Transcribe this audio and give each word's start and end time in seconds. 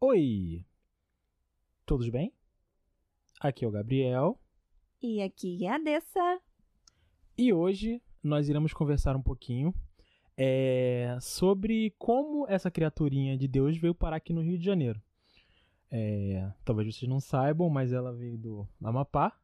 Oi! 0.00 0.64
Todos 1.84 2.08
bem? 2.08 2.32
Aqui 3.40 3.64
é 3.64 3.68
o 3.68 3.70
Gabriel 3.70 4.38
E 5.02 5.22
aqui 5.22 5.64
é 5.64 5.70
a 5.74 5.78
Dessa. 5.78 6.40
e 7.36 7.52
hoje 7.52 8.02
nós 8.22 8.48
iremos 8.48 8.72
conversar 8.72 9.14
um 9.16 9.22
pouquinho 9.22 9.74
é, 10.36 11.16
sobre 11.20 11.94
como 11.98 12.46
essa 12.48 12.70
criaturinha 12.70 13.36
de 13.38 13.46
Deus 13.48 13.76
veio 13.78 13.94
parar 13.94 14.16
aqui 14.16 14.32
no 14.32 14.42
Rio 14.42 14.58
de 14.58 14.64
Janeiro. 14.64 15.00
É, 15.90 16.50
talvez 16.64 16.94
vocês 16.94 17.08
não 17.08 17.20
saibam, 17.20 17.70
mas 17.70 17.92
ela 17.92 18.12
veio 18.12 18.36
do 18.36 18.68
Amapá, 18.82 19.38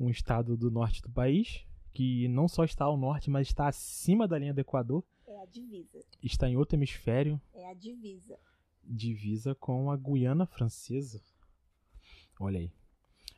um 0.00 0.08
estado 0.10 0.56
do 0.56 0.70
norte 0.70 1.00
do 1.02 1.10
país, 1.10 1.64
que 1.92 2.26
não 2.28 2.48
só 2.48 2.64
está 2.64 2.86
ao 2.86 2.96
norte, 2.96 3.30
mas 3.30 3.46
está 3.48 3.68
acima 3.68 4.26
da 4.26 4.38
linha 4.38 4.54
do 4.54 4.60
Equador, 4.60 5.04
É 5.26 5.40
a 5.42 5.46
divisa. 5.46 6.00
está 6.22 6.48
em 6.48 6.56
outro 6.56 6.76
hemisfério, 6.76 7.40
É 7.54 7.68
a 7.68 7.74
divisa. 7.74 8.36
Divisa 8.88 9.54
com 9.54 9.90
a 9.90 9.96
Guiana 9.96 10.46
Francesa. 10.46 11.20
Olha 12.38 12.58
aí. 12.58 12.72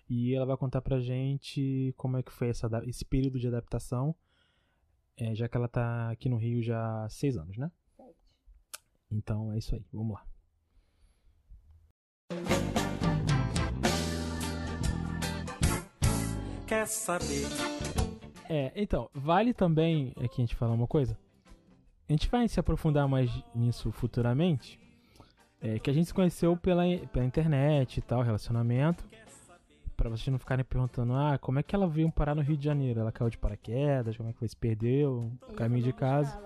E 0.09 0.34
ela 0.34 0.47
vai 0.47 0.56
contar 0.56 0.80
pra 0.80 1.01
gente 1.01 1.93
como 1.97 2.16
é 2.16 2.23
que 2.23 2.33
foi 2.33 2.48
essa, 2.48 2.69
esse 2.87 3.05
período 3.05 3.39
de 3.39 3.47
adaptação, 3.47 4.15
é, 5.16 5.34
já 5.34 5.48
que 5.48 5.56
ela 5.56 5.69
tá 5.69 6.11
aqui 6.11 6.29
no 6.29 6.37
Rio 6.37 6.62
já 6.62 7.05
há 7.05 7.09
seis 7.09 7.37
anos, 7.37 7.59
né? 7.59 7.70
Então 9.11 9.53
é 9.53 9.59
isso 9.59 9.75
aí, 9.75 9.84
vamos 9.92 10.15
lá. 10.15 10.27
Quer 16.67 16.87
saber? 16.87 17.47
É, 18.48 18.73
então, 18.75 19.11
vale 19.12 19.53
também 19.53 20.12
aqui 20.17 20.41
a 20.41 20.45
gente 20.45 20.55
falar 20.55 20.73
uma 20.73 20.87
coisa. 20.87 21.19
A 22.09 22.12
gente 22.12 22.28
vai 22.28 22.48
se 22.48 22.59
aprofundar 22.59 23.06
mais 23.06 23.30
nisso 23.55 23.92
futuramente. 23.92 24.78
É, 25.61 25.79
que 25.79 25.91
a 25.91 25.93
gente 25.93 26.07
se 26.07 26.15
conheceu 26.15 26.57
pela, 26.57 26.85
pela 27.12 27.25
internet 27.25 27.98
e 27.98 28.03
tal, 28.03 28.23
relacionamento. 28.23 29.05
Pra 29.97 30.09
vocês 30.09 30.28
não 30.28 30.39
ficarem 30.39 30.64
perguntando, 30.64 31.12
ah, 31.14 31.37
como 31.39 31.59
é 31.59 31.62
que 31.62 31.75
ela 31.75 31.89
veio 31.89 32.11
parar 32.12 32.34
no 32.34 32.42
Rio 32.42 32.56
de 32.56 32.64
Janeiro? 32.64 33.01
Ela 33.01 33.11
caiu 33.11 33.28
de 33.28 33.37
paraquedas, 33.37 34.17
como 34.17 34.29
é 34.29 34.33
que 34.33 34.39
foi? 34.39 34.47
Se 34.47 34.56
perdeu, 34.56 35.33
no 35.48 35.55
caminho 35.55 35.83
de 35.83 35.92
casa. 35.92 36.41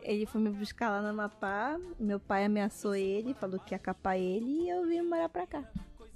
Ele 0.00 0.24
foi 0.24 0.40
me 0.40 0.50
buscar 0.50 0.88
lá 0.88 1.02
no 1.02 1.08
Amapá. 1.08 1.78
Meu 2.00 2.18
pai 2.18 2.46
ameaçou 2.46 2.94
ele, 2.94 3.34
falou 3.34 3.60
que 3.60 3.74
ia 3.74 3.78
capar 3.78 4.18
ele 4.18 4.64
e 4.64 4.70
eu 4.70 4.86
vim 4.86 5.02
morar 5.02 5.28
pra 5.28 5.46
cá. 5.46 5.62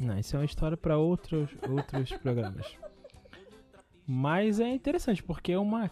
Não, 0.01 0.19
isso 0.19 0.35
é 0.35 0.39
uma 0.39 0.45
história 0.45 0.77
pra 0.77 0.97
outros, 0.97 1.51
outros 1.69 2.11
programas. 2.19 2.75
Mas 4.07 4.59
é 4.59 4.69
interessante, 4.69 5.23
porque 5.23 5.53
é 5.53 5.59
uma 5.59 5.91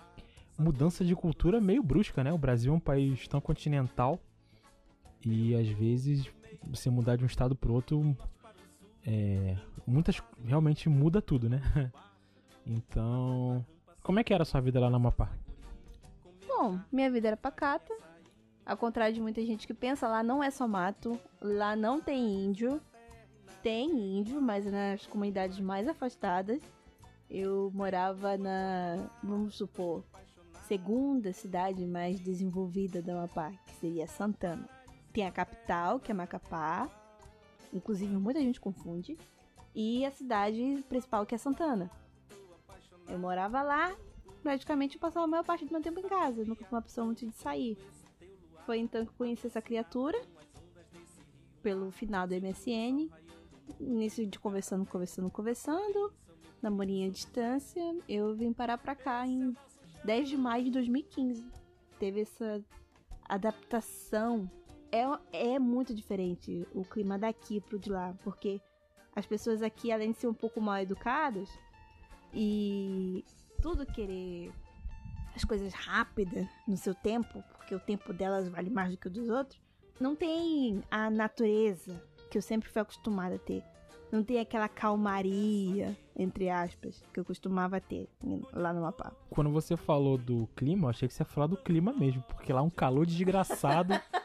mudança 0.58 1.04
de 1.04 1.14
cultura 1.14 1.60
meio 1.60 1.82
brusca, 1.82 2.24
né? 2.24 2.32
O 2.32 2.38
Brasil 2.38 2.72
é 2.72 2.76
um 2.76 2.80
país 2.80 3.28
tão 3.28 3.40
continental 3.40 4.18
e 5.26 5.54
às 5.54 5.68
vezes 5.68 6.30
você 6.62 6.90
mudar 6.90 7.16
de 7.16 7.24
um 7.24 7.26
estado 7.26 7.54
pro 7.54 7.72
outro, 7.72 8.16
é, 9.06 9.56
muitas 9.86 10.22
realmente 10.44 10.88
muda 10.88 11.20
tudo, 11.20 11.48
né? 11.48 11.60
Então, 12.66 13.62
como 14.02 14.18
é 14.18 14.24
que 14.24 14.32
era 14.32 14.42
a 14.42 14.46
sua 14.46 14.58
vida 14.58 14.80
lá 14.80 14.88
no 14.88 14.96
Amapá? 14.96 15.30
Bom, 16.48 16.80
minha 16.90 17.10
vida 17.10 17.28
era 17.28 17.36
pacata. 17.36 17.94
Ao 18.64 18.74
contrário 18.74 19.14
de 19.14 19.20
muita 19.20 19.44
gente 19.44 19.66
que 19.66 19.74
pensa, 19.74 20.08
lá 20.08 20.22
não 20.22 20.42
é 20.42 20.50
só 20.50 20.66
mato. 20.66 21.20
Lá 21.42 21.76
não 21.76 22.00
tem 22.00 22.42
índio. 22.42 22.80
Tem 23.62 24.18
índio, 24.18 24.40
mas 24.40 24.64
nas 24.64 25.06
comunidades 25.06 25.60
mais 25.60 25.86
afastadas. 25.86 26.62
Eu 27.28 27.70
morava 27.74 28.38
na, 28.38 29.10
vamos 29.22 29.56
supor, 29.56 30.04
segunda 30.68 31.32
cidade 31.32 31.84
mais 31.86 32.20
desenvolvida 32.20 33.02
da 33.02 33.12
Amapá, 33.12 33.52
que 33.66 33.72
seria 33.74 34.06
Santana. 34.06 34.68
Tem 35.14 35.26
a 35.26 35.32
capital, 35.32 35.98
que 35.98 36.10
é 36.10 36.14
Macapá. 36.14 36.90
Inclusive, 37.72 38.14
muita 38.14 38.40
gente 38.40 38.60
confunde. 38.60 39.16
E 39.74 40.04
a 40.04 40.10
cidade 40.10 40.84
principal, 40.90 41.24
que 41.24 41.34
é 41.34 41.38
Santana. 41.38 41.90
Eu 43.08 43.18
morava 43.18 43.62
lá 43.62 43.96
praticamente 44.44 44.96
eu 44.96 45.00
passava 45.00 45.24
a 45.24 45.26
maior 45.26 45.42
parte 45.42 45.64
do 45.64 45.72
meu 45.72 45.80
tempo 45.80 45.98
em 45.98 46.08
casa. 46.08 46.42
Eu 46.42 46.46
nunca 46.46 46.64
fui 46.64 46.76
uma 46.76 46.82
pessoa 46.82 47.06
muito 47.06 47.26
de 47.26 47.34
sair. 47.34 47.78
Foi 48.66 48.78
então 48.78 49.02
que 49.04 49.10
eu 49.10 49.16
conheci 49.16 49.46
essa 49.46 49.62
criatura. 49.62 50.20
Pelo 51.62 51.90
final 51.90 52.28
do 52.28 52.34
MSN. 52.34 53.08
Início 53.80 54.26
de 54.26 54.38
conversando, 54.38 54.84
conversando, 54.84 55.30
conversando. 55.30 56.12
Namorinha 56.60 57.08
à 57.08 57.10
distância. 57.10 57.82
Eu 58.06 58.36
vim 58.36 58.52
parar 58.52 58.76
pra 58.76 58.94
cá 58.94 59.26
em 59.26 59.56
10 60.04 60.28
de 60.28 60.36
maio 60.36 60.64
de 60.64 60.70
2015. 60.72 61.42
Teve 61.98 62.20
essa 62.20 62.62
adaptação. 63.24 64.48
É, 64.94 65.54
é 65.54 65.58
muito 65.58 65.92
diferente 65.92 66.64
o 66.72 66.84
clima 66.84 67.18
daqui 67.18 67.60
pro 67.60 67.80
de 67.80 67.90
lá. 67.90 68.14
Porque 68.22 68.60
as 69.16 69.26
pessoas 69.26 69.60
aqui, 69.60 69.90
além 69.90 70.12
de 70.12 70.18
ser 70.18 70.28
um 70.28 70.34
pouco 70.34 70.60
mal 70.60 70.78
educadas, 70.78 71.48
e 72.32 73.24
tudo 73.60 73.84
querer 73.84 74.52
as 75.34 75.44
coisas 75.44 75.74
rápidas 75.74 76.46
no 76.68 76.76
seu 76.76 76.94
tempo, 76.94 77.42
porque 77.56 77.74
o 77.74 77.80
tempo 77.80 78.12
delas 78.12 78.48
vale 78.48 78.70
mais 78.70 78.92
do 78.92 78.96
que 78.96 79.08
o 79.08 79.10
dos 79.10 79.28
outros, 79.28 79.60
não 80.00 80.14
tem 80.14 80.80
a 80.88 81.10
natureza 81.10 82.00
que 82.30 82.38
eu 82.38 82.42
sempre 82.42 82.68
fui 82.68 82.80
acostumada 82.80 83.34
a 83.34 83.38
ter. 83.38 83.64
Não 84.12 84.22
tem 84.22 84.38
aquela 84.38 84.68
calmaria, 84.68 85.96
entre 86.14 86.48
aspas, 86.48 87.02
que 87.12 87.18
eu 87.18 87.24
costumava 87.24 87.80
ter 87.80 88.08
lá 88.52 88.72
no 88.72 88.82
Mapá. 88.82 89.12
Quando 89.28 89.50
você 89.50 89.76
falou 89.76 90.16
do 90.16 90.48
clima, 90.54 90.86
eu 90.86 90.90
achei 90.90 91.08
que 91.08 91.14
você 91.14 91.22
ia 91.22 91.26
falar 91.26 91.48
do 91.48 91.56
clima 91.56 91.92
mesmo, 91.92 92.22
porque 92.28 92.52
lá 92.52 92.60
é 92.60 92.62
um 92.62 92.70
calor 92.70 93.04
desgraçado. 93.04 93.92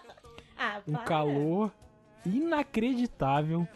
Um 0.88 0.94
calor 0.94 1.72
inacreditável. 2.26 3.68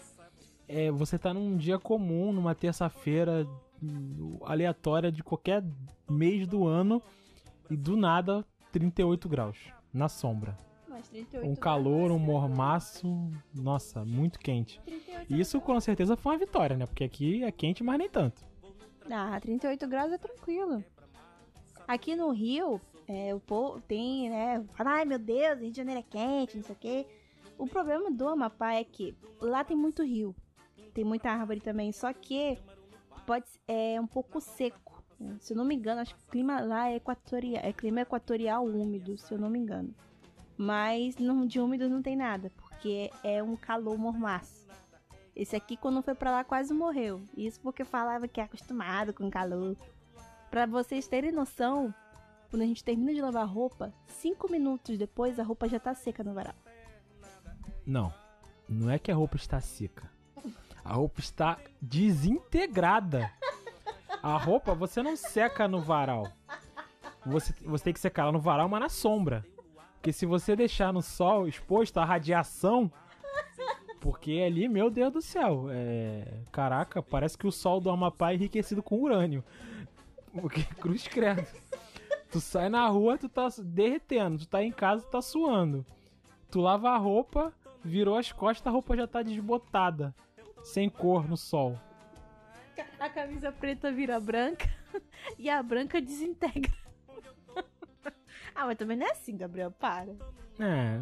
É, 0.68 0.92
você 0.92 1.18
tá 1.18 1.34
num 1.34 1.58
dia 1.58 1.78
comum, 1.78 2.32
numa 2.32 2.56
terça-feira 2.56 3.48
aleatória 4.44 5.12
de 5.12 5.24
qualquer 5.24 5.64
mês 6.10 6.48
do 6.48 6.66
ano 6.66 7.02
e 7.70 7.76
do 7.76 7.98
nada 7.98 8.46
38 8.72 9.28
graus 9.28 9.58
na 9.94 10.08
sombra. 10.08 10.58
Mas 10.88 11.08
38 11.10 11.48
Um 11.48 11.56
calor, 11.56 12.12
um 12.12 12.16
graus, 12.16 12.22
mormaço, 12.22 13.32
nossa, 13.54 14.06
muito 14.06 14.40
quente. 14.40 14.80
38 14.86 15.34
isso 15.34 15.60
com 15.62 15.80
certeza 15.80 16.16
foi 16.16 16.34
uma 16.34 16.40
vitória, 16.40 16.78
né? 16.78 16.86
Porque 16.86 17.04
aqui 17.04 17.44
é 17.44 17.52
quente, 17.52 17.84
mas 17.84 17.98
nem 17.98 18.10
tanto. 18.10 18.44
Ah, 19.12 19.38
38 19.40 19.88
graus 19.88 20.12
é 20.12 20.18
tranquilo. 20.18 20.84
Aqui 21.88 22.16
no 22.16 22.32
Rio, 22.32 22.80
é, 23.08 23.34
o 23.34 23.40
povo 23.40 23.82
tem, 23.82 24.30
né? 24.30 24.64
Ai 24.78 25.06
meu 25.06 25.20
Deus, 25.20 25.60
Rio 25.60 25.72
de 25.72 25.78
Janeiro 25.78 26.00
é 26.00 26.04
quente, 26.04 26.58
não 26.58 26.64
sei 26.64 26.76
o 26.76 26.80
quê. 26.80 27.08
O 27.58 27.68
problema 27.68 28.10
do 28.10 28.28
Amapá 28.28 28.74
é 28.74 28.84
que 28.84 29.16
lá 29.40 29.64
tem 29.64 29.76
muito 29.76 30.04
rio. 30.04 30.36
Tem 30.94 31.04
muita 31.04 31.32
árvore 31.32 31.60
também, 31.60 31.92
só 31.92 32.12
que 32.14 32.58
pode 33.26 33.46
é 33.68 34.00
um 34.00 34.08
pouco 34.08 34.40
seco. 34.40 35.04
né? 35.20 35.38
Se 35.40 35.54
eu 35.54 35.58
não 35.58 35.66
me 35.66 35.76
engano, 35.76 36.02
acho 36.02 36.16
que 36.16 36.22
o 36.22 36.32
clima 36.32 36.62
lá 36.62 36.90
é 36.90 36.96
equatorial, 36.96 37.64
é 37.64 37.74
clima 37.74 38.02
equatorial 38.02 38.66
úmido, 38.66 39.18
se 39.18 39.34
eu 39.34 39.40
não 39.40 39.50
me 39.50 39.60
engano. 39.60 39.94
Mas 40.58 41.18
não, 41.18 41.46
de 41.46 41.60
úmido 41.60 41.90
não 41.90 42.02
tem 42.02 42.16
nada, 42.16 42.52
porque 42.56 43.10
é 43.24 43.42
um 43.42 43.56
calor 43.56 43.98
mormaço. 43.98 44.68
Esse 45.36 45.56
aqui, 45.56 45.76
quando 45.76 46.04
foi 46.04 46.14
pra 46.14 46.32
lá, 46.32 46.44
quase 46.44 46.74
morreu. 46.74 47.24
Isso 47.36 47.60
porque 47.60 47.84
falava 47.84 48.28
que 48.28 48.40
é 48.40 48.44
acostumado 48.44 49.14
com 49.14 49.32
calor. 49.32 49.76
Pra 50.52 50.68
vocês 50.68 51.08
terem 51.08 51.32
noção, 51.32 51.94
quando 52.54 52.62
a 52.62 52.68
gente 52.68 52.84
termina 52.84 53.12
de 53.12 53.20
lavar 53.20 53.48
roupa, 53.48 53.92
cinco 54.06 54.48
minutos 54.48 54.96
depois 54.96 55.40
a 55.40 55.44
roupa 55.44 55.68
já 55.68 55.80
tá 55.80 55.96
seca 55.96 56.24
no 56.24 56.36
varal. 56.36 56.54
Não, 57.84 58.14
não 58.70 58.92
é 58.92 59.00
que 59.00 59.12
a 59.12 59.16
roupa 59.16 59.38
está 59.38 59.60
seca. 59.60 60.08
A 60.86 60.94
roupa 60.94 61.20
está 61.20 61.58
desintegrada. 61.82 63.32
A 64.22 64.38
roupa 64.38 64.76
você 64.76 65.02
não 65.02 65.16
seca 65.16 65.68
no 65.68 65.82
varal. 65.82 66.32
Você, 67.26 67.56
você 67.66 67.86
tem 67.86 67.94
que 67.94 68.00
secar 68.00 68.22
ela 68.22 68.32
no 68.32 68.40
varal, 68.40 68.70
mas 68.70 68.82
na 68.82 68.90
sombra. 68.90 69.44
Porque 69.96 70.14
se 70.14 70.28
você 70.28 70.56
deixar 70.56 70.94
no 70.94 71.02
sol 71.02 71.48
exposto 71.48 71.98
à 71.98 72.06
radiação. 72.06 72.92
Porque 74.00 74.44
ali, 74.46 74.70
meu 74.70 74.92
Deus 74.92 75.12
do 75.12 75.24
céu. 75.24 75.70
É, 75.72 76.42
caraca, 76.52 77.02
parece 77.02 77.36
que 77.36 77.48
o 77.48 77.52
sol 77.52 77.82
do 77.82 77.90
Amapá 77.90 78.30
é 78.30 78.36
enriquecido 78.36 78.84
com 78.84 79.02
urânio. 79.02 79.44
Porque, 80.32 80.64
cruz 80.76 81.08
credo. 81.08 81.48
Tu 82.34 82.42
sai 82.42 82.68
na 82.68 82.88
rua, 82.88 83.16
tu 83.16 83.30
tá 83.30 83.48
derretendo. 83.64 84.40
Tu 84.40 84.48
tá 84.48 84.64
em 84.64 84.72
casa, 84.72 85.06
tu 85.06 85.12
tá 85.12 85.22
suando. 85.22 85.86
Tu 86.50 86.60
lava 86.60 86.90
a 86.90 86.98
roupa, 86.98 87.54
virou 87.84 88.18
as 88.18 88.32
costas, 88.32 88.66
a 88.66 88.72
roupa 88.72 88.98
já 88.98 89.06
tá 89.06 89.22
desbotada. 89.22 90.16
Sem 90.64 90.90
cor 90.90 91.30
no 91.30 91.38
sol. 91.38 91.80
A 93.00 93.08
camisa 93.08 93.52
preta 93.52 93.92
vira 93.92 94.20
branca 94.20 94.68
e 95.38 95.48
a 95.48 95.62
branca 95.62 96.02
desintegra. 96.02 96.74
ah, 98.56 98.66
mas 98.66 98.78
também 98.78 98.98
não 98.98 99.06
é 99.06 99.12
assim, 99.12 99.38
Gabriel, 99.38 99.70
para. 99.70 100.16
É. 100.60 101.00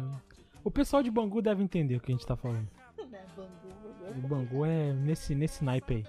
O 0.62 0.70
pessoal 0.70 1.02
de 1.02 1.10
Bangu 1.10 1.40
deve 1.40 1.62
entender 1.62 1.96
o 1.96 2.00
que 2.00 2.12
a 2.12 2.14
gente 2.14 2.26
tá 2.26 2.36
falando. 2.36 2.68
Não 2.98 3.04
é 3.18 3.24
Bangu, 3.34 4.18
O 4.22 4.28
Bangu 4.28 4.66
é 4.66 4.92
nesse, 4.92 5.34
nesse 5.34 5.64
naipe 5.64 5.94
aí. 5.94 6.06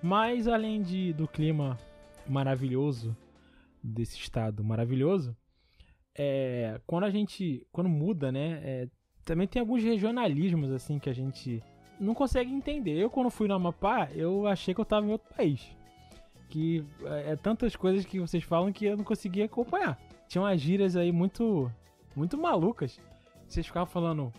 Mas 0.00 0.46
além 0.46 0.80
de, 0.80 1.12
do 1.12 1.26
clima 1.26 1.76
maravilhoso 2.24 3.16
desse 3.82 4.16
estado 4.16 4.62
maravilhoso, 4.64 5.36
é, 6.16 6.80
quando 6.86 7.04
a 7.04 7.10
gente. 7.10 7.66
Quando 7.72 7.88
muda, 7.88 8.30
né? 8.30 8.60
É, 8.62 8.88
também 9.24 9.46
tem 9.46 9.60
alguns 9.60 9.82
regionalismos, 9.82 10.70
assim, 10.70 10.98
que 10.98 11.08
a 11.08 11.12
gente 11.12 11.62
não 12.00 12.14
consegue 12.14 12.52
entender. 12.52 12.96
Eu, 12.96 13.10
quando 13.10 13.30
fui 13.30 13.46
no 13.46 13.54
Amapá, 13.54 14.08
eu 14.12 14.46
achei 14.46 14.74
que 14.74 14.80
eu 14.80 14.84
tava 14.84 15.06
em 15.06 15.12
outro 15.12 15.32
país. 15.34 15.76
Que 16.48 16.84
é, 17.04 17.32
é 17.32 17.36
tantas 17.36 17.76
coisas 17.76 18.04
que 18.04 18.18
vocês 18.18 18.42
falam 18.42 18.72
que 18.72 18.86
eu 18.86 18.96
não 18.96 19.04
conseguia 19.04 19.44
acompanhar. 19.44 19.98
Tinha 20.28 20.42
umas 20.42 20.60
gírias 20.60 20.96
aí 20.96 21.12
muito, 21.12 21.70
muito 22.16 22.36
malucas. 22.38 23.00
Vocês 23.46 23.66
ficavam 23.66 23.86
falando 23.86 24.32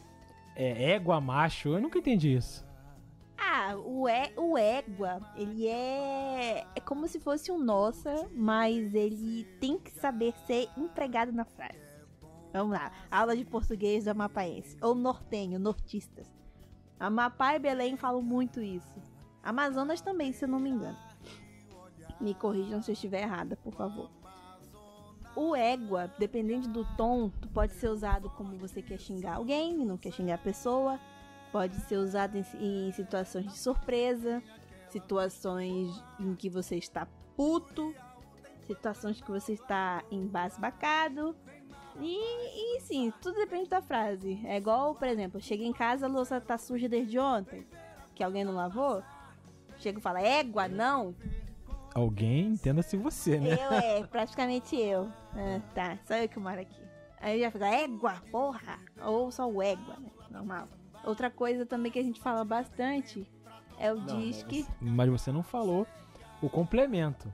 é, 0.56 0.92
égua 0.94 1.20
macho, 1.22 1.70
eu 1.70 1.82
nunca 1.82 2.00
entendi 2.00 2.36
isso. 2.36 2.66
Ah, 3.44 3.76
o, 3.76 4.08
é, 4.08 4.32
o 4.38 4.56
égua, 4.56 5.20
ele 5.36 5.68
é. 5.68 6.64
É 6.76 6.80
como 6.80 7.08
se 7.08 7.20
fosse 7.20 7.52
um 7.52 7.58
nossa, 7.58 8.30
mas 8.36 8.94
ele 8.94 9.46
tem 9.60 9.80
que 9.80 9.92
saber 9.92 10.34
ser 10.46 10.70
empregado 10.78 11.32
na 11.32 11.44
frase. 11.44 11.82
Vamos 12.54 12.78
lá, 12.78 12.92
aula 13.10 13.36
de 13.36 13.44
português 13.44 14.04
do 14.04 14.12
amapaense. 14.12 14.78
Ou 14.80 14.94
nortenho, 14.94 15.60
nortistas. 15.60 16.32
Amapá 17.00 17.56
e 17.56 17.60
Belém 17.60 17.98
falam 17.98 18.22
muito 18.22 18.62
isso. 18.62 19.02
Amazonas 19.42 20.02
também, 20.02 20.32
se 20.32 20.46
eu 20.46 20.50
não 20.50 20.60
me 20.60 20.70
engano. 20.70 20.98
Me 22.20 22.36
corrijam 22.36 22.80
se 22.80 22.92
eu 22.92 22.94
estiver 22.94 23.24
errada, 23.24 23.56
por 23.56 23.74
favor. 23.74 24.12
O 25.36 25.56
égua, 25.56 26.14
dependendo 26.20 26.68
do 26.68 26.86
tom, 26.96 27.32
pode 27.54 27.74
ser 27.74 27.90
usado 27.90 28.30
como 28.32 28.56
você 28.58 28.84
quer 28.84 29.00
xingar 29.00 29.38
alguém, 29.38 29.76
não 29.78 29.98
quer 29.98 30.12
xingar 30.12 30.36
a 30.36 30.38
pessoa. 30.38 31.00
Pode 31.52 31.76
ser 31.82 31.98
usado 31.98 32.38
em, 32.38 32.46
em 32.60 32.92
situações 32.94 33.46
de 33.46 33.58
surpresa, 33.58 34.42
situações 34.90 35.92
em 36.20 36.36
que 36.36 36.50
você 36.50 36.76
está 36.78 37.08
puto, 37.36 37.94
situações 38.66 39.20
que 39.22 39.30
você 39.30 39.54
está 39.54 40.04
embasbacado. 40.12 41.36
E, 42.00 42.78
e 42.78 42.82
sim, 42.82 43.12
tudo 43.22 43.36
depende 43.36 43.70
da 43.70 43.82
frase. 43.82 44.40
É 44.46 44.58
igual, 44.58 44.96
por 44.96 45.08
exemplo, 45.08 45.42
chega 45.42 45.64
em 45.64 45.74
casa, 45.74 46.06
a 46.06 46.10
louça 46.10 46.40
tá 46.40 46.58
suja 46.58 46.88
desde 46.88 47.20
ontem, 47.20 47.66
que 48.16 48.24
alguém 48.24 48.44
não 48.44 48.54
lavou. 48.54 49.04
Chega 49.78 50.00
e 50.00 50.02
fala, 50.02 50.22
égua, 50.22 50.68
não. 50.68 51.16
Alguém, 51.94 52.48
entenda-se 52.48 52.96
você, 52.96 53.40
né? 53.40 53.54
Eu, 53.54 53.74
é, 53.74 54.04
praticamente 54.08 54.78
eu. 54.78 55.12
Ah, 55.34 55.62
tá, 55.74 55.98
só 56.06 56.16
eu 56.16 56.30
que 56.30 56.40
moro 56.40 56.62
aqui. 56.62 56.82
Aí 57.20 57.42
já 57.42 57.52
fica, 57.52 57.68
égua, 57.68 58.22
porra. 58.32 58.80
Ou 59.04 59.30
só 59.32 59.48
o 59.48 59.62
égua, 59.62 59.98
né? 60.00 60.10
Normal. 60.30 60.68
Outra 61.04 61.30
coisa 61.30 61.66
também 61.66 61.92
que 61.92 62.00
a 62.00 62.04
gente 62.04 62.20
fala 62.22 62.44
bastante 62.44 63.28
é 63.78 63.92
o 63.92 63.98
Não, 63.98 64.06
disque. 64.06 64.66
Mas 64.80 65.10
você, 65.10 65.32
não 65.32 65.44
falou 65.44 65.88
o 66.42 66.50
complemento. 66.50 67.34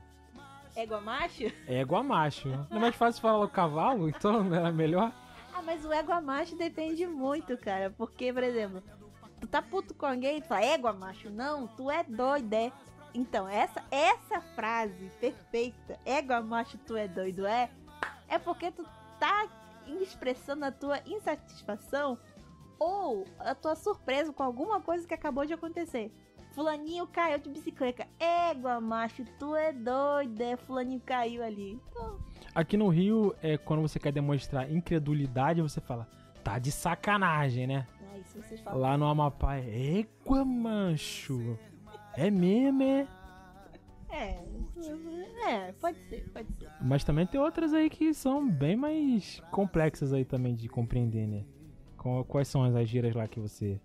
Égua 0.76 1.02
macho? 1.02 1.52
Égua 1.68 2.04
macho. 2.04 2.48
Não 2.70 2.78
é 2.78 2.80
mais 2.80 2.96
fácil 2.96 3.22
falar 3.22 3.44
o 3.44 3.50
cavalo, 3.50 4.08
então 4.08 4.44
não 4.44 4.56
era 4.56 4.72
melhor? 4.72 5.12
Ah, 5.54 5.62
mas 5.62 5.84
o 5.84 5.92
égua 5.92 6.22
macho 6.22 6.56
depende 6.56 7.08
muito, 7.08 7.58
cara. 7.58 7.90
Porque, 7.90 8.32
por 8.32 8.44
exemplo, 8.44 8.84
tu 9.42 9.48
tá 9.48 9.62
puto 9.62 9.94
com 9.96 10.06
alguém 10.06 10.38
e 10.38 10.42
tu 10.42 10.48
fala, 10.48 10.64
égua 10.64 10.94
macho, 10.94 11.30
não, 11.30 11.68
tu 11.68 11.90
é 11.90 12.04
doido, 12.04 12.54
é. 12.54 12.72
Então, 13.14 13.48
essa, 13.48 13.84
essa 13.90 14.40
frase 14.56 15.10
perfeita, 15.20 16.00
égua 16.06 16.42
macho, 16.42 16.78
tu 16.78 16.96
é 16.96 17.08
doido, 17.08 17.48
é, 17.48 17.70
é 18.28 18.38
porque 18.38 18.72
tu 18.72 18.86
tá 19.20 19.48
expressando 20.00 20.64
a 20.66 20.72
tua 20.72 21.00
insatisfação 21.08 22.20
ou 22.80 23.26
a 23.40 23.56
tua 23.56 23.76
surpresa 23.76 24.32
com 24.34 24.44
alguma 24.44 24.82
coisa 24.82 25.08
que 25.08 25.14
acabou 25.14 25.46
de 25.46 25.54
acontecer. 25.54 26.12
Fulaninho 26.52 27.06
caiu 27.08 27.38
de 27.38 27.50
bicicleta. 27.50 28.08
Égua, 28.20 28.82
macho, 28.82 29.24
tu 29.38 29.56
é 29.56 29.72
doido, 29.72 30.42
é? 30.42 30.58
Fulaninho 30.58 31.02
caiu 31.06 31.44
ali. 31.44 31.74
Então, 31.74 32.20
Aqui 32.56 32.76
no 32.76 32.88
Rio, 32.88 33.36
é 33.42 33.58
quando 33.58 33.84
você 33.84 34.00
quer 34.00 34.12
demonstrar 34.12 34.72
incredulidade, 34.72 35.62
você 35.62 35.80
fala, 35.80 36.08
tá 36.44 36.58
de 36.58 36.72
sacanagem, 36.72 37.68
né? 37.68 37.86
isso 38.20 38.42
vocês 38.42 38.60
falam. 38.62 38.80
Lá 38.80 38.98
no 38.98 39.06
Amapá 39.06 39.58
é 39.58 40.00
égua, 40.00 40.44
mancho. 40.44 41.58
É 42.16 42.32
mesmo, 42.32 42.82
é? 42.82 43.08
É, 44.10 44.44
é, 45.48 45.72
pode 45.74 46.00
ser, 46.08 46.30
pode 46.32 46.52
ser. 46.54 46.70
Mas 46.82 47.04
também 47.04 47.28
tem 47.28 47.40
outras 47.40 47.74
aí 47.74 47.90
que 47.90 48.14
são 48.14 48.50
bem 48.50 48.76
mais 48.76 49.42
complexas 49.52 50.14
aí 50.14 50.26
também 50.26 50.56
de 50.56 50.68
compreender, 50.68 51.28
né? 51.28 51.46
Quais 52.28 52.48
são 52.48 52.64
as 52.64 52.88
gírias 52.90 53.16
lá 53.16 53.28
que 53.28 53.40
você 53.40 53.80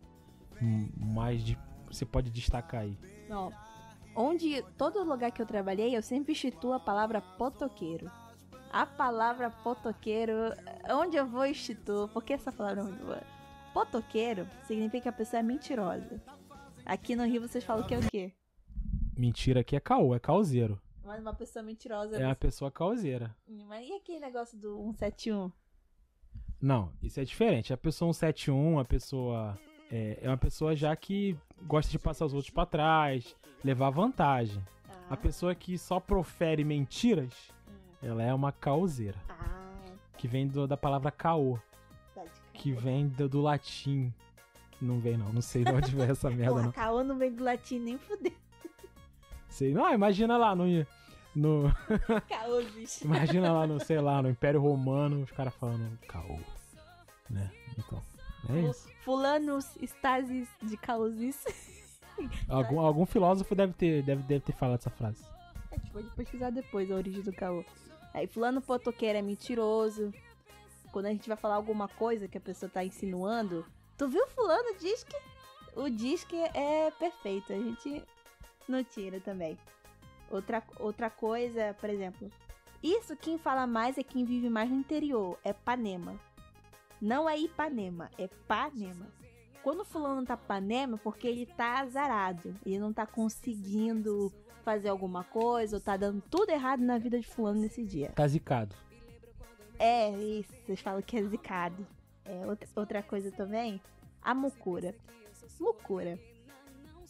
mais 0.96 1.42
de- 1.42 1.58
você 1.90 2.04
pode 2.06 2.30
destacar 2.30 2.82
aí? 2.82 2.96
Ó, 3.30 3.50
onde 4.16 4.62
todo 4.78 5.02
lugar 5.04 5.30
que 5.32 5.42
eu 5.42 5.46
trabalhei, 5.46 5.96
eu 5.96 6.02
sempre 6.02 6.32
instituo 6.32 6.72
a 6.72 6.80
palavra 6.80 7.20
potoqueiro. 7.20 8.10
A 8.72 8.86
palavra 8.86 9.50
potoqueiro, 9.50 10.32
onde 10.90 11.16
eu 11.16 11.26
vou 11.26 11.44
instituo, 11.46 12.08
porque 12.08 12.32
essa 12.32 12.50
palavra 12.52 12.80
é 12.80 12.84
muito 12.84 13.04
boa. 13.04 13.22
Potoqueiro 13.74 14.46
significa 14.66 15.02
que 15.02 15.08
a 15.08 15.12
pessoa 15.12 15.40
é 15.40 15.42
mentirosa. 15.42 16.22
Aqui 16.86 17.14
no 17.16 17.24
Rio 17.24 17.40
vocês 17.46 17.64
falam 17.64 17.86
que 17.86 17.94
é 17.94 17.98
o 17.98 18.10
quê? 18.10 18.32
Mentira 19.16 19.60
aqui 19.60 19.76
é 19.76 19.80
caô, 19.80 20.14
é 20.14 20.18
causeiro. 20.18 20.80
Mas 21.04 21.20
uma 21.20 21.34
pessoa 21.34 21.62
mentirosa. 21.62 22.16
É 22.16 22.24
uma 22.26 22.34
pessoa 22.34 22.70
causeira. 22.70 23.34
Mas 23.66 23.86
e 23.88 23.92
aquele 23.92 24.20
negócio 24.20 24.58
do 24.58 24.76
171? 24.76 25.50
Não, 26.62 26.90
isso 27.02 27.18
é 27.20 27.24
diferente. 27.24 27.72
A 27.72 27.76
pessoa 27.76 28.12
171, 28.12 28.78
a 28.78 28.84
pessoa 28.84 29.58
é, 29.90 30.18
é 30.22 30.28
uma 30.28 30.38
pessoa 30.38 30.76
já 30.76 30.94
que 30.94 31.36
gosta 31.66 31.90
de 31.90 31.98
passar 31.98 32.24
os 32.26 32.32
outros 32.34 32.50
pra 32.54 32.64
trás, 32.64 33.34
levar 33.64 33.90
vantagem. 33.90 34.62
Ah, 34.88 35.14
A 35.14 35.16
pessoa 35.16 35.54
que 35.56 35.76
só 35.76 35.98
profere 35.98 36.62
mentiras, 36.64 37.34
ela 38.00 38.22
é 38.22 38.32
uma 38.32 38.52
causeira, 38.52 39.18
ah, 39.28 39.70
que 40.16 40.28
vem 40.28 40.46
do- 40.46 40.66
da 40.68 40.76
palavra 40.76 41.10
caô, 41.10 41.58
tá 42.14 42.22
que 42.54 42.72
vem 42.72 43.08
do, 43.08 43.28
do 43.28 43.40
latim. 43.40 44.12
Não 44.80 44.98
vem 45.00 45.16
não, 45.16 45.32
não 45.32 45.42
sei 45.42 45.64
de 45.64 45.72
onde 45.72 45.94
vem 45.94 46.08
essa 46.10 46.28
merda 46.30 46.52
Porra, 46.54 46.62
não. 46.64 46.72
caô 46.72 47.02
não 47.04 47.16
vem 47.18 47.32
do 47.32 47.42
latim 47.42 47.78
nem 47.80 47.98
fuder. 47.98 48.32
Sei, 49.48 49.72
não, 49.74 49.92
imagina 49.92 50.36
lá 50.38 50.54
no, 50.56 50.64
no 51.36 51.64
Caô, 52.28 52.62
bicho. 52.74 53.04
imagina 53.04 53.52
lá 53.52 53.66
no, 53.66 53.78
sei 53.84 54.00
lá, 54.00 54.22
no 54.22 54.30
Império 54.30 54.60
Romano, 54.60 55.22
os 55.22 55.30
caras 55.30 55.54
falando 55.54 55.98
caô, 56.08 56.38
né? 57.32 57.50
Então, 57.78 58.02
é 58.50 58.60
isso. 58.70 58.88
Fulanos 59.04 59.76
estasis 59.80 60.48
de 60.62 60.76
caosice. 60.76 61.52
Algum, 62.46 62.78
algum 62.78 63.06
filósofo 63.06 63.54
deve 63.54 63.72
ter, 63.72 64.02
deve, 64.02 64.22
deve 64.22 64.40
ter 64.44 64.52
falado 64.52 64.78
essa 64.78 64.90
frase. 64.90 65.24
A 65.72 65.76
gente 65.76 65.90
pode 65.90 66.10
pesquisar 66.10 66.50
depois 66.50 66.90
a 66.90 66.94
origem 66.94 67.22
do 67.22 67.32
caô. 67.32 67.64
Aí, 68.12 68.26
fulano 68.26 68.60
potoqueiro 68.60 69.18
é 69.18 69.22
mentiroso. 69.22 70.12
Quando 70.92 71.06
a 71.06 71.08
gente 71.08 71.26
vai 71.26 71.36
falar 71.36 71.54
alguma 71.54 71.88
coisa 71.88 72.28
que 72.28 72.36
a 72.36 72.40
pessoa 72.40 72.70
tá 72.70 72.84
insinuando, 72.84 73.64
tu 73.96 74.08
viu 74.08 74.24
fulano 74.28 74.76
diz 74.78 75.02
que 75.02 75.16
o 75.74 75.88
diz 75.88 76.22
que 76.22 76.36
é 76.36 76.92
perfeito. 76.92 77.52
A 77.52 77.56
gente 77.56 78.04
não 78.68 78.84
tira 78.84 79.18
também. 79.18 79.58
Outra, 80.30 80.62
outra 80.78 81.10
coisa, 81.10 81.74
por 81.80 81.88
exemplo, 81.88 82.30
isso 82.82 83.16
quem 83.16 83.38
fala 83.38 83.66
mais 83.66 83.96
é 83.96 84.02
quem 84.02 84.24
vive 84.24 84.50
mais 84.50 84.70
no 84.70 84.76
interior, 84.76 85.38
é 85.42 85.52
Panema. 85.52 86.18
Não 87.02 87.28
é 87.28 87.36
Ipanema, 87.36 88.08
é 88.16 88.28
Panema. 88.46 89.08
Quando 89.60 89.84
fulano 89.84 90.24
tá 90.24 90.36
Panema, 90.36 90.94
é 90.94 90.98
porque 90.98 91.26
ele 91.26 91.46
tá 91.46 91.80
azarado. 91.80 92.54
Ele 92.64 92.78
não 92.78 92.92
tá 92.92 93.04
conseguindo 93.04 94.32
fazer 94.62 94.88
alguma 94.88 95.24
coisa, 95.24 95.76
ou 95.76 95.82
tá 95.82 95.96
dando 95.96 96.22
tudo 96.30 96.50
errado 96.50 96.78
na 96.78 96.98
vida 96.98 97.18
de 97.18 97.26
fulano 97.26 97.60
nesse 97.60 97.84
dia. 97.84 98.12
Tá 98.14 98.24
zicado. 98.28 98.76
É, 99.80 100.10
isso, 100.10 100.52
vocês 100.64 100.80
falam 100.80 101.02
que 101.02 101.16
é 101.16 101.24
zicado. 101.24 101.84
É, 102.24 102.46
outra, 102.46 102.68
outra 102.76 103.02
coisa 103.02 103.32
também, 103.32 103.80
a 104.22 104.32
mucura. 104.32 104.94
Mucura. 105.58 106.16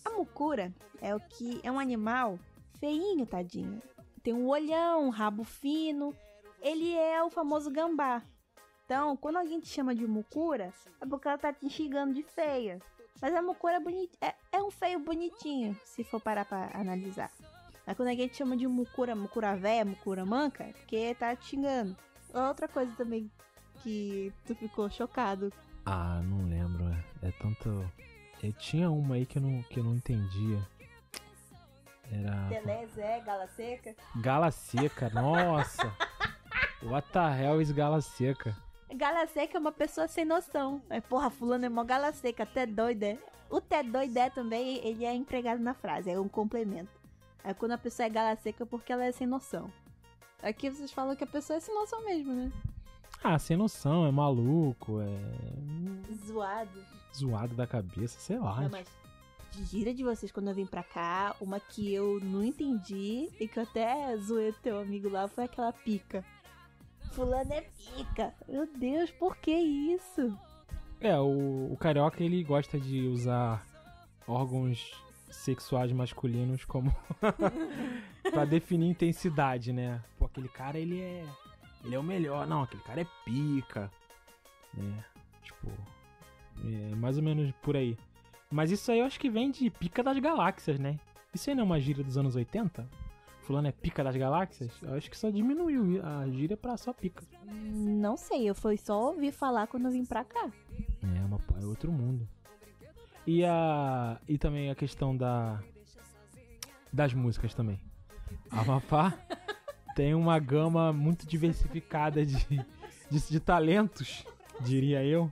A 0.07 0.11
mucura 0.11 0.73
é 1.03 1.15
o 1.15 1.21
que 1.21 1.61
é 1.63 1.71
um 1.71 1.79
animal 1.79 2.39
feinho, 2.81 3.27
tadinho. 3.27 3.83
Tem 4.23 4.33
um 4.33 4.49
olhão, 4.49 5.05
um 5.05 5.11
rabo 5.11 5.45
fino. 5.45 6.17
Ele 6.63 6.95
é 6.95 7.23
o 7.23 7.29
famoso 7.29 7.71
gambá. 7.71 8.23
Então, 8.85 9.17
quando 9.17 9.37
alguém 9.39 9.61
te 9.61 9.69
chama 9.69 9.95
de 9.95 10.07
mucura, 10.07 10.73
é 11.01 11.07
porque 11.07 11.29
ela 11.29 11.39
tá 11.39 11.53
te 11.53 11.69
xingando 11.71 12.15
de 12.15 12.23
feia. 12.23 12.79
Mas 13.21 13.35
a 13.35 13.41
mucura 13.43 13.77
é, 13.77 13.81
boni- 13.81 14.11
é, 14.21 14.35
é 14.53 14.63
um 14.63 14.71
feio 14.71 14.99
bonitinho, 14.99 15.79
se 15.85 16.03
for 16.05 16.21
parar 16.21 16.45
pra 16.45 16.71
analisar. 16.75 17.31
Mas 17.87 17.97
quando 17.97 18.09
alguém 18.09 18.29
te 18.29 18.37
chama 18.37 18.57
de 18.57 18.67
mucura, 18.67 19.15
mucura 19.15 19.57
véia, 19.57 19.85
mucura 19.85 20.25
manca, 20.27 20.65
é 20.65 20.73
porque 20.73 21.15
tá 21.15 21.35
te 21.37 21.47
xingando. 21.47 21.97
Outra 22.35 22.67
coisa 22.69 22.93
também 22.97 23.31
que 23.83 24.33
tu 24.47 24.55
ficou 24.55 24.89
chocado. 24.91 25.53
Ah, 25.87 26.21
não 26.25 26.49
lembro. 26.49 26.85
É, 27.23 27.29
é 27.29 27.33
tanto. 27.33 27.91
Eu 28.43 28.53
tinha 28.55 28.91
uma 28.91 29.15
aí 29.15 29.25
que 29.27 29.39
eu 29.39 29.43
não, 29.43 29.63
que 29.65 29.79
eu 29.81 29.85
não 29.85 29.95
entendia. 29.95 30.61
Era. 32.11 32.49
Pelé, 32.49 32.87
Zé, 32.89 33.21
Gala 33.21 33.47
Seca. 33.49 33.95
Gala 34.21 34.51
seca, 34.51 35.09
nossa! 35.11 35.93
What 36.83 37.09
the 37.13 37.21
hell 37.41 37.61
is 37.61 37.71
gala 37.71 38.01
seca? 38.01 38.57
Gala 38.95 39.27
Seca 39.27 39.57
é 39.57 39.61
uma 39.61 39.73
pessoa 39.73 40.07
sem 40.09 40.25
noção. 40.25 40.83
É, 40.91 41.01
porra, 41.01 41.31
fulano 41.31 41.65
é 41.65 41.69
mó 41.69 41.85
Gala 41.85 42.13
Seca, 42.13 42.43
até 42.43 42.67
doida. 42.67 43.07
é. 43.07 43.19
O 43.51 43.57
até 43.59 43.83
doida 43.83 44.21
é 44.21 44.31
também, 44.31 44.79
ele 44.87 45.05
é 45.05 45.15
empregado 45.15 45.61
na 45.63 45.75
frase, 45.75 46.11
é 46.11 46.19
um 46.19 46.29
complemento. 46.29 46.91
É 47.45 47.53
quando 47.53 47.73
a 47.73 47.79
pessoa 47.79 48.07
é 48.07 48.11
Gala 48.11 48.37
Seca 48.37 48.65
porque 48.65 48.93
ela 48.93 49.05
é 49.05 49.13
sem 49.13 49.27
noção. 49.27 49.71
Aqui 50.43 50.71
vocês 50.71 50.91
falam 50.91 51.15
que 51.15 51.25
a 51.25 51.27
pessoa 51.27 51.57
é 51.57 51.61
sem 51.61 51.75
noção 51.75 52.05
mesmo, 52.05 52.33
né? 52.33 52.53
Ah, 53.23 53.39
sem 53.39 53.57
noção, 53.57 54.07
é 54.07 54.11
maluco, 54.11 55.01
é. 55.01 56.15
Zoado. 56.27 56.85
zoado 57.15 57.55
da 57.55 57.67
cabeça, 57.67 58.19
sei 58.19 58.39
lá. 58.39 58.63
Não, 58.63 58.71
mas 58.71 58.89
de 59.53 59.65
gira 59.65 59.93
de 59.93 60.03
vocês 60.03 60.33
quando 60.33 60.49
eu 60.49 60.55
vim 60.55 60.67
pra 60.67 60.83
cá, 60.83 61.37
uma 61.41 61.61
que 61.61 61.93
eu 61.93 62.19
não 62.21 62.43
entendi 62.43 63.29
e 63.39 63.47
que 63.47 63.59
eu 63.59 63.63
até 63.65 64.17
zoei 64.17 64.53
teu 64.63 64.81
amigo 64.81 65.09
lá 65.11 65.29
foi 65.29 65.45
aquela 65.45 65.73
pica. 65.73 66.25
Fulano 67.13 67.53
é 67.53 67.61
pica. 67.61 68.35
Meu 68.49 68.67
Deus, 68.77 69.11
por 69.11 69.37
que 69.37 69.53
isso? 69.53 70.37
É, 71.01 71.19
o, 71.19 71.73
o 71.73 71.77
carioca 71.79 72.23
ele 72.23 72.43
gosta 72.43 72.79
de 72.79 73.07
usar 73.07 73.67
órgãos 74.27 74.95
sexuais 75.31 75.93
masculinos 75.93 76.65
como 76.65 76.95
pra 78.31 78.45
definir 78.45 78.89
intensidade, 78.89 79.73
né? 79.73 80.03
Pô, 80.19 80.27
aquele 80.27 80.49
cara 80.49 80.79
ele 80.79 81.01
é 81.01 81.25
ele 81.85 81.95
é 81.97 81.99
o 81.99 82.03
melhor, 82.03 82.47
não, 82.47 82.63
aquele 82.63 82.83
cara 82.83 83.01
é 83.01 83.07
pica, 83.25 83.91
né? 84.73 85.05
Tipo, 85.43 85.69
é 86.65 86.95
mais 86.95 87.17
ou 87.17 87.23
menos 87.23 87.53
por 87.61 87.77
aí. 87.77 87.97
Mas 88.51 88.71
isso 88.71 88.91
aí 88.93 89.01
eu 89.01 89.07
acho 89.07 89.19
que 89.19 89.29
vem 89.29 89.51
de 89.51 89.69
pica 89.69 90.03
das 90.03 90.19
galáxias, 90.19 90.79
né? 90.79 90.99
Isso 91.35 91.51
aí 91.51 91.57
não 91.57 91.63
é 91.63 91.67
uma 91.67 91.81
gíria 91.81 92.05
dos 92.05 92.17
anos 92.17 92.37
80? 92.37 92.87
Fulano 93.43 93.69
é 93.69 93.73
pica 93.73 94.05
das 94.05 94.17
galáxias? 94.17 94.73
Eu 94.83 94.95
acho 94.95 95.11
que 95.11 95.17
só 95.17 95.29
diminuiu 95.29 96.01
a 96.05 96.29
gíria 96.29 96.57
pra 96.57 96.77
só 96.77 96.93
pica. 96.93 97.25
Não 97.45 98.17
sei, 98.17 98.49
eu 98.49 98.55
fui 98.55 98.77
só 98.77 99.09
ouvir 99.09 99.33
falar 99.33 99.67
quando 99.67 99.87
eu 99.87 99.91
vim 99.91 100.05
pra 100.05 100.25
cá. 100.25 100.49
É, 101.03 101.25
uma, 101.25 101.41
é 101.61 101.67
outro 101.67 101.91
mundo. 101.91 102.29
E 103.27 103.45
a 103.45 104.21
e 104.29 104.39
também 104.39 104.71
a 104.71 104.75
questão 104.75 105.17
da 105.17 105.61
das 106.93 107.13
músicas 107.15 107.53
também. 107.53 107.81
A 108.51 108.61
Amapá 108.61 109.13
tem 109.97 110.15
uma 110.15 110.39
gama 110.39 110.93
muito 110.93 111.27
diversificada 111.27 112.25
de, 112.25 112.37
de, 113.11 113.29
de 113.29 113.41
talentos, 113.41 114.25
diria 114.61 115.05
eu. 115.05 115.31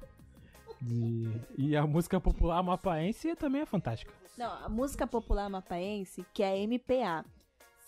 De, 0.80 1.30
e 1.56 1.76
a 1.76 1.86
música 1.86 2.20
popular 2.20 2.58
amapaense 2.58 3.36
também 3.36 3.60
é 3.60 3.66
fantástica. 3.66 4.12
Não, 4.36 4.52
a 4.64 4.68
música 4.68 5.06
popular 5.06 5.44
amapaense, 5.44 6.24
que 6.32 6.42
é 6.42 6.52
a 6.52 6.66
MPA, 6.66 7.24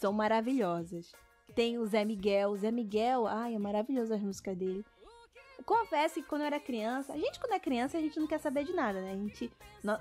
são 0.02 0.12
maravilhosas. 0.12 1.12
Tem 1.54 1.78
o 1.78 1.87
Zé 1.87 2.04
Miguel. 2.04 2.50
O 2.50 2.56
Zé 2.56 2.73
Miguel, 2.73 3.26
ai, 3.26 3.54
é 3.54 3.59
maravilhoso 3.59 4.12
as 4.12 4.21
músicas 4.21 4.56
dele. 4.56 4.85
Confesso 5.64 6.16
que 6.16 6.25
quando 6.25 6.40
eu 6.40 6.49
era 6.49 6.59
criança, 6.59 7.12
a 7.12 7.16
gente 7.16 7.38
quando 7.38 7.52
é 7.52 7.61
criança, 7.61 7.97
a 7.97 8.00
gente 8.00 8.18
não 8.18 8.26
quer 8.26 8.40
saber 8.40 8.64
de 8.64 8.73
nada, 8.73 9.00
né? 9.00 9.12
A 9.12 9.16
gente 9.16 9.52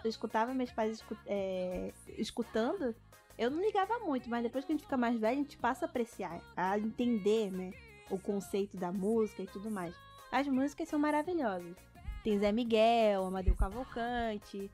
eu 0.03 0.09
escutava 0.09 0.55
meus 0.55 0.71
pais 0.71 1.03
é, 1.27 1.93
escutando, 2.17 2.95
eu 3.37 3.51
não 3.51 3.61
ligava 3.61 3.99
muito, 3.99 4.27
mas 4.27 4.41
depois 4.41 4.65
que 4.65 4.71
a 4.71 4.75
gente 4.75 4.85
fica 4.85 4.97
mais 4.97 5.19
velho, 5.19 5.39
a 5.39 5.43
gente 5.43 5.57
passa 5.57 5.85
a 5.85 5.87
apreciar, 5.87 6.41
a 6.57 6.79
entender, 6.79 7.51
né? 7.51 7.71
O 8.09 8.17
conceito 8.17 8.75
da 8.75 8.91
música 8.91 9.43
e 9.43 9.47
tudo 9.47 9.69
mais. 9.69 9.93
As 10.31 10.47
músicas 10.47 10.89
são 10.89 10.97
maravilhosas. 10.97 11.75
Tem 12.23 12.39
Zé 12.39 12.51
Miguel, 12.51 13.23
Amadeu 13.23 13.55
Cavalcante. 13.55 14.71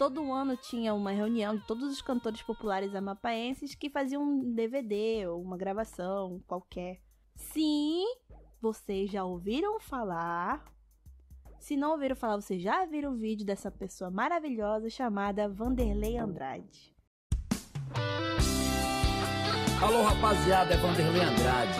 Todo 0.00 0.32
ano 0.32 0.56
tinha 0.56 0.94
uma 0.94 1.10
reunião 1.10 1.54
de 1.54 1.66
todos 1.66 1.92
os 1.92 2.00
cantores 2.00 2.40
populares 2.40 2.94
amapaenses 2.94 3.74
que 3.74 3.90
faziam 3.90 4.22
um 4.22 4.54
DVD 4.54 5.26
ou 5.26 5.42
uma 5.42 5.58
gravação 5.58 6.40
qualquer. 6.46 7.02
Sim, 7.36 8.06
vocês 8.62 9.10
já 9.10 9.22
ouviram 9.22 9.78
falar. 9.78 10.64
Se 11.58 11.76
não 11.76 11.90
ouviram 11.90 12.16
falar, 12.16 12.40
vocês 12.40 12.62
já 12.62 12.86
viram 12.86 13.12
o 13.12 13.16
vídeo 13.18 13.44
dessa 13.44 13.70
pessoa 13.70 14.10
maravilhosa 14.10 14.88
chamada 14.88 15.46
Vanderlei 15.50 16.16
Andrade. 16.16 16.96
Alô, 19.82 20.02
rapaziada, 20.02 20.72
é 20.72 20.76
Vanderlei 20.78 21.20
Andrade. 21.20 21.78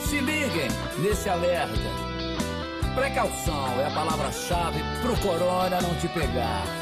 Se 0.00 0.18
liguem 0.18 0.66
nesse 1.00 1.28
alerta. 1.28 1.78
Precaução 2.96 3.80
é 3.80 3.86
a 3.86 3.94
palavra-chave 3.94 4.80
pro 5.00 5.16
corona 5.20 5.80
não 5.80 5.96
te 6.00 6.08
pegar. 6.08 6.81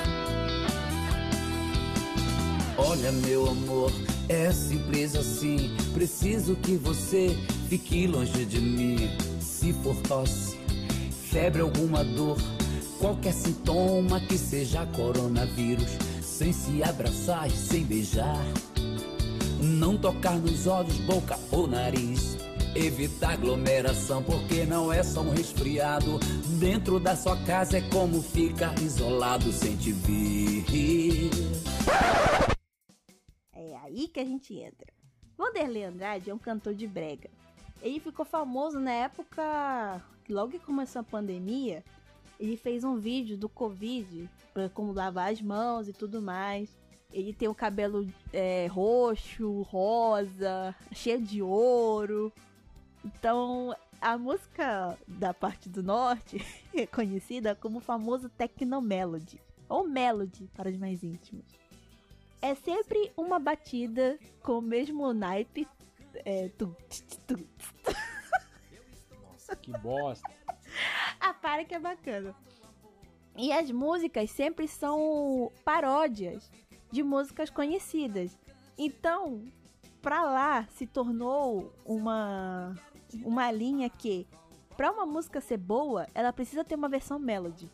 Olha, 2.86 3.12
meu 3.12 3.48
amor, 3.48 3.92
é 4.28 4.50
simples 4.52 5.14
assim. 5.14 5.70
Preciso 5.92 6.56
que 6.56 6.76
você 6.76 7.36
fique 7.68 8.06
longe 8.06 8.44
de 8.44 8.60
mim. 8.60 9.10
Se 9.40 9.72
for 9.72 9.96
tosse, 10.08 10.56
febre, 11.30 11.62
alguma 11.62 12.02
dor, 12.04 12.38
qualquer 12.98 13.32
sintoma 13.32 14.20
que 14.20 14.36
seja 14.38 14.86
coronavírus, 14.86 15.90
sem 16.22 16.52
se 16.52 16.82
abraçar 16.82 17.48
e 17.48 17.52
sem 17.52 17.84
beijar. 17.84 18.44
Não 19.60 19.96
tocar 19.96 20.36
nos 20.36 20.66
olhos, 20.66 20.96
boca 20.98 21.38
ou 21.50 21.66
nariz 21.66 22.40
Evitar 22.74 23.32
aglomeração, 23.32 24.22
porque 24.22 24.64
não 24.64 24.92
é 24.92 25.02
só 25.02 25.22
um 25.22 25.30
resfriado. 25.30 26.20
Dentro 26.60 27.00
da 27.00 27.16
sua 27.16 27.36
casa 27.38 27.78
é 27.78 27.80
como 27.80 28.22
ficar 28.22 28.78
isolado 28.80 29.52
sem 29.52 29.76
te 29.76 29.92
ver. 29.92 31.30
Aí 33.90 34.06
que 34.06 34.20
a 34.20 34.24
gente 34.24 34.54
entra. 34.54 34.86
Vanderlei 35.36 35.82
Andrade 35.84 36.30
é 36.30 36.34
um 36.34 36.38
cantor 36.38 36.74
de 36.74 36.86
brega. 36.86 37.28
Ele 37.82 37.98
ficou 37.98 38.24
famoso 38.24 38.78
na 38.78 38.92
época, 38.92 40.00
logo 40.28 40.52
que 40.52 40.58
começou 40.60 41.00
a 41.00 41.04
pandemia, 41.04 41.82
ele 42.38 42.56
fez 42.56 42.84
um 42.84 42.96
vídeo 42.96 43.36
do 43.36 43.48
Covid, 43.48 44.30
pra 44.54 44.68
como 44.68 44.92
lavar 44.92 45.32
as 45.32 45.42
mãos 45.42 45.88
e 45.88 45.92
tudo 45.92 46.22
mais. 46.22 46.78
Ele 47.12 47.32
tem 47.32 47.48
o 47.48 47.54
cabelo 47.54 48.06
é, 48.32 48.68
roxo, 48.68 49.62
rosa, 49.62 50.74
cheio 50.92 51.20
de 51.20 51.42
ouro. 51.42 52.32
Então, 53.04 53.74
a 54.00 54.16
música 54.16 54.96
da 55.08 55.34
parte 55.34 55.68
do 55.68 55.82
norte 55.82 56.40
é 56.72 56.86
conhecida 56.86 57.56
como 57.56 57.78
o 57.78 57.82
famoso 57.82 58.28
Technomelody, 58.28 59.40
ou 59.68 59.88
Melody 59.88 60.48
para 60.54 60.70
os 60.70 60.76
mais 60.76 61.02
íntimos. 61.02 61.59
É 62.42 62.54
sempre 62.54 63.12
uma 63.16 63.38
batida 63.38 64.18
com 64.42 64.58
o 64.58 64.62
mesmo 64.62 65.12
naipe. 65.12 65.68
É. 66.24 66.50
Nossa, 69.22 69.56
que 69.56 69.70
bosta. 69.78 70.30
Ah, 71.18 71.34
para 71.34 71.64
que 71.64 71.74
é 71.74 71.78
bacana. 71.80 72.34
E 73.36 73.52
as 73.52 73.70
músicas 73.72 74.30
sempre 74.30 74.68
são 74.68 75.50
paródias 75.64 76.48
de 76.90 77.02
músicas 77.02 77.50
conhecidas. 77.50 78.38
Então, 78.78 79.44
pra 80.00 80.22
lá 80.22 80.66
se 80.68 80.86
tornou 80.86 81.72
uma 81.84 82.74
uma 83.24 83.50
linha 83.50 83.90
que 83.90 84.26
para 84.76 84.90
uma 84.92 85.04
música 85.04 85.40
ser 85.40 85.58
boa, 85.58 86.06
ela 86.14 86.32
precisa 86.32 86.64
ter 86.64 86.74
uma 86.74 86.88
versão 86.88 87.18
melody. 87.18 87.70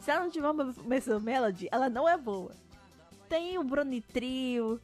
Se 0.00 0.10
ela 0.10 0.24
não 0.24 0.30
tiver 0.30 0.50
uma 0.50 0.72
versão 0.72 1.20
melody, 1.20 1.68
ela 1.70 1.88
não 1.88 2.08
é 2.08 2.16
boa. 2.16 2.52
Tem 3.28 3.58
o 3.58 3.64
Bruni 3.64 4.00
Trio, 4.00 4.80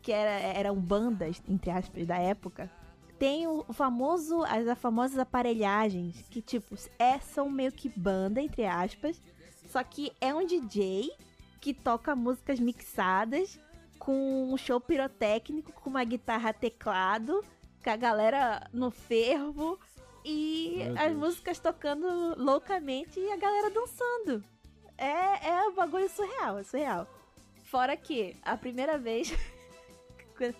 que 0.00 0.12
era 0.12 0.30
eram 0.30 0.76
bandas 0.76 1.42
entre 1.48 1.70
aspas 1.70 2.06
da 2.06 2.18
época. 2.18 2.70
Tem 3.18 3.46
o 3.46 3.64
famoso 3.72 4.42
as, 4.42 4.66
as 4.66 4.78
famosas 4.78 5.18
aparelhagens, 5.18 6.22
que 6.28 6.42
tipo, 6.42 6.74
é 6.98 7.18
são 7.18 7.48
meio 7.48 7.70
que 7.70 7.88
banda 7.88 8.40
entre 8.40 8.66
aspas, 8.66 9.20
só 9.68 9.82
que 9.82 10.12
é 10.20 10.34
um 10.34 10.44
DJ 10.44 11.10
que 11.60 11.72
toca 11.72 12.16
músicas 12.16 12.58
mixadas 12.58 13.60
com 13.98 14.52
um 14.52 14.56
show 14.56 14.80
pirotécnico 14.80 15.72
com 15.72 15.90
uma 15.90 16.02
guitarra 16.02 16.52
teclado 16.52 17.44
com 17.82 17.90
a 17.90 17.96
galera 17.96 18.68
no 18.72 18.90
fervo 18.90 19.78
e 20.24 20.74
Meu 20.78 20.92
as 20.92 21.08
Deus. 21.08 21.16
músicas 21.16 21.58
tocando 21.58 22.06
loucamente 22.36 23.18
e 23.18 23.30
a 23.30 23.36
galera 23.36 23.70
dançando. 23.70 24.44
É, 24.96 25.48
é 25.48 25.68
um 25.68 25.74
bagulho 25.74 26.08
surreal, 26.08 26.58
é 26.58 26.64
surreal. 26.64 27.06
Fora 27.72 27.96
que 27.96 28.36
a 28.42 28.54
primeira 28.54 28.98
vez, 28.98 29.32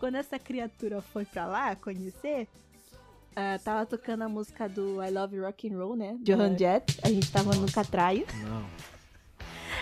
quando 0.00 0.16
essa 0.16 0.36
criatura 0.36 1.00
foi 1.00 1.24
pra 1.24 1.46
lá 1.46 1.76
conhecer, 1.76 2.48
uh, 3.30 3.62
tava 3.62 3.86
tocando 3.86 4.22
a 4.22 4.28
música 4.28 4.68
do 4.68 5.00
I 5.00 5.12
Love 5.12 5.38
Rock 5.38 5.72
and 5.72 5.78
Roll, 5.78 5.94
né? 5.94 6.16
Johan 6.22 6.54
é. 6.54 6.58
Jett. 6.58 6.98
A 7.04 7.08
gente 7.08 7.30
tava 7.30 7.54
no 7.54 7.70
Catraio. 7.70 8.26
Não. 8.42 8.66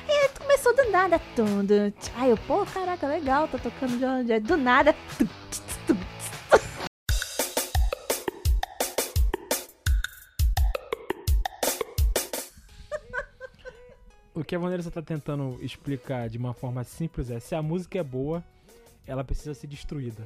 E 0.07 0.29
começou 0.39 0.77
do 0.77 0.91
nada. 0.91 1.19
Aí 2.17 2.29
eu, 2.29 2.37
pô, 2.47 2.67
caraca, 2.67 3.09
legal, 3.09 3.49
tá 3.49 3.57
tocando 3.57 3.99
Johan 3.99 4.27
Jett. 4.27 4.47
Do 4.47 4.59
nada. 4.59 4.95
Tum, 5.17 5.27
o 14.45 14.47
que 14.47 14.55
a 14.55 14.59
Vanessa 14.59 14.91
tá 14.91 15.01
tentando 15.01 15.59
explicar 15.63 16.29
de 16.29 16.37
uma 16.37 16.53
forma 16.53 16.85
simples 16.85 17.31
é: 17.31 17.41
se 17.41 17.55
a 17.55 17.63
música 17.63 17.99
é 17.99 18.03
boa, 18.03 18.45
ela 19.07 19.25
precisa 19.25 19.55
ser 19.55 19.67
destruída. 19.67 20.23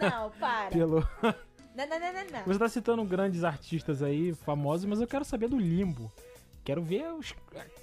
Não, 0.00 0.30
para. 0.38 0.70
Pelo. 0.70 1.08
Não, 1.22 1.86
não, 1.86 2.00
não, 2.00 2.12
não, 2.12 2.30
não. 2.32 2.44
Você 2.44 2.58
tá 2.58 2.68
citando 2.68 3.04
grandes 3.04 3.44
artistas 3.44 4.02
aí, 4.02 4.34
famosos, 4.34 4.86
mas 4.86 5.00
eu 5.00 5.06
quero 5.06 5.24
saber 5.24 5.48
do 5.48 5.58
limbo. 5.58 6.10
Quero 6.64 6.82
ver 6.82 7.12
os, 7.12 7.32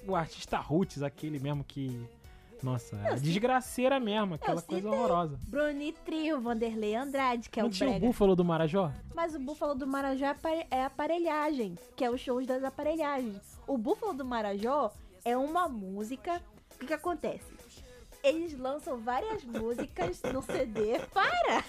o 0.06 0.14
artista 0.14 0.58
Roots, 0.58 1.02
aquele 1.02 1.38
mesmo 1.38 1.64
que 1.64 2.06
Nossa, 2.62 2.96
é 3.06 3.14
desgraceira 3.14 3.98
mesmo, 3.98 4.34
aquela 4.34 4.60
coisa 4.60 4.90
horrorosa. 4.90 5.38
Bruni 5.48 5.92
Trio, 6.04 6.42
Vanderlei 6.42 6.94
Andrade, 6.94 7.48
que 7.48 7.58
é 7.58 7.62
Não 7.62 7.70
o 7.70 7.72
tinha 7.72 7.88
o 7.88 7.92
brega. 7.92 8.06
Búfalo 8.06 8.36
do 8.36 8.44
Marajó? 8.44 8.92
Mas 9.14 9.34
o 9.34 9.38
Búfalo 9.38 9.74
do 9.74 9.86
Marajó 9.86 10.26
é 10.26 10.66
é 10.70 10.84
aparelhagem, 10.84 11.78
que 11.96 12.04
é 12.04 12.10
os 12.10 12.20
shows 12.20 12.46
das 12.46 12.62
aparelhagens. 12.62 13.58
O 13.66 13.78
Búfalo 13.78 14.12
do 14.12 14.24
Marajó 14.24 14.92
é 15.24 15.36
uma 15.36 15.68
música. 15.68 16.40
O 16.74 16.78
que, 16.78 16.86
que 16.86 16.92
acontece? 16.92 17.52
Eles 18.22 18.56
lançam 18.58 18.98
várias 18.98 19.44
músicas 19.44 20.20
no 20.22 20.42
CD. 20.42 20.98
Para! 21.12 21.64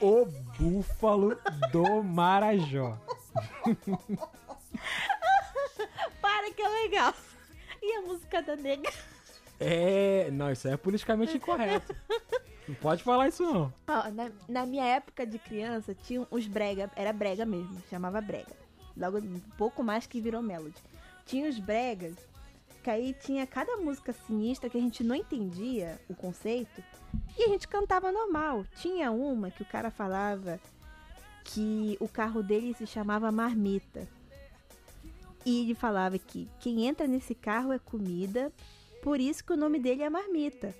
O 0.00 0.26
Búfalo 0.58 1.36
do 1.72 2.02
Marajó. 2.02 2.98
Para 6.20 6.52
que 6.52 6.62
é 6.62 6.68
legal. 6.68 7.14
E 7.82 7.96
a 7.96 8.02
música 8.02 8.42
da 8.42 8.56
nega? 8.56 8.90
É. 9.58 10.30
Não, 10.30 10.52
isso 10.52 10.68
aí 10.68 10.74
é 10.74 10.76
politicamente 10.76 11.36
incorreto. 11.36 11.94
Não 12.68 12.74
pode 12.76 13.02
falar 13.02 13.28
isso 13.28 13.42
não. 13.42 13.72
Ó, 13.88 14.10
na, 14.10 14.30
na 14.46 14.66
minha 14.66 14.84
época 14.84 15.26
de 15.26 15.38
criança, 15.38 15.94
tinha 15.94 16.26
os 16.30 16.46
brega, 16.46 16.90
era 16.94 17.12
brega 17.12 17.46
mesmo, 17.46 17.82
chamava 17.88 18.20
brega. 18.20 18.67
Logo, 18.98 19.18
um 19.18 19.40
pouco 19.56 19.82
mais 19.82 20.06
que 20.06 20.20
virou 20.20 20.42
melody. 20.42 20.76
Tinha 21.24 21.48
os 21.48 21.58
bregas, 21.58 22.16
que 22.82 22.90
aí 22.90 23.14
tinha 23.14 23.46
cada 23.46 23.76
música 23.76 24.12
sinistra 24.12 24.68
que 24.68 24.78
a 24.78 24.80
gente 24.80 25.04
não 25.04 25.14
entendia 25.14 26.00
o 26.08 26.14
conceito, 26.14 26.82
e 27.36 27.44
a 27.44 27.48
gente 27.48 27.68
cantava 27.68 28.10
normal. 28.10 28.64
Tinha 28.76 29.10
uma 29.10 29.50
que 29.50 29.62
o 29.62 29.66
cara 29.66 29.90
falava 29.90 30.60
que 31.44 31.96
o 32.00 32.08
carro 32.08 32.42
dele 32.42 32.74
se 32.74 32.86
chamava 32.86 33.32
Marmita. 33.32 34.06
E 35.46 35.62
ele 35.62 35.74
falava 35.74 36.18
que 36.18 36.48
quem 36.60 36.86
entra 36.86 37.06
nesse 37.06 37.34
carro 37.34 37.72
é 37.72 37.78
comida, 37.78 38.52
por 39.02 39.20
isso 39.20 39.44
que 39.44 39.52
o 39.52 39.56
nome 39.56 39.78
dele 39.78 40.02
é 40.02 40.10
Marmita. 40.10 40.74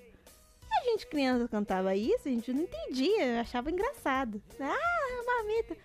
A 0.71 0.83
gente 0.83 1.07
criança 1.07 1.47
cantava 1.47 1.95
isso, 1.95 2.27
a 2.27 2.31
gente 2.31 2.53
não 2.53 2.61
entendia, 2.61 3.41
achava 3.41 3.71
engraçado. 3.71 4.41
Ah, 4.59 5.23
marmita. 5.25 5.75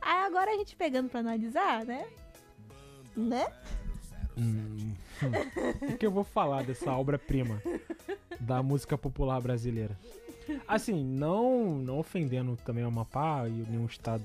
Aí 0.00 0.24
agora 0.24 0.50
a 0.50 0.56
gente 0.56 0.76
pegando 0.76 1.08
pra 1.08 1.20
analisar, 1.20 1.84
né? 1.84 2.06
Né? 3.16 3.46
Hum, 4.36 4.94
hum. 5.22 5.90
O 5.94 5.98
que 5.98 6.06
eu 6.06 6.10
vou 6.10 6.24
falar 6.24 6.64
dessa 6.64 6.92
obra-prima 6.92 7.62
da 8.38 8.62
música 8.62 8.96
popular 8.96 9.40
brasileira? 9.40 9.98
Assim, 10.66 11.04
não, 11.04 11.76
não 11.78 11.98
ofendendo 11.98 12.56
também 12.56 12.84
o 12.84 12.88
Amapá 12.88 13.46
e 13.46 13.50
nenhum 13.68 13.86
estado, 13.86 14.24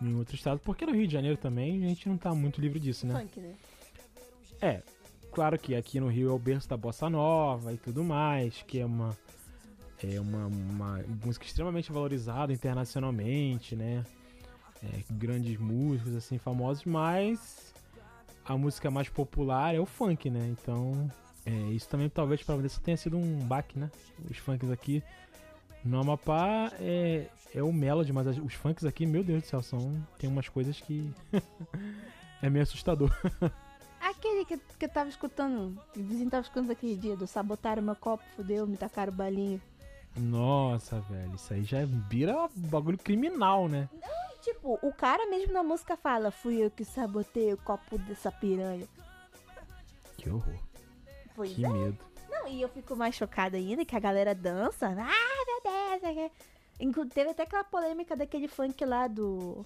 nenhum 0.00 0.18
outro 0.18 0.34
estado, 0.34 0.60
porque 0.64 0.86
no 0.86 0.92
Rio 0.92 1.06
de 1.06 1.12
Janeiro 1.12 1.36
também 1.36 1.84
a 1.84 1.88
gente 1.88 2.08
não 2.08 2.16
tá 2.16 2.34
muito 2.34 2.60
livre 2.60 2.80
disso, 2.80 3.06
né? 3.06 3.20
Funk, 3.20 3.40
né? 3.40 3.54
É, 4.60 4.82
claro 5.32 5.58
que 5.58 5.74
aqui 5.74 6.00
no 6.00 6.08
Rio 6.08 6.30
é 6.30 6.32
o 6.32 6.38
berço 6.38 6.68
da 6.68 6.76
bossa 6.76 7.08
nova 7.08 7.72
e 7.72 7.76
tudo 7.76 8.02
mais, 8.02 8.62
que 8.62 8.80
é 8.80 8.86
uma 8.86 9.16
é 10.02 10.20
uma, 10.20 10.46
uma 10.46 11.04
música 11.24 11.44
extremamente 11.44 11.90
valorizada 11.90 12.52
internacionalmente, 12.52 13.74
né? 13.74 14.04
É, 14.82 15.00
grandes 15.10 15.58
músicos 15.58 16.14
assim 16.14 16.38
famosos, 16.38 16.84
mas 16.84 17.74
a 18.44 18.56
música 18.56 18.90
mais 18.90 19.08
popular 19.08 19.74
é 19.74 19.80
o 19.80 19.86
funk, 19.86 20.30
né? 20.30 20.46
Então, 20.60 21.10
é, 21.44 21.50
isso 21.70 21.88
também 21.88 22.08
talvez 22.08 22.42
para 22.42 22.54
você 22.56 22.80
tenha 22.80 22.96
sido 22.96 23.16
um 23.18 23.38
baque, 23.40 23.78
né? 23.78 23.90
Os 24.30 24.36
funks 24.38 24.70
aqui 24.70 25.02
no 25.84 26.00
Amapá 26.00 26.72
é, 26.78 27.26
é 27.54 27.62
o 27.62 27.72
melody, 27.72 28.12
mas 28.12 28.26
as- 28.28 28.38
os 28.38 28.54
funks 28.54 28.84
aqui, 28.84 29.04
meu 29.04 29.24
Deus 29.24 29.42
do 29.42 29.46
céu, 29.48 29.62
são 29.62 29.92
tem 30.18 30.30
umas 30.30 30.48
coisas 30.48 30.80
que 30.80 31.12
é 32.42 32.48
meio 32.48 32.62
assustador. 32.62 33.10
Aquele 34.00 34.44
que, 34.44 34.56
que 34.78 34.84
eu 34.84 34.88
tava 34.88 35.08
escutando, 35.08 35.76
o 35.96 36.02
vizinho 36.02 36.30
tava 36.30 36.42
escutando 36.42 36.70
aquele 36.70 36.96
dia, 36.96 37.16
do 37.16 37.26
sabotaram 37.26 37.82
meu 37.82 37.96
copo, 37.96 38.22
fudeu, 38.36 38.64
me 38.66 38.76
tacaram 38.76 39.12
balinho. 39.12 39.60
Nossa, 40.16 41.00
velho, 41.00 41.34
isso 41.34 41.52
aí 41.52 41.64
já 41.64 41.84
vira 41.84 42.48
bagulho 42.54 42.96
criminal, 42.98 43.68
né? 43.68 43.88
Tipo, 44.40 44.78
o 44.82 44.92
cara 44.92 45.26
mesmo 45.28 45.52
na 45.52 45.62
música 45.62 45.96
fala, 45.96 46.30
fui 46.30 46.56
eu 46.62 46.70
que 46.70 46.84
sabotei 46.84 47.52
o 47.52 47.56
copo 47.58 47.98
dessa 47.98 48.30
piranha. 48.30 48.86
Que 50.16 50.30
horror, 50.30 50.54
Pois 51.34 51.52
que 51.52 51.64
é. 51.64 51.68
medo. 51.68 51.98
Não, 52.28 52.46
e 52.48 52.60
eu 52.62 52.68
fico 52.68 52.94
mais 52.96 53.14
chocada 53.14 53.56
ainda 53.56 53.84
que 53.84 53.96
a 53.96 54.00
galera 54.00 54.34
dança. 54.34 54.86
Ah, 54.88 55.44
meu 55.46 55.72
Deus! 56.00 56.02
é 56.04 56.14
que- 56.28 56.32
Inclu- 56.80 57.06
Teve 57.06 57.30
até 57.30 57.42
aquela 57.42 57.64
polêmica 57.64 58.14
daquele 58.16 58.46
funk 58.46 58.84
lá 58.84 59.08
do. 59.08 59.64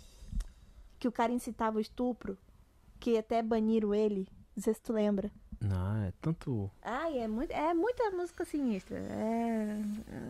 Que 0.99 1.07
o 1.07 1.13
cara 1.13 1.31
incitava 1.33 1.77
o 1.77 1.81
estupro. 1.81 2.39
Que 2.99 3.19
até 3.19 3.43
baniram 3.43 3.95
ele. 3.95 4.27
Não 4.57 4.63
sei 4.63 4.73
se 4.73 4.81
tu 4.81 4.93
lembra. 4.95 5.31
Não, 5.61 6.05
é 6.05 6.13
tanto. 6.23 6.71
Ai, 6.83 7.19
é, 7.19 7.29
muito, 7.29 7.51
é 7.51 7.75
muita 7.75 8.11
música 8.13 8.45
sinistra. 8.47 8.99
É. 8.99 9.77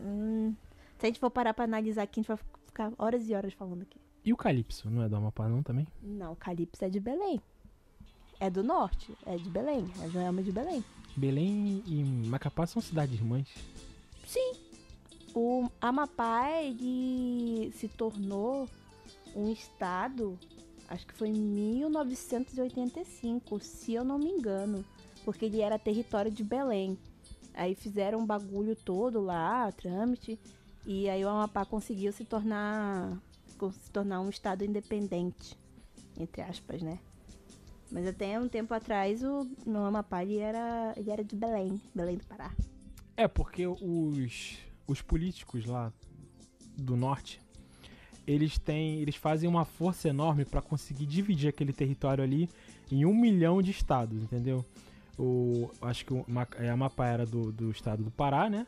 hum, 0.04 0.54
se 0.98 1.06
a 1.06 1.08
gente 1.08 1.20
for 1.20 1.30
parar 1.30 1.54
pra 1.54 1.64
analisar 1.64 2.02
aqui, 2.02 2.18
a 2.18 2.22
gente 2.22 2.28
vai 2.28 2.38
ficar 2.66 2.92
horas 2.98 3.28
e 3.28 3.34
horas 3.34 3.52
falando 3.52 3.82
aqui. 3.82 4.00
E 4.24 4.32
o 4.32 4.36
Calypso, 4.36 4.88
não 4.88 5.02
é 5.02 5.08
do 5.08 5.16
Amapá 5.16 5.48
não 5.48 5.62
também? 5.62 5.86
Não, 6.00 6.36
Calypso 6.36 6.84
é 6.84 6.88
de 6.88 7.00
Belém. 7.00 7.40
É 8.38 8.48
do 8.48 8.62
norte, 8.62 9.12
é 9.26 9.36
de 9.36 9.50
Belém. 9.50 9.90
É 10.02 10.08
Joelma 10.08 10.42
de 10.42 10.52
Belém. 10.52 10.84
Belém 11.16 11.82
e 11.86 12.04
Macapá 12.04 12.66
são 12.66 12.80
cidades 12.80 13.14
irmãs. 13.14 13.48
Sim. 14.26 14.52
O 15.34 15.68
Amapá, 15.80 16.60
ele 16.60 17.72
se 17.72 17.88
tornou 17.88 18.68
um 19.34 19.50
estado, 19.50 20.38
acho 20.88 21.06
que 21.06 21.14
foi 21.14 21.28
em 21.28 21.32
1985, 21.32 23.58
se 23.60 23.94
eu 23.94 24.04
não 24.04 24.18
me 24.18 24.28
engano. 24.28 24.84
Porque 25.24 25.46
ele 25.46 25.60
era 25.60 25.78
território 25.78 26.30
de 26.30 26.44
Belém. 26.44 26.98
Aí 27.54 27.74
fizeram 27.74 28.20
um 28.20 28.26
bagulho 28.26 28.74
todo 28.74 29.20
lá, 29.20 29.70
trâmite. 29.72 30.38
E 30.86 31.08
aí 31.08 31.24
o 31.24 31.28
Amapá 31.28 31.64
conseguiu 31.64 32.12
se 32.12 32.24
tornar, 32.24 33.16
se 33.70 33.90
tornar 33.90 34.20
um 34.20 34.30
estado 34.30 34.64
independente. 34.64 35.58
Entre 36.18 36.42
aspas, 36.42 36.82
né? 36.82 36.98
Mas 37.90 38.06
até 38.06 38.40
um 38.40 38.48
tempo 38.48 38.72
atrás 38.72 39.22
o 39.22 39.46
no 39.66 39.84
Amapá 39.84 40.22
ele 40.22 40.38
era, 40.38 40.94
ele 40.96 41.10
era 41.10 41.22
de 41.22 41.36
Belém, 41.36 41.80
Belém 41.94 42.16
do 42.16 42.24
Pará. 42.24 42.50
É, 43.16 43.28
porque 43.28 43.66
os, 43.66 44.58
os 44.86 45.02
políticos 45.02 45.66
lá 45.66 45.92
do 46.76 46.96
norte, 46.96 47.38
eles 48.26 48.58
têm. 48.58 49.00
Eles 49.00 49.16
fazem 49.16 49.48
uma 49.48 49.66
força 49.66 50.08
enorme 50.08 50.44
pra 50.44 50.62
conseguir 50.62 51.04
dividir 51.04 51.48
aquele 51.48 51.72
território 51.72 52.24
ali 52.24 52.48
em 52.90 53.04
um 53.04 53.14
milhão 53.14 53.60
de 53.60 53.70
estados, 53.70 54.22
entendeu? 54.22 54.64
O, 55.18 55.70
acho 55.82 56.06
que 56.06 56.14
o 56.14 56.24
é, 56.58 56.70
Amapá 56.70 57.06
era 57.06 57.26
do, 57.26 57.52
do 57.52 57.70
estado 57.70 58.02
do 58.02 58.10
Pará, 58.10 58.48
né? 58.48 58.66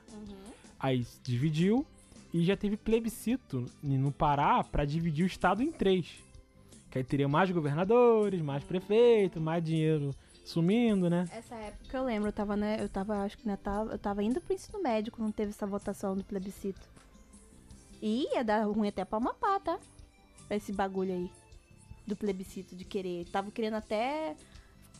Aí 0.78 1.02
se 1.02 1.18
dividiu 1.22 1.86
e 2.34 2.42
já 2.42 2.56
teve 2.56 2.76
plebiscito 2.76 3.64
no 3.80 4.10
Pará 4.10 4.64
pra 4.64 4.84
dividir 4.84 5.22
o 5.22 5.26
estado 5.26 5.62
em 5.62 5.70
três. 5.70 6.20
Que 6.90 6.98
aí 6.98 7.04
teria 7.04 7.28
mais 7.28 7.48
governadores, 7.52 8.42
mais 8.42 8.64
prefeitos, 8.64 9.40
mais 9.40 9.62
dinheiro 9.62 10.10
sumindo, 10.44 11.08
né? 11.08 11.28
Essa 11.30 11.54
época 11.54 11.96
eu 11.96 12.04
lembro, 12.04 12.28
eu 12.28 12.32
tava, 12.32 12.56
né, 12.56 12.76
eu 12.80 12.88
tava, 12.88 13.22
acho 13.22 13.38
que 13.38 13.48
ainda 13.48 13.56
tava, 13.56 13.92
eu 13.92 13.98
tava 14.00 14.20
indo 14.24 14.40
pro 14.40 14.52
ensino 14.52 14.82
médio 14.82 15.12
quando 15.12 15.32
teve 15.32 15.50
essa 15.50 15.64
votação 15.64 16.16
do 16.16 16.24
plebiscito. 16.24 16.80
E 18.02 18.26
ia 18.34 18.42
dar 18.42 18.64
ruim 18.64 18.88
até 18.88 19.04
pra 19.04 19.18
Amapá, 19.18 19.60
tá? 19.60 19.78
Esse 20.50 20.72
bagulho 20.72 21.12
aí. 21.12 21.30
Do 22.04 22.16
plebiscito, 22.16 22.74
de 22.74 22.84
querer. 22.84 23.26
Tava 23.26 23.50
querendo 23.52 23.74
até. 23.74 24.36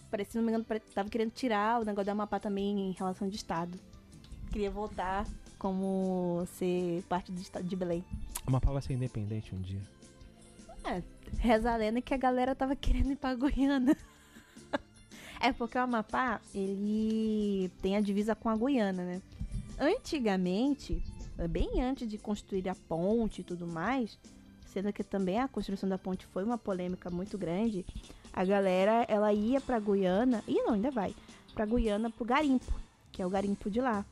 Parece, 0.09 0.31
se 0.31 0.38
não 0.38 0.44
me 0.44 0.53
engano, 0.53 0.64
tava 0.94 1.11
querendo 1.11 1.33
tirar 1.33 1.81
o 1.83 1.85
negócio 1.85 2.07
da 2.07 2.12
Amapá 2.12 2.38
também 2.38 2.90
em 2.90 2.92
relação 2.92 3.29
de 3.29 3.35
Estado. 3.35 3.77
Queria 4.53 4.70
voltar 4.70 5.27
como 5.64 6.46
ser 6.59 7.03
parte 7.09 7.33
do 7.33 7.40
Estado 7.40 7.66
de 7.66 7.74
Belém. 7.74 8.05
Amapá 8.46 8.70
vai 8.70 8.83
ser 8.83 8.92
independente 8.92 9.55
um 9.55 9.62
dia. 9.62 9.81
É, 10.85 11.03
reza 11.38 11.72
a 11.72 11.77
lenda 11.79 12.03
que 12.03 12.12
a 12.12 12.18
galera 12.18 12.55
tava 12.55 12.77
querendo 12.77 13.12
ir 13.12 13.16
pra 13.16 13.35
Guiana. 13.35 13.96
é 15.40 15.55
porque 15.55 15.79
o 15.79 15.81
Amapá, 15.81 16.38
ele 16.55 17.70
tem 17.81 17.96
a 17.96 18.03
divisa 18.03 18.35
com 18.35 18.50
a 18.50 18.57
Guiana, 18.59 19.05
né? 19.05 19.22
Antigamente, 19.81 21.03
bem 21.48 21.81
antes 21.81 22.07
de 22.07 22.18
construir 22.18 22.68
a 22.68 22.74
ponte 22.74 23.40
e 23.40 23.44
tudo 23.44 23.66
mais, 23.66 24.18
sendo 24.66 24.92
que 24.92 25.03
também 25.03 25.40
a 25.40 25.48
construção 25.48 25.88
da 25.88 25.96
ponte 25.96 26.27
foi 26.27 26.44
uma 26.44 26.59
polêmica 26.59 27.09
muito 27.09 27.38
grande, 27.38 27.87
a 28.35 28.44
galera, 28.44 29.07
ela 29.09 29.33
ia 29.33 29.62
pra 29.62 29.81
Guiana, 29.81 30.44
e 30.46 30.62
não, 30.62 30.74
ainda 30.74 30.90
vai, 30.90 31.14
pra 31.55 31.64
Guiana 31.64 32.11
pro 32.11 32.27
garimpo, 32.27 32.70
que 33.11 33.22
é 33.22 33.27
o 33.27 33.31
garimpo 33.31 33.70
de 33.70 33.81
lá. 33.81 34.05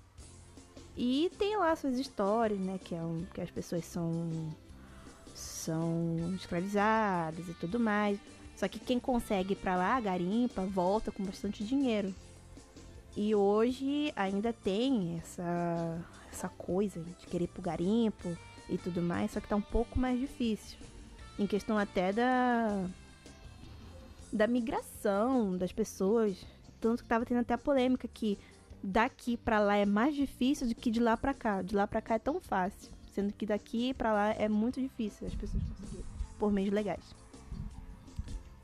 E 0.97 1.31
tem 1.39 1.57
lá 1.57 1.75
suas 1.75 1.99
histórias, 1.99 2.59
né, 2.59 2.79
que, 2.83 2.95
é 2.95 3.01
um, 3.01 3.25
que 3.33 3.41
as 3.41 3.51
pessoas 3.51 3.85
são 3.85 4.29
são 5.35 6.35
escravizadas 6.35 7.49
e 7.49 7.55
tudo 7.55 7.81
mais. 7.81 8.19
Só 8.55 8.69
que 8.69 8.79
quem 8.79 9.01
consegue 9.01 9.55
ir 9.55 9.57
pra 9.57 9.77
lá, 9.77 9.99
garimpa, 9.99 10.63
volta 10.63 11.11
com 11.11 11.25
bastante 11.25 11.65
dinheiro. 11.65 12.15
E 13.17 13.35
hoje 13.35 14.13
ainda 14.15 14.53
tem 14.53 15.19
essa, 15.19 15.99
essa 16.31 16.49
coisa 16.51 17.01
de 17.01 17.27
querer 17.27 17.45
ir 17.45 17.49
pro 17.49 17.63
garimpo 17.63 18.37
e 18.69 18.77
tudo 18.77 19.01
mais, 19.01 19.31
só 19.31 19.41
que 19.41 19.49
tá 19.49 19.57
um 19.57 19.63
pouco 19.63 19.99
mais 19.99 20.21
difícil. 20.21 20.79
Em 21.39 21.47
questão 21.47 21.79
até 21.79 22.13
da 22.13 22.87
da 24.33 24.47
migração 24.47 25.59
das 25.59 25.73
pessoas 25.73 26.43
Tanto 26.83 27.05
que 27.05 27.09
tava 27.09 27.25
tendo 27.25 27.39
até 27.39 27.55
a 27.55 27.59
polêmica 27.59 28.09
que 28.13 28.37
daqui 28.83 29.37
pra 29.37 29.61
lá 29.61 29.77
é 29.77 29.87
mais 29.87 30.15
difícil 30.15 30.69
do 30.69 30.75
que 30.75 30.91
de 30.91 31.01
lá 31.01 31.17
pra 31.17 31.33
cá. 31.33 31.63
De 31.63 31.75
lá 31.75 31.87
pra 31.87 32.03
cá 32.03 32.17
é 32.17 32.19
tão 32.19 32.41
fácil. 32.41 32.93
Sendo 33.13 33.33
que 33.33 33.47
daqui 33.47 33.93
pra 33.95 34.13
lá 34.13 34.31
é 34.31 34.49
muito 34.49 34.81
difícil 34.81 35.27
as 35.27 35.35
pessoas 35.35 35.63
conseguirem. 35.63 36.05
Por 36.39 36.51
meios 36.51 36.73
legais. 36.73 37.15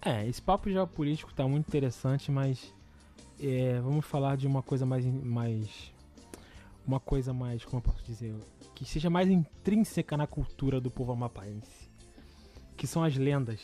É, 0.01 0.27
esse 0.27 0.41
papo 0.41 0.71
geopolítico 0.71 1.33
tá 1.35 1.47
muito 1.47 1.67
interessante, 1.67 2.31
mas 2.31 2.73
é, 3.41 3.79
vamos 3.81 4.05
falar 4.05 4.37
de 4.37 4.47
uma 4.47 4.63
coisa 4.63 4.87
mais, 4.87 5.05
mais. 5.05 5.93
Uma 6.87 6.99
coisa 6.99 7.35
mais, 7.35 7.65
como 7.65 7.79
eu 7.79 7.83
posso 7.83 8.03
dizer? 8.03 8.35
Que 8.75 8.85
seja 8.85 9.11
mais 9.11 9.29
intrínseca 9.29 10.17
na 10.17 10.27
cultura 10.27 10.81
do 10.81 10.91
povo 10.91 11.13
amapaense. 11.13 11.91
Que 12.77 12.87
são 12.87 13.05
as 13.05 13.17
lendas. 13.17 13.61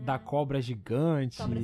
Da 0.00 0.18
cobra 0.18 0.62
gigante. 0.62 1.36
Cobra. 1.36 1.60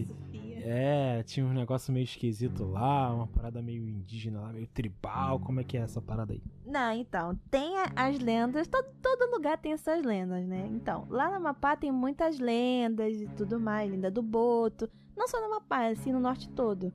É, 0.69 1.23
tinha 1.23 1.47
um 1.47 1.53
negócio 1.53 1.95
meio 1.95 2.03
esquisito 2.03 2.65
lá, 2.65 3.15
uma 3.15 3.29
parada 3.29 3.63
meio 3.63 3.89
indígena 3.89 4.41
lá, 4.41 4.53
meio 4.53 4.67
tribal. 4.67 5.39
Como 5.39 5.61
é 5.61 5.65
que 5.65 5.79
é 5.79 5.81
essa 5.81 6.03
parada 6.03 6.33
aí? 6.33 6.43
Não, 6.65 6.93
então, 6.93 7.39
tem 7.49 7.77
as 7.95 8.19
lendas, 8.19 8.67
todo, 8.67 8.89
todo 9.01 9.31
lugar 9.31 9.59
tem 9.59 9.75
essas 9.75 10.05
lendas, 10.05 10.45
né? 10.45 10.69
Então, 10.73 11.07
lá 11.09 11.31
no 11.31 11.37
Amapá 11.37 11.77
tem 11.77 11.93
muitas 11.93 12.41
lendas 12.41 13.15
e 13.15 13.29
tudo 13.29 13.61
mais, 13.61 13.89
lenda 13.89 14.11
do 14.11 14.21
Boto. 14.21 14.91
Não 15.17 15.29
só 15.29 15.39
no 15.39 15.47
Amapá, 15.47 15.87
assim, 15.87 16.11
no 16.13 16.19
norte 16.19 16.49
todo. 16.49 16.93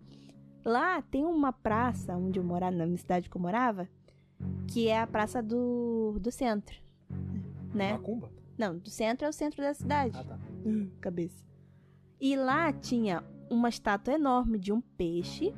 Lá 0.65 1.01
tem 1.03 1.23
uma 1.23 1.53
praça 1.53 2.17
onde 2.17 2.39
eu 2.39 2.43
morava, 2.43 2.75
na 2.75 2.85
minha 2.85 2.97
cidade 2.97 3.29
que 3.29 3.37
eu 3.37 3.41
morava, 3.41 3.87
que 4.67 4.89
é 4.89 4.99
a 4.99 5.07
praça 5.07 5.41
do, 5.41 6.17
do 6.19 6.29
centro, 6.29 6.75
né? 7.73 7.93
Macumba? 7.93 8.29
Não, 8.57 8.77
do 8.77 8.89
centro 8.89 9.25
é 9.25 9.29
o 9.29 9.33
centro 9.33 9.61
da 9.63 9.73
cidade. 9.73 10.17
Ah, 10.17 10.25
tá. 10.25 10.37
cabeça. 10.99 11.41
E 12.19 12.35
lá 12.35 12.73
tinha 12.73 13.23
uma 13.51 13.69
estátua 13.69 14.13
enorme 14.13 14.57
de 14.57 14.71
um 14.71 14.79
peixe, 14.79 15.53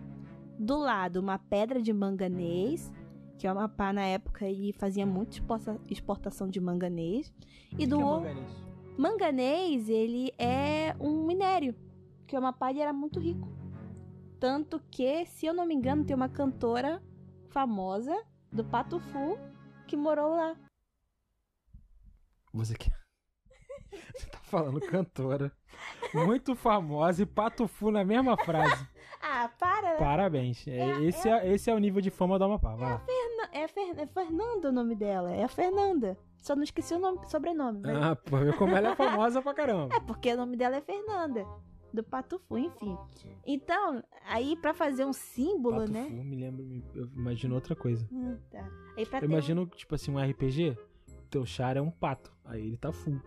do 0.57 0.77
lado 0.77 1.17
uma 1.17 1.37
pedra 1.37 1.81
de 1.81 1.93
manganês, 1.93 2.91
que 3.37 3.47
o 3.47 3.51
Amapá 3.51 3.93
na 3.93 4.03
época 4.03 4.45
ele 4.45 4.73
fazia 4.73 5.05
muita 5.05 5.33
exporta- 5.33 5.79
exportação 5.89 6.49
de 6.49 6.59
manganês, 6.59 7.31
e 7.77 7.85
do 7.85 7.97
que 7.97 8.01
é 8.01 8.05
outro 8.05 8.29
manganês? 8.29 8.63
manganês 8.97 9.89
ele 9.89 10.31
é 10.37 10.95
um 10.99 11.25
minério, 11.25 11.75
que 12.25 12.35
o 12.35 12.39
Amapá 12.39 12.71
ele 12.71 12.79
era 12.79 12.93
muito 12.93 13.19
rico. 13.19 13.47
Tanto 14.39 14.81
que, 14.91 15.25
se 15.27 15.45
eu 15.45 15.53
não 15.53 15.65
me 15.65 15.73
engano, 15.75 16.03
tem 16.03 16.15
uma 16.15 16.27
cantora 16.27 17.01
famosa 17.49 18.15
do 18.51 18.63
Patufu 18.63 19.37
que 19.87 19.95
morou 19.95 20.31
lá. 20.31 20.55
Você 22.53 22.75
quer. 22.75 23.02
Você 24.15 24.27
tá 24.27 24.39
falando 24.43 24.79
cantora. 24.81 25.51
Muito 26.13 26.55
famosa 26.55 27.23
e 27.23 27.25
patufu 27.25 27.91
na 27.91 28.03
mesma 28.03 28.37
frase. 28.37 28.87
Ah, 29.25 29.49
para! 29.57 29.93
né? 29.93 29.97
Parabéns. 29.99 30.67
É, 30.67 31.01
esse, 31.03 31.29
é, 31.29 31.49
esse 31.53 31.69
é 31.69 31.73
o 31.73 31.77
nível 31.79 32.01
de 32.01 32.09
fama 32.09 32.37
do 32.37 32.43
Amapá. 32.43 32.75
Vai 32.75 32.89
lá. 32.91 33.01
Não, 33.07 33.45
É, 33.53 33.69
Fer... 33.69 33.97
é 33.97 34.05
Fernanda 34.05 34.67
o 34.67 34.71
nome 34.73 34.95
dela. 34.95 35.31
É 35.31 35.45
a 35.45 35.47
Fernanda. 35.47 36.17
Só 36.39 36.57
não 36.57 36.63
esqueci 36.63 36.93
o 36.93 36.99
nome, 36.99 37.25
sobrenome. 37.29 37.79
mas- 37.81 37.95
Ah, 38.03 38.17
pô, 38.17 38.35
como 38.57 38.75
ela 38.75 38.89
é 38.89 38.95
famosa 38.97 39.41
pra 39.41 39.53
caramba. 39.53 39.95
É 39.95 39.99
porque 40.01 40.33
o 40.33 40.35
nome 40.35 40.57
dela 40.57 40.75
é 40.75 40.81
Fernanda. 40.81 41.45
Do 41.93 42.03
Patufu, 42.03 42.57
enfim. 42.57 42.97
Então, 43.47 44.03
aí 44.27 44.57
pra 44.57 44.73
fazer 44.73 45.05
um 45.05 45.13
símbolo, 45.13 45.77
Patufu 45.87 45.93
né? 45.93 46.09
me 46.09 46.35
lembra, 46.35 46.65
me- 46.65 46.83
eu 46.93 47.05
imagino 47.15 47.55
outra 47.55 47.77
coisa. 47.77 48.05
Hum, 48.11 48.37
tá. 48.51 48.67
Eu 49.21 49.23
imagino, 49.29 49.65
tipo 49.67 49.95
assim, 49.95 50.11
um 50.11 50.19
RPG, 50.19 50.77
teu 51.29 51.45
char 51.45 51.77
é 51.77 51.81
um 51.81 51.89
pato. 51.91 52.29
Aí 52.43 52.59
ele 52.67 52.77
tá 52.77 52.91
full. 52.91 53.21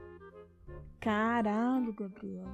Caralho, 1.06 1.92
Gabriel. 1.92 2.48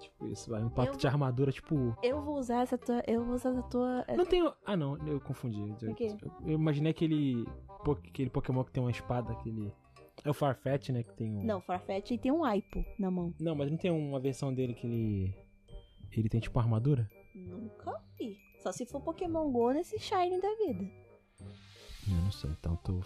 Tipo 0.00 0.26
isso, 0.26 0.50
vai. 0.50 0.62
Um 0.62 0.68
pato 0.68 0.92
Eu- 0.94 0.96
de 0.96 1.06
armadura, 1.06 1.52
tipo. 1.52 1.96
Eu 2.02 2.20
vou 2.20 2.36
usar 2.36 2.62
essa 2.62 2.76
tua... 2.76 3.00
Eu 3.06 3.24
vou 3.24 3.34
usar 3.36 3.50
essa 3.50 3.62
tua... 3.62 4.04
Não 4.16 4.26
tem. 4.26 4.42
Ah, 4.66 4.76
não, 4.76 4.96
eu 5.06 5.20
confundi. 5.20 5.60
Eu, 5.80 5.92
O 5.92 6.50
eu 6.50 6.54
imaginei 6.54 6.90
aquele. 6.90 7.46
Aquele 8.08 8.28
Pokémon 8.28 8.64
que 8.64 8.72
tem 8.72 8.82
uma 8.82 8.90
espada, 8.90 9.32
aquele. 9.32 9.72
É 10.24 10.30
o 10.30 10.34
Farfetch, 10.34 10.88
né? 10.88 11.04
Que 11.04 11.12
tem 11.14 11.30
um. 11.32 11.44
Não, 11.44 11.60
Farfetch 11.60 12.10
tem 12.20 12.32
um 12.32 12.44
Aipo 12.44 12.84
na 12.98 13.08
mão. 13.10 13.32
Não, 13.38 13.54
mas 13.54 13.70
não 13.70 13.78
tem 13.78 13.92
uma 13.92 14.18
versão 14.18 14.52
dele 14.52 14.74
que 14.74 14.86
ele. 14.86 15.34
Ele 16.10 16.28
tem 16.28 16.40
tipo 16.40 16.58
uma 16.58 16.64
armadura? 16.64 17.08
Nunca 17.34 18.02
vi. 18.18 18.36
Só 18.58 18.72
se 18.72 18.84
for 18.84 19.00
Pokémon 19.00 19.50
GO 19.52 19.70
nesse 19.70 19.96
Shine 20.00 20.40
da 20.40 20.48
vida. 20.56 20.84
Eu 22.08 22.14
não 22.24 22.32
sei, 22.32 22.50
então 22.50 22.72
eu 22.72 22.78
tô 22.78 23.00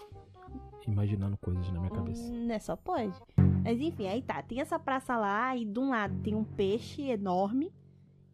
imaginando 0.86 1.36
coisas 1.38 1.70
na 1.72 1.80
minha 1.80 1.92
cabeça. 1.92 2.22
Hum, 2.22 2.46
né, 2.46 2.58
só 2.58 2.76
pode. 2.76 3.18
Mas 3.62 3.80
enfim, 3.80 4.08
aí 4.08 4.22
tá. 4.22 4.42
Tem 4.42 4.60
essa 4.60 4.78
praça 4.78 5.16
lá 5.16 5.56
e 5.56 5.64
de 5.64 5.78
um 5.78 5.90
lado 5.90 6.18
tem 6.22 6.34
um 6.34 6.44
peixe 6.44 7.02
enorme 7.02 7.72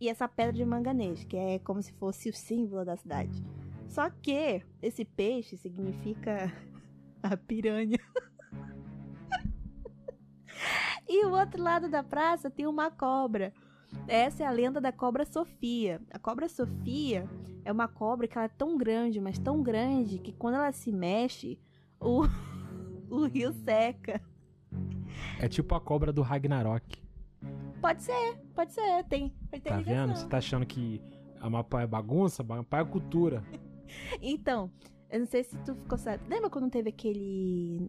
e 0.00 0.08
essa 0.08 0.28
pedra 0.28 0.52
de 0.52 0.64
manganês, 0.64 1.24
que 1.24 1.36
é 1.36 1.58
como 1.58 1.82
se 1.82 1.92
fosse 1.94 2.28
o 2.28 2.34
símbolo 2.34 2.84
da 2.84 2.96
cidade. 2.96 3.42
Só 3.88 4.10
que 4.10 4.62
esse 4.82 5.04
peixe 5.04 5.56
significa 5.56 6.52
a 7.22 7.36
piranha. 7.36 7.98
e 11.08 11.24
o 11.24 11.30
outro 11.30 11.62
lado 11.62 11.88
da 11.88 12.02
praça 12.02 12.50
tem 12.50 12.66
uma 12.66 12.90
cobra. 12.90 13.52
Essa 14.06 14.42
é 14.42 14.46
a 14.46 14.50
lenda 14.50 14.80
da 14.80 14.92
cobra 14.92 15.24
Sofia. 15.24 16.00
A 16.10 16.18
cobra 16.18 16.48
Sofia 16.48 17.28
é 17.64 17.72
uma 17.72 17.88
cobra 17.88 18.28
que 18.28 18.36
ela 18.36 18.46
é 18.46 18.48
tão 18.48 18.76
grande, 18.76 19.20
mas 19.20 19.38
tão 19.38 19.62
grande, 19.62 20.18
que 20.18 20.32
quando 20.32 20.56
ela 20.56 20.72
se 20.72 20.92
mexe, 20.92 21.58
o, 22.00 22.24
o 23.10 23.26
rio 23.26 23.52
seca. 23.52 24.20
É 25.40 25.48
tipo 25.48 25.74
a 25.74 25.80
cobra 25.80 26.12
do 26.12 26.22
Ragnarok. 26.22 27.02
Pode 27.80 28.02
ser, 28.02 28.36
pode 28.54 28.72
ser. 28.72 29.04
Tem, 29.04 29.28
Tá 29.50 29.76
ligação. 29.76 29.82
vendo? 29.84 30.16
Você 30.16 30.26
tá 30.28 30.38
achando 30.38 30.66
que 30.66 31.00
Amapá 31.40 31.82
é 31.82 31.86
bagunça? 31.86 32.42
Amapá 32.42 32.80
é 32.80 32.84
cultura. 32.84 33.42
Então, 34.20 34.68
eu 35.08 35.20
não 35.20 35.26
sei 35.26 35.44
se 35.44 35.56
tu 35.58 35.72
ficou 35.76 35.96
sabendo. 35.96 36.28
Lembra 36.28 36.50
quando 36.50 36.68
teve 36.68 36.88
aquele. 36.88 37.88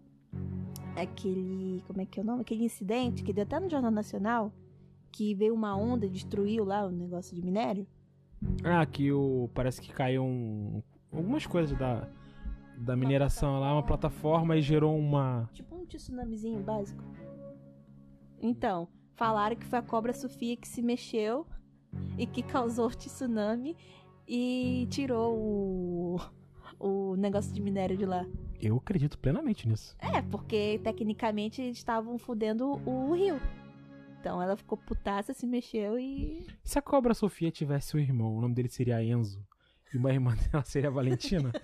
Aquele. 0.95 1.83
Como 1.87 1.99
é 2.01 2.05
que 2.05 2.19
é 2.19 2.23
o 2.23 2.25
nome? 2.25 2.41
Aquele 2.41 2.63
incidente 2.65 3.23
que 3.23 3.33
deu 3.33 3.43
até 3.43 3.59
no 3.59 3.67
Jornal 3.69 3.89
Nacional? 3.91 4.53
Que 5.11 5.33
veio 5.33 5.55
uma 5.55 5.75
onda 5.75 6.05
e 6.05 6.09
destruiu 6.09 6.63
lá 6.63 6.85
o 6.85 6.91
negócio 6.91 7.35
de 7.35 7.41
minério? 7.41 7.87
Ah, 8.63 8.85
que 8.85 9.11
o. 9.11 9.49
Parece 9.55 9.81
que 9.81 9.91
caiu 9.91 10.23
um. 10.23 10.83
Algumas 11.11 11.47
coisas 11.47 11.75
da. 11.77 12.07
Da 12.77 12.95
mineração 12.95 13.59
lá, 13.59 13.73
uma 13.73 13.83
plataforma 13.83 14.55
e 14.55 14.61
gerou 14.61 14.97
uma. 14.97 15.49
Tipo 15.53 15.75
um 15.75 15.85
tsunamizinho 15.85 16.61
básico. 16.61 17.03
Então, 18.39 18.87
falaram 19.15 19.55
que 19.55 19.65
foi 19.65 19.79
a 19.79 19.81
cobra 19.81 20.13
Sofia 20.13 20.55
que 20.55 20.67
se 20.67 20.81
mexeu 20.81 21.45
e 22.17 22.25
que 22.27 22.43
causou 22.43 22.87
o 22.87 22.95
tsunami 22.95 23.75
e 24.27 24.87
tirou 24.89 25.35
o, 25.35 26.19
o 26.79 27.15
negócio 27.15 27.53
de 27.53 27.61
minério 27.61 27.97
de 27.97 28.05
lá. 28.05 28.25
Eu 28.61 28.77
acredito 28.77 29.17
plenamente 29.17 29.67
nisso. 29.67 29.95
É, 29.99 30.21
porque 30.21 30.79
tecnicamente 30.83 31.61
eles 31.61 31.77
estavam 31.77 32.17
fudendo 32.17 32.81
o 32.85 33.13
rio. 33.13 33.39
Então 34.19 34.41
ela 34.41 34.57
ficou 34.57 34.77
putaça, 34.77 35.33
se 35.33 35.45
mexeu 35.45 35.97
e. 35.97 36.45
Se 36.63 36.77
a 36.77 36.81
cobra 36.81 37.13
Sofia 37.13 37.51
tivesse 37.51 37.95
um 37.95 37.99
irmão, 37.99 38.35
o 38.35 38.41
nome 38.41 38.55
dele 38.55 38.69
seria 38.69 39.03
Enzo. 39.03 39.43
E 39.93 39.97
uma 39.97 40.11
irmã 40.11 40.35
dela 40.51 40.63
seria 40.63 40.91
Valentina. 40.91 41.51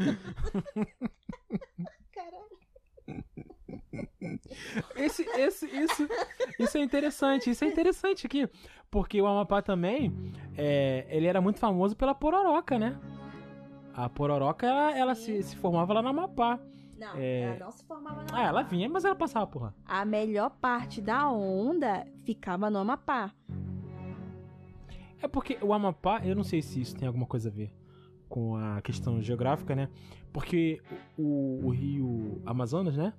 Caralho. 2.14 2.58
Esse, 4.96 5.24
esse, 5.38 5.66
isso, 5.68 6.08
isso 6.60 6.78
é 6.78 6.82
interessante, 6.82 7.50
isso 7.50 7.64
é 7.64 7.68
interessante 7.68 8.26
aqui. 8.26 8.50
Porque 8.90 9.22
o 9.22 9.26
Amapá 9.28 9.62
também, 9.62 10.14
é, 10.58 11.06
ele 11.10 11.26
era 11.28 11.42
muito 11.42 11.60
famoso 11.60 11.96
pela 11.96 12.14
pororoca, 12.16 12.78
né? 12.78 13.00
A 13.94 14.08
pororoca, 14.10 14.66
ela, 14.66 14.98
ela 14.98 15.16
se, 15.16 15.42
se 15.44 15.56
formava 15.56 15.94
lá 15.94 16.02
no 16.02 16.10
Amapá. 16.10 16.60
Não, 16.98 17.16
É. 17.18 17.42
ela 17.56 17.66
não 17.66 17.72
se 17.72 17.84
formava 17.86 18.24
na 18.24 18.28
Ah, 18.38 18.44
ela 18.48 18.62
vinha, 18.64 18.88
mas 18.88 19.04
ela 19.04 19.16
passava 19.16 19.46
por 19.48 19.64
lá. 19.64 19.74
A 19.86 20.06
melhor 20.06 20.50
parte 20.52 21.02
da 21.02 21.30
onda 21.30 22.06
ficava 22.24 22.70
no 22.70 22.80
Amapá. 22.80 23.32
É 25.22 25.28
porque 25.28 25.58
o 25.62 25.74
Amapá, 25.74 26.22
eu 26.24 26.36
não 26.36 26.44
sei 26.44 26.62
se 26.62 26.82
isso 26.82 26.96
tem 26.96 27.08
alguma 27.08 27.26
coisa 27.26 27.50
a 27.50 27.52
ver 27.52 27.72
com 28.34 28.56
a 28.56 28.82
questão 28.82 29.22
geográfica, 29.22 29.76
né? 29.76 29.88
Porque 30.34 30.82
o, 31.15 31.60
o 31.63 31.69
rio 31.69 32.41
Amazonas, 32.48 32.98
né? 32.98 33.13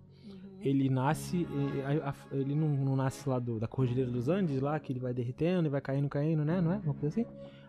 Ele 0.60 0.88
nasce, 0.90 1.46
ele 2.32 2.52
não, 2.56 2.66
não 2.68 2.96
nasce 2.96 3.28
lá 3.28 3.38
do- 3.38 3.60
da 3.60 3.68
Cordilheira 3.68 4.10
dos 4.10 4.28
Andes, 4.28 4.60
lá 4.60 4.76
que 4.80 4.90
ele 4.92 4.98
vai 4.98 5.14
derretendo 5.14 5.68
e 5.68 5.70
vai 5.70 5.80
caindo, 5.80 6.08
caindo, 6.08 6.44
né? 6.44 6.60
Não 6.60 6.72
é? 6.72 6.78
Uma 6.78 6.94
coisa 6.94 7.08
assim. 7.20 7.24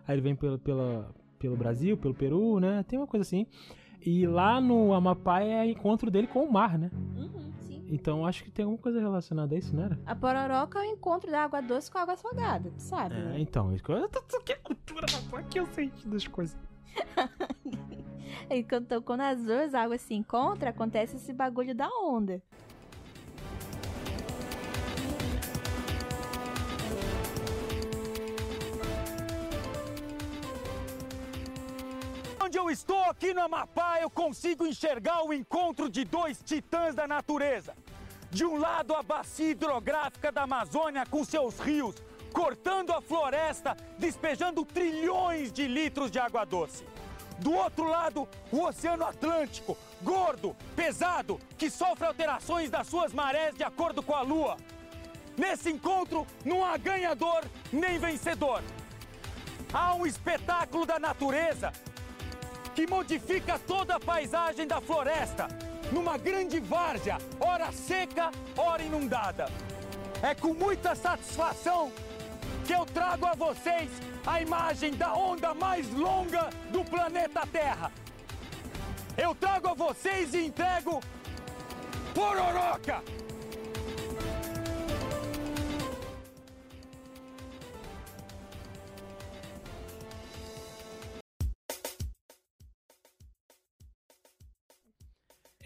Aí 0.08 0.16
ele 0.16 0.22
vem 0.22 0.34
pelo, 0.34 0.58
pela, 0.58 1.08
pelo 1.38 1.56
Brasil, 1.56 1.96
pelo 1.96 2.14
Peru, 2.14 2.58
né? 2.58 2.82
Tem 2.88 2.98
uma 2.98 3.06
coisa 3.06 3.22
assim. 3.22 3.46
E 4.04 4.26
lá 4.26 4.60
no 4.60 4.92
Amapá 4.92 5.40
é 5.40 5.70
encontro 5.70 6.10
dele 6.10 6.26
com 6.26 6.42
o 6.42 6.52
mar, 6.52 6.76
né? 6.76 6.90
Uhum, 7.16 7.52
sim. 7.60 7.86
Então 7.90 8.26
acho 8.26 8.42
que 8.42 8.50
tem 8.50 8.64
alguma 8.64 8.82
coisa 8.82 8.98
relacionada 8.98 9.54
a 9.54 9.58
isso, 9.58 9.76
não 9.76 9.84
era? 9.84 9.96
A 10.04 10.16
pororoca 10.16 10.80
é 10.80 10.82
o 10.82 10.84
encontro 10.92 11.30
da 11.30 11.44
água 11.44 11.60
doce 11.62 11.88
com 11.92 11.98
a 11.98 12.02
água 12.02 12.16
salgada, 12.16 12.70
tu 12.76 12.82
sabe? 12.82 13.14
É, 13.14 13.18
né? 13.18 13.34
então, 13.38 13.72
isso 13.72 13.84
aqui 14.36 14.50
é 14.52 14.56
cultura, 14.56 15.06
rapaz, 15.12 15.46
aqui 15.46 15.60
eu 15.60 15.66
sei 15.66 15.92
das 16.04 16.26
coisas. 16.26 16.56
e 18.50 18.62
quando, 18.62 19.02
quando 19.02 19.20
as 19.22 19.42
duas 19.42 19.74
águas 19.74 20.00
se 20.00 20.14
encontram, 20.14 20.70
acontece 20.70 21.16
esse 21.16 21.32
bagulho 21.32 21.74
da 21.74 21.88
onda. 21.88 22.42
Onde 32.42 32.58
eu 32.58 32.70
estou 32.70 33.02
aqui 33.04 33.34
no 33.34 33.42
Amapá, 33.42 34.00
eu 34.00 34.08
consigo 34.08 34.66
enxergar 34.66 35.24
o 35.24 35.32
encontro 35.32 35.90
de 35.90 36.04
dois 36.04 36.40
titãs 36.42 36.94
da 36.94 37.06
natureza. 37.06 37.74
De 38.30 38.44
um 38.44 38.56
lado, 38.56 38.94
a 38.94 39.02
bacia 39.02 39.50
hidrográfica 39.50 40.30
da 40.30 40.42
Amazônia 40.42 41.04
com 41.06 41.24
seus 41.24 41.58
rios, 41.58 41.96
cortando 42.32 42.92
a 42.92 43.00
floresta, 43.00 43.76
despejando 43.98 44.64
trilhões 44.64 45.52
de 45.52 45.66
litros 45.66 46.10
de 46.10 46.18
água 46.18 46.44
doce. 46.44 46.84
Do 47.38 47.52
outro 47.52 47.88
lado, 47.88 48.28
o 48.50 48.62
Oceano 48.62 49.04
Atlântico, 49.04 49.76
gordo, 50.02 50.56
pesado, 50.74 51.38
que 51.58 51.70
sofre 51.70 52.06
alterações 52.06 52.70
das 52.70 52.86
suas 52.86 53.12
marés 53.12 53.54
de 53.54 53.62
acordo 53.62 54.02
com 54.02 54.14
a 54.14 54.22
Lua. 54.22 54.56
Nesse 55.36 55.70
encontro, 55.70 56.26
não 56.44 56.64
há 56.64 56.76
ganhador 56.78 57.44
nem 57.72 57.98
vencedor. 57.98 58.62
Há 59.72 59.94
um 59.94 60.06
espetáculo 60.06 60.86
da 60.86 60.98
natureza 60.98 61.72
que 62.74 62.86
modifica 62.86 63.58
toda 63.58 63.96
a 63.96 64.00
paisagem 64.00 64.66
da 64.66 64.80
floresta 64.80 65.48
numa 65.92 66.16
grande 66.16 66.58
várzea, 66.60 67.18
ora 67.38 67.70
seca, 67.72 68.30
ora 68.56 68.82
inundada. 68.82 69.46
É 70.22 70.34
com 70.34 70.54
muita 70.54 70.94
satisfação 70.94 71.92
que 72.66 72.72
eu 72.72 72.84
trago 72.86 73.26
a 73.26 73.34
vocês 73.34 73.90
a 74.26 74.42
imagem 74.42 74.92
da 74.94 75.14
onda 75.14 75.54
mais 75.54 75.88
longa 75.92 76.50
do 76.72 76.84
planeta 76.84 77.46
Terra. 77.46 77.92
Eu 79.16 79.34
trago 79.34 79.68
a 79.68 79.74
vocês 79.74 80.34
e 80.34 80.44
entrego 80.46 81.00
Pororoca! 82.12 83.02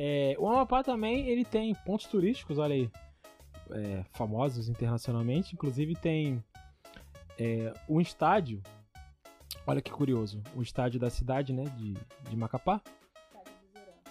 É, 0.02 0.34
o 0.38 0.48
Amapá 0.48 0.82
também 0.82 1.28
ele 1.28 1.44
tem 1.44 1.74
pontos 1.84 2.06
turísticos, 2.06 2.56
olha 2.58 2.74
aí, 2.74 2.90
é, 3.72 4.04
famosos 4.12 4.68
internacionalmente. 4.68 5.54
Inclusive 5.54 5.94
tem 5.94 6.42
é, 7.40 7.72
um 7.88 8.02
estádio, 8.02 8.62
olha 9.66 9.80
que 9.80 9.90
curioso, 9.90 10.42
o 10.54 10.60
estádio 10.60 11.00
da 11.00 11.08
cidade, 11.08 11.54
né, 11.54 11.64
de, 11.64 11.94
de 12.28 12.36
Macapá. 12.36 12.82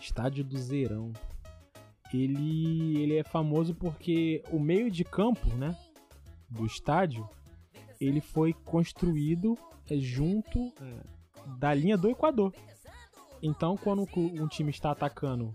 Estádio 0.01 0.43
do 0.43 0.57
Zerão. 0.57 1.13
Ele, 2.11 2.97
ele 2.97 3.17
é 3.17 3.23
famoso 3.23 3.75
porque 3.75 4.43
o 4.49 4.59
meio 4.59 4.89
de 4.89 5.03
campo, 5.03 5.47
né, 5.55 5.77
do 6.49 6.65
estádio, 6.65 7.29
ele 8.01 8.19
foi 8.19 8.51
construído 8.51 9.55
é, 9.87 9.97
junto 9.97 10.73
é, 10.81 11.03
da 11.59 11.71
linha 11.71 11.97
do 11.97 12.09
Equador. 12.09 12.51
Então, 13.43 13.77
quando 13.77 14.07
um 14.17 14.47
time 14.47 14.71
está 14.71 14.89
atacando 14.91 15.53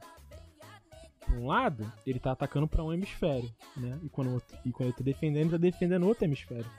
para 1.20 1.34
um 1.34 1.46
lado, 1.46 1.92
ele 2.06 2.18
está 2.18 2.30
atacando 2.32 2.68
para 2.68 2.84
um 2.84 2.92
hemisfério, 2.92 3.50
né? 3.76 3.98
E 4.02 4.08
quando, 4.08 4.42
e 4.64 4.70
quando 4.70 4.82
ele 4.82 4.90
está 4.90 5.02
defendendo, 5.02 5.36
ele 5.36 5.46
está 5.46 5.58
defendendo 5.58 6.06
outro 6.06 6.24
hemisfério. 6.24 6.70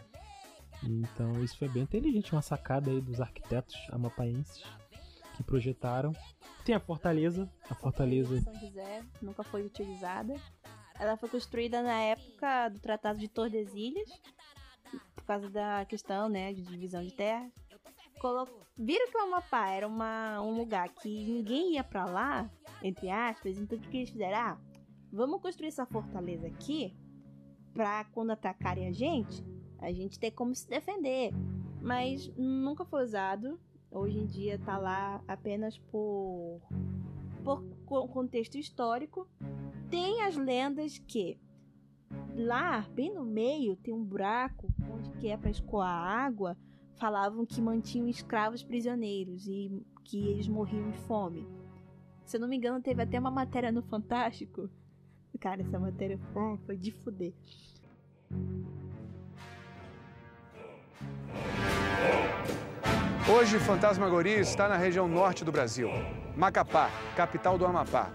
Então, 0.87 1.43
isso 1.43 1.57
foi 1.57 1.67
bem 1.67 1.83
inteligente, 1.83 2.31
uma 2.33 2.41
sacada 2.41 2.91
aí 2.91 3.01
dos 3.01 3.19
arquitetos 3.19 3.75
amapaenses 3.91 4.63
que 5.35 5.43
projetaram. 5.43 6.13
Tem 6.63 6.75
a 6.75 6.79
fortaleza, 6.79 7.49
a 7.69 7.75
fortaleza 7.75 8.41
São 8.41 8.55
José 8.55 9.03
nunca 9.21 9.43
foi 9.43 9.63
utilizada. 9.63 10.35
Ela 10.99 11.17
foi 11.17 11.29
construída 11.29 11.81
na 11.81 11.99
época 11.99 12.69
do 12.69 12.79
Tratado 12.79 13.19
de 13.19 13.27
Tordesilhas, 13.27 14.09
por 15.13 15.25
causa 15.25 15.49
da 15.49 15.85
questão, 15.85 16.29
né, 16.29 16.53
de 16.53 16.61
divisão 16.61 17.03
de 17.03 17.11
terra. 17.11 17.49
Colo... 18.19 18.47
Viram 18.77 19.09
que 19.09 19.17
o 19.17 19.21
Amapá 19.21 19.69
era 19.69 19.87
uma, 19.87 20.41
um 20.41 20.57
lugar 20.57 20.89
que 20.89 21.09
ninguém 21.25 21.73
ia 21.73 21.83
para 21.83 22.05
lá, 22.05 22.49
entre 22.83 23.09
aspas, 23.09 23.57
então 23.57 23.77
o 23.77 23.81
que, 23.81 23.89
que 23.89 23.97
eles 23.97 24.09
fizeram? 24.09 24.37
Ah, 24.37 24.57
vamos 25.11 25.41
construir 25.41 25.69
essa 25.69 25.85
fortaleza 25.85 26.47
aqui 26.47 26.93
pra 27.73 28.05
quando 28.05 28.31
atacarem 28.31 28.87
a 28.87 28.91
gente, 28.91 29.43
a 29.85 29.93
gente 29.93 30.19
ter 30.19 30.31
como 30.31 30.53
se 30.53 30.67
defender. 30.69 31.31
Mas 31.81 32.31
nunca 32.35 32.83
foi 32.83 33.03
usado. 33.03 33.59
Hoje 33.91 34.17
em 34.17 34.25
dia 34.25 34.59
tá 34.59 34.77
lá 34.77 35.23
apenas 35.27 35.77
por, 35.77 36.59
por 37.43 38.07
contexto 38.09 38.57
histórico. 38.57 39.27
Tem 39.89 40.21
as 40.23 40.35
lendas 40.35 40.97
que 40.97 41.39
lá, 42.35 42.81
bem 42.93 43.13
no 43.13 43.23
meio, 43.23 43.75
tem 43.77 43.93
um 43.93 44.03
buraco 44.03 44.67
onde 44.91 45.11
que 45.11 45.27
é 45.27 45.37
para 45.37 45.51
escoar 45.51 45.89
água. 45.89 46.57
Falavam 46.95 47.45
que 47.45 47.61
mantinham 47.61 48.07
escravos 48.07 48.63
prisioneiros 48.63 49.47
e 49.47 49.85
que 50.03 50.27
eles 50.27 50.47
morriam 50.47 50.89
de 50.89 50.97
fome. 50.99 51.45
Se 52.25 52.37
eu 52.37 52.41
não 52.41 52.47
me 52.47 52.55
engano, 52.57 52.81
teve 52.81 53.03
até 53.03 53.19
uma 53.19 53.29
matéria 53.29 53.71
no 53.71 53.83
Fantástico. 53.83 54.69
Cara, 55.39 55.61
essa 55.61 55.77
matéria 55.77 56.17
foi 56.65 56.77
de 56.77 56.91
fuder. 56.91 57.33
Hoje, 63.27 63.57
Fantasmagoria 63.59 64.39
está 64.39 64.69
na 64.69 64.77
região 64.77 65.07
norte 65.07 65.43
do 65.43 65.51
Brasil. 65.51 65.89
Macapá, 66.35 66.91
capital 67.15 67.57
do 67.57 67.65
Amapá. 67.65 68.09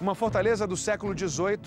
Uma 0.00 0.14
fortaleza 0.14 0.66
do 0.66 0.76
século 0.76 1.16
XVIII, 1.16 1.60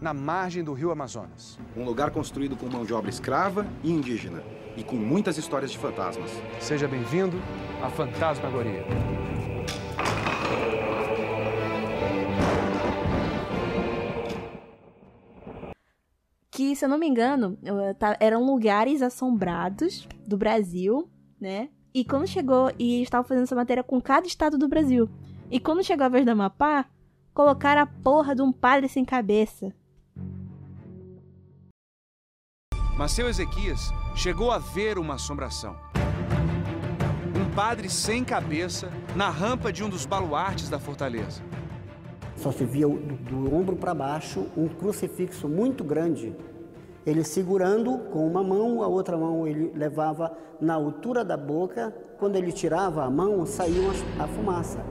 na 0.00 0.14
margem 0.14 0.64
do 0.64 0.72
rio 0.72 0.90
Amazonas. 0.90 1.58
Um 1.76 1.84
lugar 1.84 2.10
construído 2.10 2.56
com 2.56 2.66
mão 2.66 2.84
de 2.84 2.94
obra 2.94 3.10
escrava 3.10 3.66
e 3.84 3.90
indígena, 3.90 4.42
e 4.76 4.82
com 4.82 4.96
muitas 4.96 5.36
histórias 5.38 5.70
de 5.70 5.78
fantasmas. 5.78 6.30
Seja 6.58 6.88
bem-vindo 6.88 7.40
à 7.82 7.90
Fantasmagoria. 7.90 8.84
Que, 16.54 16.76
se 16.76 16.84
eu 16.84 16.88
não 16.90 16.98
me 16.98 17.08
engano, 17.08 17.58
eram 18.20 18.44
lugares 18.44 19.00
assombrados 19.00 20.06
do 20.26 20.36
Brasil, 20.36 21.10
né? 21.40 21.70
E 21.94 22.04
quando 22.04 22.26
chegou, 22.26 22.70
e 22.78 22.96
eles 22.96 23.04
estavam 23.04 23.26
fazendo 23.26 23.44
essa 23.44 23.54
matéria 23.54 23.82
com 23.82 23.98
cada 24.02 24.26
estado 24.26 24.58
do 24.58 24.68
Brasil. 24.68 25.08
E 25.50 25.58
quando 25.58 25.82
chegou 25.82 26.04
a 26.04 26.10
vez 26.10 26.26
da 26.26 26.32
Amapá, 26.32 26.84
colocaram 27.32 27.80
a 27.80 27.86
porra 27.86 28.34
de 28.34 28.42
um 28.42 28.52
padre 28.52 28.86
sem 28.86 29.02
cabeça. 29.02 29.74
Mas 32.98 33.12
seu 33.12 33.30
Ezequias 33.30 33.90
chegou 34.14 34.50
a 34.50 34.58
ver 34.58 34.98
uma 34.98 35.14
assombração. 35.14 35.74
Um 37.34 37.54
padre 37.54 37.88
sem 37.88 38.22
cabeça 38.22 38.92
na 39.16 39.30
rampa 39.30 39.72
de 39.72 39.82
um 39.82 39.88
dos 39.88 40.04
baluartes 40.04 40.68
da 40.68 40.78
fortaleza. 40.78 41.42
Só 42.42 42.50
se 42.50 42.64
via 42.64 42.88
do, 42.88 42.96
do 42.96 43.54
ombro 43.54 43.76
para 43.76 43.94
baixo 43.94 44.48
um 44.56 44.66
crucifixo 44.66 45.48
muito 45.48 45.84
grande. 45.84 46.34
Ele 47.06 47.22
segurando 47.22 47.96
com 48.10 48.26
uma 48.26 48.42
mão, 48.42 48.82
a 48.82 48.88
outra 48.88 49.16
mão 49.16 49.46
ele 49.46 49.70
levava 49.76 50.36
na 50.60 50.74
altura 50.74 51.24
da 51.24 51.36
boca. 51.36 51.94
Quando 52.18 52.34
ele 52.34 52.50
tirava 52.50 53.04
a 53.04 53.10
mão, 53.10 53.46
saía 53.46 53.88
a 54.18 54.26
fumaça. 54.26 54.84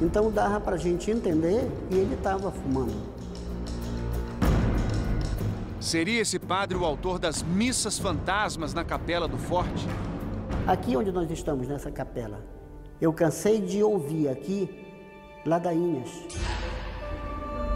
Então 0.00 0.28
dava 0.28 0.60
para 0.60 0.74
a 0.74 0.78
gente 0.78 1.08
entender 1.08 1.70
que 1.88 1.94
ele 1.94 2.14
estava 2.14 2.50
fumando. 2.50 3.00
Seria 5.78 6.20
esse 6.20 6.40
padre 6.40 6.76
o 6.76 6.84
autor 6.84 7.20
das 7.20 7.44
missas 7.44 7.96
fantasmas 7.96 8.74
na 8.74 8.84
capela 8.84 9.28
do 9.28 9.38
forte? 9.38 9.86
Aqui 10.66 10.96
onde 10.96 11.12
nós 11.12 11.30
estamos, 11.30 11.68
nessa 11.68 11.92
capela, 11.92 12.44
eu 13.00 13.12
cansei 13.12 13.60
de 13.60 13.84
ouvir 13.84 14.28
aqui 14.28 14.81
ladainhas, 15.44 16.08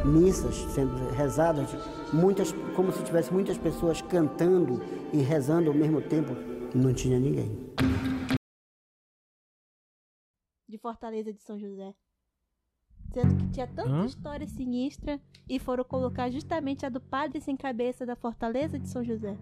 missas 0.05 0.55
sendo 0.72 1.11
rezadas, 1.11 1.70
muitas, 2.12 2.52
como 2.74 2.92
se 2.92 3.02
tivesse 3.05 3.33
muitas 3.33 3.59
pessoas 3.59 4.00
cantando 4.02 4.81
e 5.12 5.18
rezando 5.18 5.70
ao 5.70 5.76
mesmo 5.76 6.00
tempo. 6.00 6.33
Não 6.74 6.92
tinha 6.92 7.18
ninguém. 7.18 7.50
De 10.68 10.79
Fortaleza 10.79 11.33
de 11.33 11.40
São 11.42 11.59
José. 11.59 11.94
Sendo 13.12 13.37
que 13.37 13.48
tinha 13.50 13.66
tanta 13.66 13.88
Hã? 13.88 14.05
história 14.05 14.46
sinistra 14.46 15.20
e 15.48 15.59
foram 15.59 15.85
colocar 15.85 16.31
justamente 16.31 16.85
a 16.85 16.88
do 16.88 17.00
padre 17.00 17.40
sem 17.40 17.57
cabeça 17.57 18.05
da 18.05 18.16
Fortaleza 18.16 18.79
de 18.79 18.88
São 18.88 19.02
José. 19.02 19.38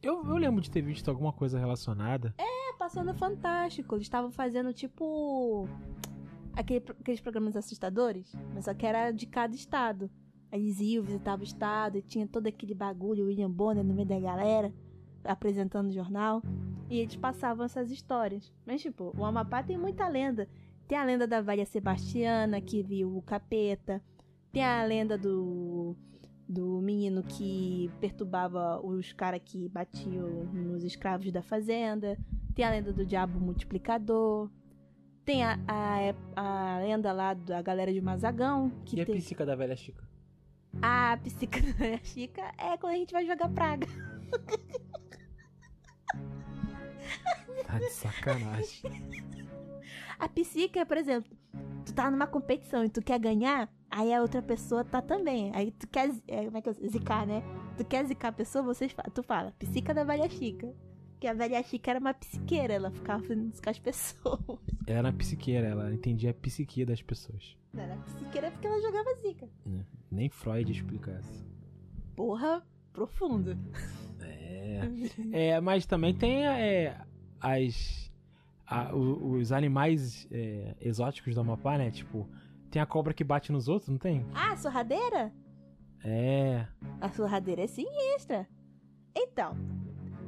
Eu, 0.00 0.24
eu 0.24 0.36
lembro 0.36 0.62
de 0.62 0.70
ter 0.70 0.80
visto 0.80 1.08
alguma 1.10 1.32
coisa 1.32 1.58
relacionada. 1.58 2.32
É, 2.38 2.72
passou 2.78 3.02
no 3.02 3.12
Fantástico. 3.12 3.96
Eles 3.96 4.06
estavam 4.06 4.30
fazendo 4.30 4.72
tipo. 4.72 5.68
Aquele, 6.58 6.84
aqueles 7.00 7.20
programas 7.20 7.54
assustadores, 7.54 8.32
mas 8.52 8.64
só 8.64 8.74
que 8.74 8.84
era 8.84 9.12
de 9.12 9.26
cada 9.26 9.54
estado. 9.54 10.10
Eles 10.50 10.80
iam, 10.80 11.04
visitavam 11.04 11.40
o 11.40 11.44
estado 11.44 11.98
e 11.98 12.02
tinha 12.02 12.26
todo 12.26 12.48
aquele 12.48 12.74
bagulho, 12.74 13.26
William 13.26 13.48
Bonner 13.48 13.84
no 13.84 13.94
meio 13.94 14.08
da 14.08 14.18
galera, 14.18 14.74
apresentando 15.22 15.88
o 15.88 15.92
jornal. 15.92 16.42
E 16.90 16.98
eles 16.98 17.14
passavam 17.14 17.64
essas 17.64 17.92
histórias. 17.92 18.52
Mas, 18.66 18.82
tipo, 18.82 19.14
o 19.16 19.24
Amapá 19.24 19.62
tem 19.62 19.78
muita 19.78 20.08
lenda. 20.08 20.48
Tem 20.88 20.98
a 20.98 21.04
lenda 21.04 21.28
da 21.28 21.40
velha 21.40 21.64
Sebastiana, 21.64 22.60
que 22.60 22.82
viu 22.82 23.16
o 23.16 23.22
capeta. 23.22 24.02
Tem 24.50 24.64
a 24.64 24.82
lenda 24.84 25.16
do, 25.16 25.94
do 26.48 26.80
menino 26.80 27.22
que 27.22 27.88
perturbava 28.00 28.84
os 28.84 29.12
caras 29.12 29.42
que 29.44 29.68
batiam 29.68 30.28
nos 30.46 30.82
escravos 30.82 31.30
da 31.30 31.40
fazenda. 31.40 32.18
Tem 32.52 32.64
a 32.64 32.70
lenda 32.70 32.92
do 32.92 33.06
diabo 33.06 33.38
multiplicador. 33.38 34.50
Tem 35.28 35.44
a, 35.44 35.58
a, 35.68 36.14
a 36.34 36.78
lenda 36.78 37.12
lá 37.12 37.34
da 37.34 37.60
galera 37.60 37.92
de 37.92 38.00
Mazagão, 38.00 38.72
que 38.86 38.96
E 38.96 39.02
a 39.02 39.04
tem... 39.04 39.16
psica 39.16 39.44
da 39.44 39.54
velha 39.54 39.76
Chica? 39.76 40.02
A 40.80 41.18
psica 41.22 41.60
da 41.76 41.98
Chica 42.02 42.50
é 42.56 42.78
quando 42.78 42.94
a 42.94 42.96
gente 42.96 43.12
vai 43.12 43.26
jogar 43.26 43.50
praga. 43.50 43.86
Tá 47.66 47.78
de 47.78 47.90
sacanagem. 47.90 48.90
A 50.18 50.30
psica 50.30 50.80
é, 50.80 50.86
por 50.86 50.96
exemplo, 50.96 51.30
tu 51.84 51.92
tá 51.92 52.10
numa 52.10 52.26
competição 52.26 52.82
e 52.82 52.88
tu 52.88 53.02
quer 53.02 53.18
ganhar, 53.18 53.70
aí 53.90 54.14
a 54.14 54.22
outra 54.22 54.40
pessoa 54.40 54.82
tá 54.82 55.02
também. 55.02 55.54
Aí 55.54 55.72
tu 55.72 55.86
quer. 55.88 56.10
é, 56.26 56.46
como 56.46 56.56
é 56.56 56.62
que 56.62 56.70
eu 56.70 56.88
zicar, 56.88 57.26
né? 57.26 57.42
Tu 57.76 57.84
quer 57.84 58.02
zicar 58.06 58.28
a 58.28 58.32
pessoa, 58.32 58.64
vocês, 58.64 58.96
tu 59.12 59.22
fala, 59.22 59.52
psica 59.58 59.92
da 59.92 60.04
velha 60.04 60.26
Chica. 60.30 60.74
Porque 61.18 61.26
a 61.26 61.34
velha 61.34 61.60
Chica 61.64 61.90
era 61.90 61.98
uma 61.98 62.14
psiqueira, 62.14 62.74
ela 62.74 62.92
ficava 62.92 63.20
fazendo 63.24 63.52
isso 63.52 63.60
com 63.60 63.70
as 63.70 63.78
pessoas. 63.80 64.38
Era 64.86 65.12
psiqueira, 65.12 65.66
ela 65.66 65.92
entendia 65.92 66.30
a 66.30 66.34
psique 66.34 66.84
das 66.84 67.02
pessoas. 67.02 67.56
Não 67.74 67.82
era 67.82 67.96
psiqueira 67.96 68.50
porque 68.52 68.66
ela 68.68 68.80
jogava 68.80 69.14
zica. 69.20 69.48
né? 69.66 69.84
Nem 70.10 70.28
Freud 70.30 70.70
explica 70.72 71.18
isso. 71.20 71.44
Porra, 72.16 72.64
profundo. 72.92 73.58
É. 74.22 74.80
É, 75.32 75.60
mas 75.60 75.84
também 75.86 76.14
tem 76.14 76.46
é, 76.46 76.96
as. 77.40 78.10
a- 78.66 78.94
os 78.94 79.50
animais 79.52 80.26
é, 80.30 80.74
exóticos 80.80 81.34
do 81.34 81.40
Amapá, 81.42 81.76
né? 81.76 81.90
Tipo, 81.90 82.26
tem 82.70 82.80
a 82.80 82.86
cobra 82.86 83.12
que 83.12 83.24
bate 83.24 83.50
nos 83.52 83.68
outros, 83.68 83.88
não 83.90 83.98
tem? 83.98 84.24
Ah, 84.34 84.56
sorradeira? 84.56 85.32
É. 86.02 86.64
A 87.00 87.08
sorradeira 87.10 87.62
é 87.62 87.66
sinistra. 87.66 88.48
Então, 89.14 89.54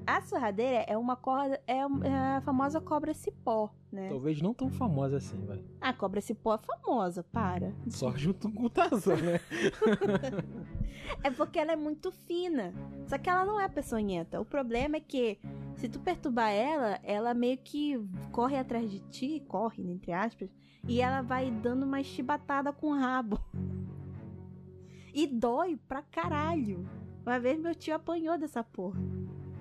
a 0.07 0.21
sorradeira 0.23 0.85
é 0.89 0.97
uma 0.97 1.17
corda, 1.17 1.61
é, 1.67 1.79
é 1.79 2.37
a 2.37 2.41
famosa 2.45 2.81
cobra 2.81 3.15
cipó, 3.15 3.71
né? 3.93 4.09
Talvez 4.09 4.41
não 4.41 4.55
tão 4.55 4.71
famosa 4.71 5.17
assim, 5.17 5.45
vai. 5.47 5.63
A 5.81 5.93
cobra 5.93 6.21
cipó 6.21 6.55
é 6.55 6.59
famosa, 6.59 7.23
para. 7.23 7.73
Só 7.89 8.11
junto 8.17 8.51
com 8.51 8.65
o 8.65 8.71
Tarzan, 8.71 9.17
né? 9.17 9.41
É 11.25 11.31
porque 11.31 11.59
ela 11.59 11.73
é 11.73 11.77
muito 11.77 12.13
fina. 12.13 12.73
Só 13.07 13.19
que 13.19 13.29
ela 13.29 13.45
não 13.45 13.61
é 13.61 13.69
peçonhenta. 13.69 14.41
O 14.41 14.45
problema 14.45 14.97
é 14.97 15.01
que 15.01 15.39
se 15.75 15.89
tu 15.89 15.99
perturbar 15.99 16.51
ela, 16.51 17.01
ela 17.03 17.35
meio 17.35 17.59
que 17.59 17.99
corre 18.31 18.57
atrás 18.57 18.91
de 18.91 19.01
ti, 19.01 19.43
corre, 19.49 19.83
entre 19.91 20.13
aspas, 20.13 20.49
e 20.87 21.01
ela 21.01 21.23
vai 21.23 21.51
dando 21.51 21.85
uma 21.85 22.03
chibatada 22.03 22.73
com 22.73 22.89
o 22.89 22.99
rabo. 22.99 23.39
E 25.13 25.27
dói 25.27 25.77
pra 25.89 26.03
caralho. 26.03 26.89
Uma 27.27 27.39
vez 27.39 27.61
meu 27.61 27.75
tio 27.75 27.95
apanhou 27.95 28.39
dessa 28.39 28.63
porra. 28.63 29.01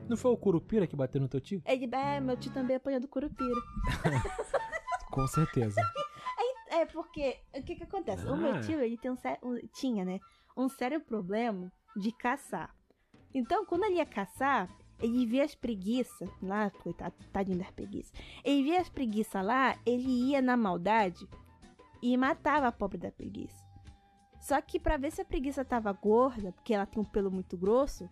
Não 0.10 0.18
foi 0.18 0.32
o 0.32 0.38
Curupira 0.38 0.88
que 0.88 0.96
bateu 0.96 1.22
no 1.22 1.28
teu 1.28 1.40
tio? 1.40 1.62
Ele, 1.66 1.88
é, 1.94 2.20
meu 2.20 2.36
tio 2.36 2.52
também 2.52 2.76
apanhou 2.78 3.00
do 3.00 3.08
curupira. 3.08 3.54
Com 5.12 5.28
certeza. 5.28 5.80
É 6.72 6.86
porque, 6.86 7.38
o 7.56 7.64
que 7.64 7.76
que 7.76 7.84
acontece? 7.84 8.26
O 8.28 8.38
meu 8.38 8.54
Ah. 8.56 8.60
tio, 8.62 8.80
ele 8.80 8.98
tem 8.98 9.12
um, 9.12 9.18
um- 9.44 9.68
tinha, 9.74 10.06
né, 10.06 10.20
um 10.56 10.70
sério 10.70 11.02
problema 11.02 11.72
de 11.98 12.12
caçar. 12.12 12.74
Então, 13.34 13.66
quando 13.66 13.84
ele 13.86 13.96
ia 13.96 14.06
caçar, 14.06 14.70
ele 15.00 15.26
via 15.26 15.44
as 15.44 15.56
preguiças 15.56 16.30
lá, 16.42 16.70
coitado, 16.70 17.14
tadinho 17.34 17.58
das 17.58 17.72
preguiças. 17.72 18.14
Ele 18.46 18.64
via 18.64 18.80
as 18.82 18.88
preguiças 18.88 19.44
lá, 19.44 19.78
ele 19.86 20.30
ia 20.30 20.42
na 20.42 20.56
maldade 20.56 21.28
e 22.02 22.16
matava 22.16 22.68
a 22.68 22.72
pobre 22.72 22.98
da 22.98 23.12
preguiça. 23.12 23.62
Só 24.40 24.62
que 24.62 24.80
pra 24.80 24.96
ver 24.96 25.12
se 25.12 25.22
a 25.22 25.26
preguiça 25.26 25.66
tava 25.66 25.92
gorda, 25.92 26.52
porque 26.54 26.74
ela 26.74 26.86
tem 26.86 27.02
um 27.02 27.06
pelo 27.06 27.30
muito 27.32 27.58
grosso, 27.58 28.08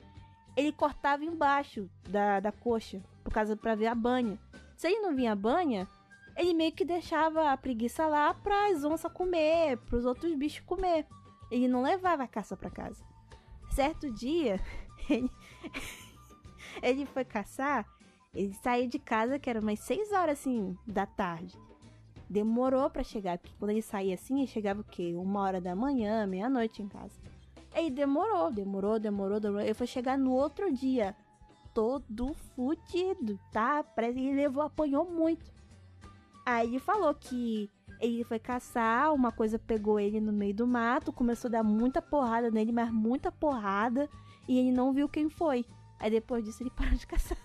ele 0.58 0.72
cortava 0.72 1.24
embaixo 1.24 1.88
da, 2.10 2.40
da 2.40 2.52
coxa, 2.52 3.00
por 3.24 3.32
causa 3.32 3.56
pra 3.56 3.76
ver 3.76 3.86
a 3.86 3.94
banha. 3.94 4.40
Se 4.76 4.88
ele 4.88 5.02
não 5.02 5.16
vinha 5.16 5.34
a 5.34 5.36
banha, 5.36 5.88
ele 6.36 6.52
meio 6.56 6.72
que 6.72 6.84
deixava 6.84 7.52
a 7.52 7.58
preguiça 7.58 8.08
lá 8.08 8.34
pras 8.34 8.84
onças 8.84 9.12
comer, 9.14 9.78
pros 9.78 10.04
outros 10.04 10.34
bichos 10.34 10.66
comer. 10.66 11.06
Ele 11.52 11.68
não 11.68 11.84
levava 11.84 12.24
a 12.24 12.28
caça 12.28 12.58
pra 12.58 12.72
casa. 12.72 13.06
Certo 13.70 14.12
dia, 14.12 14.60
ele, 15.08 15.30
ele 16.82 17.06
foi 17.06 17.24
caçar, 17.24 17.86
ele 18.34 18.54
saiu 18.56 18.90
de 18.90 18.98
casa, 18.98 19.38
que 19.38 19.52
era 19.52 19.60
umas 19.60 19.80
6 19.82 20.12
horas 20.12 20.40
assim 20.40 20.76
da 20.88 21.06
tarde. 21.06 21.56
Demorou 22.28 22.90
pra 22.90 23.04
chegar, 23.04 23.38
porque 23.38 23.56
quando 23.60 23.72
ele 23.72 23.82
saía 23.84 24.16
assim, 24.16 24.40
ele 24.40 24.48
chegava 24.48 24.82
o 24.82 24.84
quê? 24.84 25.14
Uma 25.16 25.42
hora 25.42 25.62
da 25.62 25.76
manhã, 25.76 26.26
meia-noite 26.26 26.82
em 26.82 26.88
casa. 26.88 27.27
Aí 27.78 27.92
demorou, 27.92 28.52
demorou, 28.52 29.00
demorou, 29.00 29.40
demorou. 29.40 29.64
Ele 29.64 29.74
foi 29.76 29.86
chegar 29.86 30.18
no 30.18 30.32
outro 30.32 30.74
dia, 30.74 31.16
todo 31.76 32.34
fudido, 32.34 33.40
tá? 33.52 33.84
Parece 33.84 34.16
que 34.16 34.26
ele 34.26 34.36
levou, 34.36 34.64
apanhou 34.64 35.08
muito. 35.08 35.46
Aí 36.44 36.70
ele 36.70 36.80
falou 36.80 37.14
que 37.14 37.70
ele 38.02 38.24
foi 38.24 38.40
caçar, 38.40 39.14
uma 39.14 39.32
coisa 39.32 39.60
pegou 39.60 40.00
ele 40.00 40.20
no 40.20 40.34
meio 40.34 40.56
do 40.56 40.66
mato, 40.66 41.14
começou 41.14 41.50
a 41.50 41.52
dar 41.52 41.64
muita 41.64 42.02
porrada 42.02 42.50
nele, 42.50 42.72
mas 42.72 42.92
muita 42.92 43.32
porrada, 43.32 44.10
e 44.48 44.58
ele 44.58 44.72
não 44.72 44.92
viu 44.92 45.08
quem 45.08 45.30
foi. 45.30 45.64
Aí 46.00 46.10
depois 46.10 46.44
disso 46.44 46.64
ele 46.64 46.72
parou 46.76 46.96
de 46.96 47.06
caçar. 47.06 47.38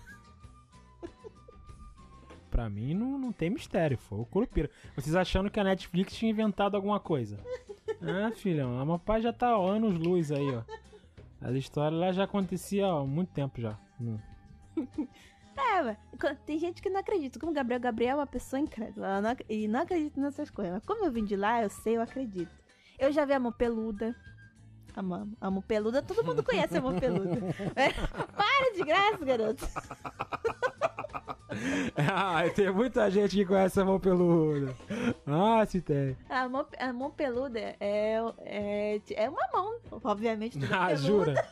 Pra 2.49 2.67
mim 2.71 2.95
não, 2.95 3.19
não 3.19 3.31
tem 3.31 3.51
mistério, 3.51 3.99
foi 3.99 4.19
o 4.19 4.25
Curupira. 4.25 4.71
Vocês 4.95 5.15
achando 5.15 5.51
que 5.51 5.59
a 5.59 5.63
Netflix 5.63 6.15
tinha 6.15 6.31
inventado 6.31 6.73
alguma 6.73 6.99
coisa. 6.99 7.37
Ah, 8.05 8.31
filhão, 8.31 8.77
a 8.77 8.81
Amapá 8.81 9.19
já 9.19 9.31
tá 9.31 9.57
ó, 9.57 9.69
anos 9.69 9.97
luz 9.97 10.31
aí, 10.31 10.53
ó. 10.53 10.63
As 11.41 11.55
histórias 11.55 11.99
lá 11.99 12.11
já 12.11 12.23
acontecia 12.23 12.87
ó, 12.87 13.01
há 13.01 13.05
muito 13.05 13.31
tempo 13.33 13.61
já. 13.61 13.77
Hum. 13.99 14.17
É, 15.55 15.95
tem 16.45 16.57
gente 16.57 16.81
que 16.81 16.89
não 16.89 16.99
acredita. 16.99 17.39
Como 17.39 17.51
o 17.51 17.55
Gabriel 17.55 17.79
Gabriel 17.79 18.13
é 18.13 18.19
uma 18.19 18.27
pessoa 18.27 18.59
incrédula. 18.59 19.07
ela 19.07 19.21
não 19.21 19.35
E 19.47 19.67
não 19.67 19.81
acredita 19.81 20.19
nessas 20.19 20.49
coisas. 20.49 20.73
Mas 20.73 20.85
como 20.85 21.05
eu 21.05 21.11
vim 21.11 21.23
de 21.23 21.35
lá, 21.35 21.61
eu 21.61 21.69
sei, 21.69 21.97
eu 21.97 22.01
acredito. 22.01 22.51
Eu 22.97 23.11
já 23.11 23.25
vi 23.25 23.33
a 23.33 23.39
mão 23.39 23.51
peluda. 23.51 24.15
A 24.95 25.01
mão, 25.01 25.31
a 25.41 25.49
mão 25.49 25.61
peluda, 25.61 26.03
todo 26.03 26.23
mundo 26.23 26.43
conhece 26.43 26.77
a 26.77 26.81
mão 26.81 26.99
peluda. 26.99 27.39
É, 27.75 27.89
para 28.37 28.73
de 28.75 28.83
graça, 28.83 29.25
garoto. 29.25 29.67
Ah, 31.95 32.43
tem 32.53 32.71
muita 32.71 33.09
gente 33.09 33.35
que 33.35 33.45
conhece 33.45 33.79
a 33.79 33.85
mão 33.85 33.99
peluda. 33.99 34.75
Ah, 35.25 35.65
se 35.65 35.81
tem. 35.81 36.17
A 36.29 36.47
mão, 36.47 36.65
a 36.77 36.93
mão 36.93 37.11
peluda 37.11 37.59
é, 37.59 37.75
é, 38.39 39.01
é 39.15 39.29
uma 39.29 39.47
mão, 39.53 39.79
obviamente. 40.03 40.57
Ah, 40.71 40.87
peluda, 40.87 40.97
jura? 40.97 41.49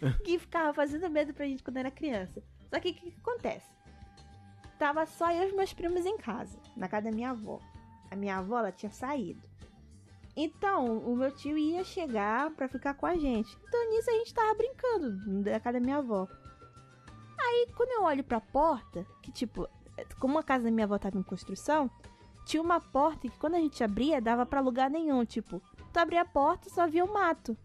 Que 0.24 0.38
ficava 0.38 0.74
fazendo 0.74 1.08
medo 1.08 1.32
pra 1.32 1.46
gente 1.46 1.62
quando 1.62 1.78
era 1.78 1.90
criança. 1.90 2.42
Só 2.68 2.78
que 2.78 2.90
o 2.90 2.94
que, 2.94 3.10
que 3.10 3.16
acontece? 3.20 3.66
Tava 4.78 5.06
só 5.06 5.32
eu 5.32 5.44
e 5.44 5.46
os 5.46 5.56
meus 5.56 5.72
primos 5.72 6.04
em 6.04 6.18
casa, 6.18 6.58
na 6.76 6.86
casa 6.86 7.10
da 7.10 7.16
minha 7.16 7.30
avó. 7.30 7.60
A 8.10 8.16
minha 8.16 8.36
avó, 8.36 8.58
ela 8.58 8.70
tinha 8.70 8.92
saído. 8.92 9.42
Então, 10.36 10.98
o 10.98 11.16
meu 11.16 11.30
tio 11.30 11.56
ia 11.56 11.82
chegar 11.82 12.50
pra 12.50 12.68
ficar 12.68 12.92
com 12.92 13.06
a 13.06 13.16
gente. 13.16 13.56
Então, 13.66 13.90
nisso 13.90 14.10
a 14.10 14.14
gente 14.14 14.34
tava 14.34 14.54
brincando 14.54 15.42
na 15.50 15.58
casa 15.58 15.80
da 15.80 15.84
minha 15.84 15.96
avó. 15.96 16.28
Aí, 17.38 17.68
quando 17.76 17.90
eu 17.90 18.04
olho 18.04 18.24
pra 18.24 18.40
porta, 18.40 19.06
que 19.22 19.30
tipo, 19.30 19.68
como 20.18 20.38
a 20.38 20.42
casa 20.42 20.64
da 20.64 20.70
minha 20.70 20.84
avó 20.84 20.98
tava 20.98 21.18
em 21.18 21.22
construção, 21.22 21.90
tinha 22.44 22.62
uma 22.62 22.80
porta 22.80 23.28
que 23.28 23.38
quando 23.38 23.54
a 23.54 23.60
gente 23.60 23.82
abria, 23.82 24.20
dava 24.20 24.46
pra 24.46 24.60
lugar 24.60 24.90
nenhum. 24.90 25.24
Tipo, 25.24 25.60
tu 25.92 25.98
abria 25.98 26.22
a 26.22 26.26
porta 26.26 26.70
só 26.70 26.86
via 26.86 27.04
o 27.04 27.12
mato, 27.12 27.56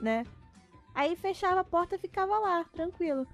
né? 0.00 0.24
Aí 0.94 1.14
fechava 1.14 1.60
a 1.60 1.64
porta 1.64 1.96
e 1.96 1.98
ficava 1.98 2.38
lá, 2.38 2.64
tranquilo. 2.64 3.26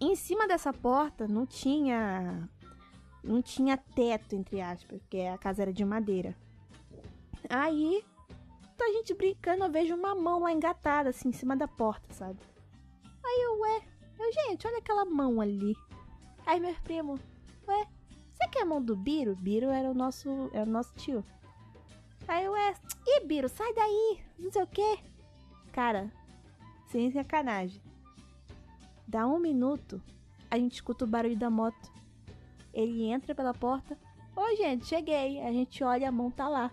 Em 0.00 0.14
cima 0.14 0.46
dessa 0.46 0.72
porta 0.72 1.26
não 1.26 1.46
tinha. 1.46 2.48
Não 3.22 3.42
tinha 3.42 3.76
teto, 3.76 4.36
entre 4.36 4.60
aspas, 4.60 5.00
porque 5.00 5.20
a 5.20 5.38
casa 5.38 5.62
era 5.62 5.72
de 5.72 5.84
madeira. 5.84 6.36
Aí, 7.48 8.04
tá 8.76 8.84
a 8.84 8.92
gente 8.92 9.14
brincando, 9.14 9.64
eu 9.64 9.70
vejo 9.70 9.94
uma 9.94 10.14
mão 10.14 10.40
lá 10.40 10.52
engatada, 10.52 11.10
assim, 11.10 11.30
em 11.30 11.32
cima 11.32 11.56
da 11.56 11.66
porta, 11.66 12.12
sabe? 12.12 12.38
Aí 13.24 13.42
eu, 13.42 13.60
ué, 13.60 13.82
eu, 14.18 14.32
gente, 14.32 14.66
olha 14.66 14.78
aquela 14.78 15.04
mão 15.04 15.40
ali. 15.40 15.76
Aí 16.44 16.60
meus 16.60 16.78
primos, 16.78 17.20
ué, 17.66 17.86
você 18.32 18.48
que 18.48 18.58
é 18.58 18.62
a 18.62 18.66
mão 18.66 18.82
do 18.82 18.96
Biro? 18.96 19.34
Biro 19.36 19.70
era 19.70 19.90
o 19.90 19.94
nosso, 19.94 20.50
era 20.52 20.68
o 20.68 20.72
nosso 20.72 20.92
tio. 20.94 21.24
Aí 22.28 22.44
eu, 22.44 22.52
ué, 22.52 22.74
ih, 23.06 23.24
Biro, 23.24 23.48
sai 23.48 23.72
daí, 23.74 24.20
não 24.38 24.50
sei 24.50 24.62
o 24.62 24.66
quê. 24.66 24.98
Cara, 25.72 26.10
sem 26.86 27.10
sacanagem. 27.10 27.80
Dá 29.06 29.26
um 29.26 29.38
minuto, 29.38 30.02
a 30.50 30.58
gente 30.58 30.74
escuta 30.74 31.04
o 31.04 31.08
barulho 31.08 31.36
da 31.36 31.50
moto. 31.50 31.92
Ele 32.72 33.04
entra 33.04 33.34
pela 33.34 33.54
porta. 33.54 33.98
Oi, 34.34 34.56
gente, 34.56 34.86
cheguei. 34.86 35.40
A 35.42 35.50
gente 35.52 35.82
olha, 35.82 36.08
a 36.08 36.12
mão 36.12 36.30
tá 36.30 36.48
lá. 36.48 36.70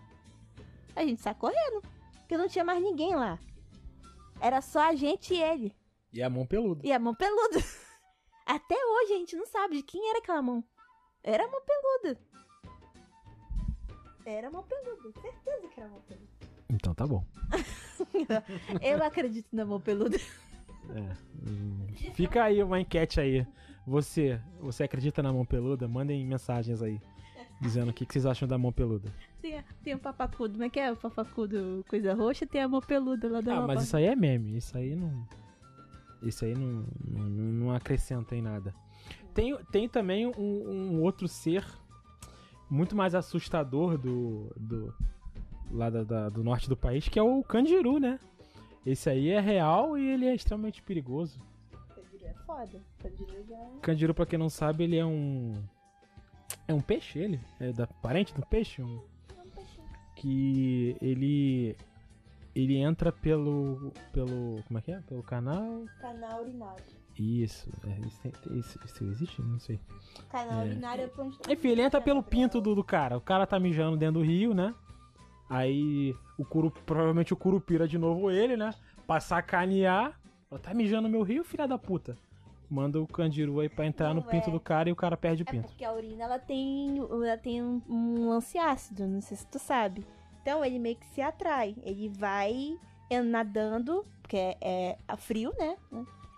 A 0.96 1.06
gente 1.06 1.22
sai 1.22 1.34
correndo, 1.34 1.82
porque 2.20 2.38
não 2.38 2.48
tinha 2.48 2.64
mais 2.64 2.82
ninguém 2.82 3.16
lá. 3.16 3.40
Era 4.40 4.62
só 4.62 4.82
a 4.82 4.96
gente 4.96 5.34
e 5.34 5.42
ele. 5.42 5.74
E 6.14 6.22
a 6.22 6.30
mão 6.30 6.46
peluda. 6.46 6.82
E 6.86 6.92
a 6.92 7.00
mão 7.00 7.16
peluda. 7.16 7.60
Até 8.46 8.76
hoje 8.76 9.14
a 9.14 9.18
gente 9.18 9.36
não 9.36 9.46
sabe 9.46 9.78
de 9.78 9.84
quem 9.84 10.10
era 10.10 10.20
aquela 10.20 10.42
mão. 10.42 10.64
Era 11.24 11.46
a 11.46 11.48
mão 11.48 11.62
peluda. 11.62 12.20
Era 14.26 14.48
a 14.48 14.52
mão 14.52 14.64
peluda. 14.64 15.12
Certeza 15.22 15.68
que 15.74 15.80
era 15.80 15.90
a 15.90 15.92
mão 15.92 16.02
peluda. 16.02 16.28
Então 16.70 16.94
tá 16.94 17.08
bom. 17.08 17.26
Eu 18.82 19.04
acredito 19.04 19.48
na 19.54 19.66
mão 19.66 19.80
peluda. 19.80 20.18
É. 20.18 21.16
Hum, 21.48 21.88
Fica 22.14 22.44
aí 22.44 22.62
uma 22.62 22.80
enquete 22.80 23.20
aí. 23.20 23.48
Você, 23.88 24.40
você 24.60 24.84
acredita 24.84 25.22
na 25.24 25.32
mão 25.32 25.46
peluda? 25.46 25.88
Mandem 25.88 26.26
mensagens 26.26 26.82
aí. 26.82 27.00
dizendo 27.62 27.90
o 27.92 27.94
que, 27.94 28.06
que 28.06 28.14
vocês 28.14 28.26
acham 28.26 28.48
da 28.48 28.58
mão 28.58 28.72
peluda. 28.72 29.12
Tem, 29.42 29.64
tem 29.84 29.94
o 29.94 30.00
papacudo, 30.00 30.54
como 30.54 30.64
é 30.64 30.70
que 30.70 30.80
é? 30.80 30.92
O 30.92 30.96
papacudo 30.98 31.84
coisa 31.88 32.14
roxa 32.14 32.46
tem 32.46 32.62
a 32.62 32.68
mão 32.68 32.82
peluda 32.82 33.30
lá 33.30 33.42
da 33.42 33.58
Ah, 33.58 33.68
mas 33.68 33.84
isso 33.84 33.96
aí 33.98 34.06
é 34.06 34.16
meme. 34.16 34.58
Isso 34.58 34.78
aí 34.78 34.96
não. 34.96 35.26
Isso 36.24 36.46
aí 36.46 36.54
não, 36.56 36.86
não, 37.06 37.24
não 37.30 37.72
acrescenta 37.76 38.36
em 38.36 38.42
nada. 38.42 38.74
Tem, 39.34 39.56
tem 39.72 39.90
também 39.90 40.28
um, 40.28 40.32
um 40.38 41.02
outro 41.02 41.28
ser 41.28 41.66
muito 42.70 42.96
mais 42.96 43.14
assustador 43.16 43.98
do. 43.98 44.52
do 44.58 44.94
lá 45.72 45.90
da- 45.90 46.04
da- 46.04 46.30
do 46.30 46.44
norte 46.44 46.70
do 46.70 46.78
país, 46.78 47.08
que 47.10 47.18
é 47.18 47.24
o 47.24 47.44
Candiru, 47.44 48.00
né? 48.00 48.20
Esse 48.86 49.10
aí 49.10 49.30
é 49.30 49.40
real 49.40 49.98
e 49.98 50.06
ele 50.08 50.26
é 50.26 50.36
extremamente 50.36 50.82
perigoso. 50.84 51.40
Candiru 51.96 52.26
é 52.26 52.34
foda. 52.46 52.82
Candiru 53.00 53.44
já... 53.50 53.58
Candiru, 53.82 54.14
pra 54.14 54.26
quem 54.26 54.38
não 54.38 54.50
sabe, 54.50 54.84
ele 54.84 54.98
é 54.98 55.06
um. 55.06 55.54
É 56.68 56.74
um 56.74 56.82
peixe, 56.82 57.18
ele? 57.20 57.40
É 57.60 57.72
da 57.74 57.88
parente 57.88 58.34
do 58.36 58.46
peixe? 58.46 58.82
Um, 58.84 59.00
que 60.16 60.96
ele. 61.02 61.76
Ele 62.56 62.78
entra 62.78 63.12
pelo. 63.12 63.92
pelo. 64.12 64.62
Como 64.68 64.78
é 64.78 64.82
que 64.82 64.92
é? 64.92 65.00
Pelo 65.02 65.24
canal. 65.24 65.84
Canal 66.00 66.42
urinário. 66.42 66.84
Isso. 67.18 67.70
É, 67.86 68.00
isso, 68.08 68.28
isso- 68.56 68.80
isso 68.86 69.04
existe? 69.06 69.42
Não 69.42 69.60
sei. 69.60 69.80
Canal 70.30 70.62
É. 70.62 70.66
urinário 70.66 71.04
é 71.04 71.08
pra 71.08 71.24
onde 71.26 71.38
Enfim, 71.50 71.70
ele 71.70 71.82
entra 71.82 72.00
pelo 72.02 72.22
pinto 72.24 72.60
do, 72.62 72.74
do 72.76 72.84
cara. 72.84 73.18
O 73.18 73.22
cara 73.22 73.46
tá 73.48 73.60
mijando 73.60 73.98
dentro 73.98 74.20
do 74.22 74.26
rio, 74.26 74.54
né? 74.54 74.74
Aí 75.50 76.16
o 76.38 76.46
curu, 76.46 76.72
provavelmente 76.86 77.34
o 77.34 77.38
curupira 77.38 77.88
de 77.88 77.98
novo 77.98 78.32
ele, 78.32 78.56
né? 78.58 78.72
Pra 79.06 79.20
sacanear. 79.20 80.20
Tá 80.62 80.74
mijando 80.74 81.04
no 81.04 81.10
meu 81.10 81.24
rio, 81.24 81.44
filha 81.44 81.68
da 81.68 81.78
puta. 81.80 82.16
Manda 82.70 83.00
o 83.02 83.08
Candiru 83.08 83.60
aí 83.60 83.70
pra 83.70 83.86
entrar 83.86 84.14
no 84.14 84.22
Não, 84.22 84.28
pinto 84.28 84.50
é. 84.50 84.54
do 84.54 84.60
cara 84.60 84.90
e 84.90 84.92
o 84.92 84.96
cara 84.96 85.18
perde 85.18 85.44
o 85.44 85.46
É 85.48 85.52
pinto. 85.52 85.68
porque 85.68 85.84
a 85.84 85.92
urina 85.94 86.24
ela 86.24 86.40
tem, 86.40 86.98
ela 86.98 87.38
tem 87.38 87.62
um, 87.62 87.82
um 87.90 88.30
lance 88.30 88.58
ácido, 88.58 89.08
não 89.08 89.20
sei 89.22 89.38
se 89.38 89.46
tu 89.48 89.60
sabe. 89.60 90.06
Então 90.44 90.64
ele 90.64 90.78
meio 90.78 90.98
que 90.98 91.08
se 91.08 91.22
atrai. 91.22 91.76
Ele 91.84 92.10
vai 92.10 92.78
nadando, 93.26 94.06
porque 94.22 94.38
é, 94.62 94.98
é 95.08 95.18
frio, 95.18 95.52
né? 95.58 95.78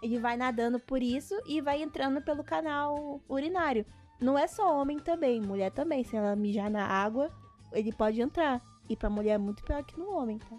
Ele 0.01 0.19
vai 0.19 0.37
nadando 0.37 0.79
por 0.79 1.01
isso 1.01 1.33
e 1.47 1.59
vai 1.59 1.81
entrando 1.81 2.21
pelo 2.21 2.43
canal 2.43 3.19
urinário. 3.27 3.85
Não 4.21 4.37
é 4.37 4.45
só 4.47 4.79
homem 4.79 4.99
também, 4.99 5.41
mulher 5.41 5.71
também. 5.71 6.03
Se 6.03 6.15
ela 6.15 6.35
mijar 6.35 6.69
na 6.69 6.85
água, 6.85 7.31
ele 7.71 7.91
pode 7.91 8.21
entrar. 8.21 8.61
E 8.87 8.95
pra 8.95 9.09
mulher 9.09 9.31
é 9.33 9.37
muito 9.37 9.63
pior 9.63 9.83
que 9.83 9.99
no 9.99 10.11
homem, 10.11 10.37
tá? 10.37 10.55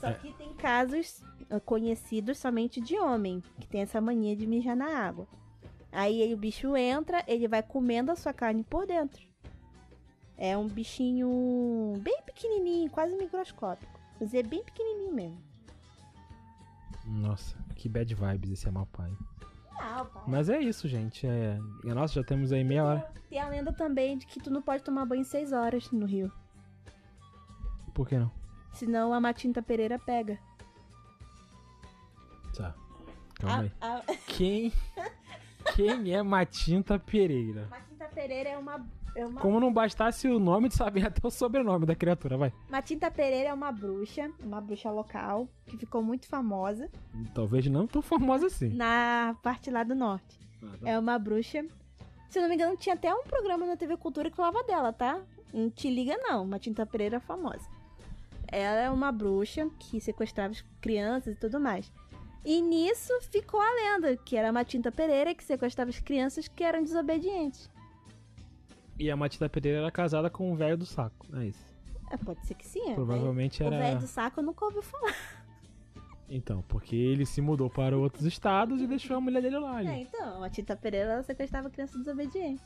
Só 0.00 0.08
É. 0.08 0.14
que 0.14 0.32
tem 0.32 0.54
casos 0.54 1.22
eh, 1.50 1.60
conhecidos 1.60 2.38
somente 2.38 2.80
de 2.80 2.96
homem, 2.98 3.42
que 3.60 3.66
tem 3.68 3.82
essa 3.82 4.00
mania 4.00 4.34
de 4.34 4.46
mijar 4.46 4.76
na 4.76 4.86
água. 5.06 5.26
Aí 5.92 6.32
o 6.32 6.36
bicho 6.36 6.74
entra, 6.76 7.22
ele 7.26 7.46
vai 7.48 7.62
comendo 7.62 8.10
a 8.10 8.16
sua 8.16 8.32
carne 8.32 8.62
por 8.64 8.86
dentro. 8.86 9.25
É 10.38 10.56
um 10.56 10.68
bichinho 10.68 11.94
bem 12.02 12.20
pequenininho, 12.22 12.90
quase 12.90 13.16
microscópico. 13.16 13.98
Mas 14.20 14.34
é 14.34 14.42
bem 14.42 14.62
pequenininho 14.62 15.12
mesmo. 15.14 15.42
Nossa, 17.06 17.56
que 17.74 17.88
bad 17.88 18.14
vibes 18.14 18.50
esse 18.50 18.68
Amapá. 18.68 19.08
hein? 19.08 19.16
Não, 19.78 20.06
pai. 20.06 20.22
Mas 20.26 20.48
é 20.48 20.58
isso, 20.58 20.88
gente. 20.88 21.26
É... 21.26 21.58
e, 21.84 21.88
Nossa, 21.94 22.14
já 22.14 22.24
temos 22.24 22.50
aí 22.52 22.64
meia 22.64 22.84
hora. 22.84 23.12
Tem 23.30 23.38
a 23.40 23.48
lenda 23.48 23.72
também 23.72 24.18
de 24.18 24.26
que 24.26 24.40
tu 24.40 24.50
não 24.50 24.60
pode 24.62 24.82
tomar 24.82 25.06
banho 25.06 25.24
seis 25.24 25.52
horas 25.52 25.90
no 25.90 26.06
rio. 26.06 26.30
Por 27.94 28.08
que 28.08 28.18
não? 28.18 28.30
Senão 28.72 29.12
a 29.14 29.20
Matinta 29.20 29.62
Pereira 29.62 29.98
pega. 29.98 30.38
Tá. 32.56 32.74
Calma 33.34 33.62
aí. 33.62 33.72
A, 33.80 33.96
a- 33.98 34.02
Quem. 34.26 34.72
Quem 35.74 36.12
é 36.14 36.22
Matinta 36.22 36.98
Pereira? 36.98 37.66
Matinta 37.68 38.06
Pereira 38.08 38.50
é 38.50 38.58
uma. 38.58 38.86
É 39.16 39.24
uma... 39.24 39.40
Como 39.40 39.58
não 39.58 39.72
bastasse 39.72 40.28
o 40.28 40.38
nome, 40.38 40.68
de 40.68 40.74
saber 40.74 41.04
até 41.08 41.26
o 41.26 41.30
sobrenome 41.30 41.86
da 41.86 41.94
criatura, 41.94 42.36
vai. 42.36 42.52
Matinta 42.68 43.10
Pereira 43.10 43.48
é 43.48 43.54
uma 43.54 43.72
bruxa, 43.72 44.30
uma 44.44 44.60
bruxa 44.60 44.90
local, 44.90 45.48
que 45.64 45.76
ficou 45.78 46.02
muito 46.02 46.26
famosa 46.28 46.90
Talvez 47.34 47.66
não 47.66 47.86
tão 47.86 48.02
famosa 48.02 48.46
assim. 48.46 48.68
na 48.68 49.34
parte 49.42 49.70
lá 49.70 49.82
do 49.82 49.94
norte. 49.94 50.38
Ah, 50.62 50.66
tá. 50.80 50.90
É 50.90 50.98
uma 50.98 51.18
bruxa. 51.18 51.64
Se 52.28 52.40
não 52.40 52.48
me 52.48 52.54
engano, 52.54 52.76
tinha 52.76 52.94
até 52.94 53.12
um 53.14 53.22
programa 53.24 53.64
na 53.66 53.76
TV 53.76 53.96
Cultura 53.96 54.30
que 54.30 54.36
falava 54.36 54.62
dela, 54.64 54.92
tá? 54.92 55.18
Não 55.52 55.70
te 55.70 55.88
liga, 55.88 56.16
não. 56.18 56.44
Matinta 56.44 56.84
Pereira 56.84 57.16
é 57.16 57.20
famosa. 57.20 57.66
Ela 58.48 58.80
é 58.80 58.90
uma 58.90 59.10
bruxa 59.10 59.68
que 59.78 59.98
sequestrava 60.00 60.50
as 60.50 60.60
crianças 60.80 61.34
e 61.34 61.40
tudo 61.40 61.58
mais. 61.58 61.90
E 62.44 62.60
nisso 62.60 63.12
ficou 63.32 63.60
a 63.60 63.74
lenda, 63.74 64.16
que 64.16 64.36
era 64.36 64.52
Matinta 64.52 64.92
Pereira 64.92 65.34
que 65.34 65.42
sequestrava 65.42 65.90
as 65.90 65.98
crianças 65.98 66.46
que 66.46 66.62
eram 66.62 66.82
desobedientes. 66.82 67.68
E 68.98 69.10
a 69.10 69.16
Matinta 69.16 69.48
Pereira 69.48 69.78
era 69.80 69.90
casada 69.90 70.30
com 70.30 70.52
o 70.52 70.56
velho 70.56 70.76
do 70.76 70.86
saco. 70.86 71.26
É 71.36 71.46
isso. 71.46 71.66
É, 72.10 72.16
pode 72.16 72.46
ser 72.46 72.54
que 72.54 72.66
sim. 72.66 72.90
é. 72.90 72.94
Provavelmente 72.94 73.62
O 73.62 73.66
era. 73.66 73.78
velho 73.78 73.98
do 74.00 74.06
saco 74.06 74.40
eu 74.40 74.44
nunca 74.44 74.64
ouvi 74.64 74.80
falar. 74.82 75.14
Então, 76.28 76.62
porque 76.62 76.96
ele 76.96 77.24
se 77.26 77.40
mudou 77.40 77.70
para 77.70 77.96
outros 77.96 78.24
estados 78.24 78.80
e 78.80 78.86
deixou 78.86 79.16
a 79.16 79.20
mulher 79.20 79.42
dele 79.42 79.58
lá. 79.58 79.82
É, 79.82 80.00
então, 80.00 80.42
a 80.42 80.50
Tita 80.50 80.74
Pereira 80.76 81.22
sequestrava 81.22 81.70
criança 81.70 81.96
desobediente. 81.98 82.62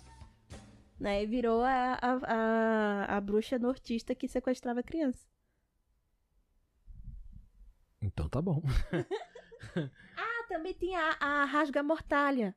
Né? 0.98 1.22
E 1.22 1.26
virou 1.26 1.62
a, 1.62 1.98
a, 2.00 2.12
a, 2.24 3.16
a 3.16 3.20
bruxa 3.20 3.58
nortista 3.58 4.14
que 4.14 4.28
sequestrava 4.28 4.82
criança. 4.82 5.26
Então 8.00 8.28
tá 8.28 8.40
bom. 8.40 8.62
Ah, 10.16 10.46
também 10.48 10.72
tem 10.72 10.96
a, 10.96 11.16
a 11.20 11.44
rasga 11.44 11.82
mortalha. 11.82 12.56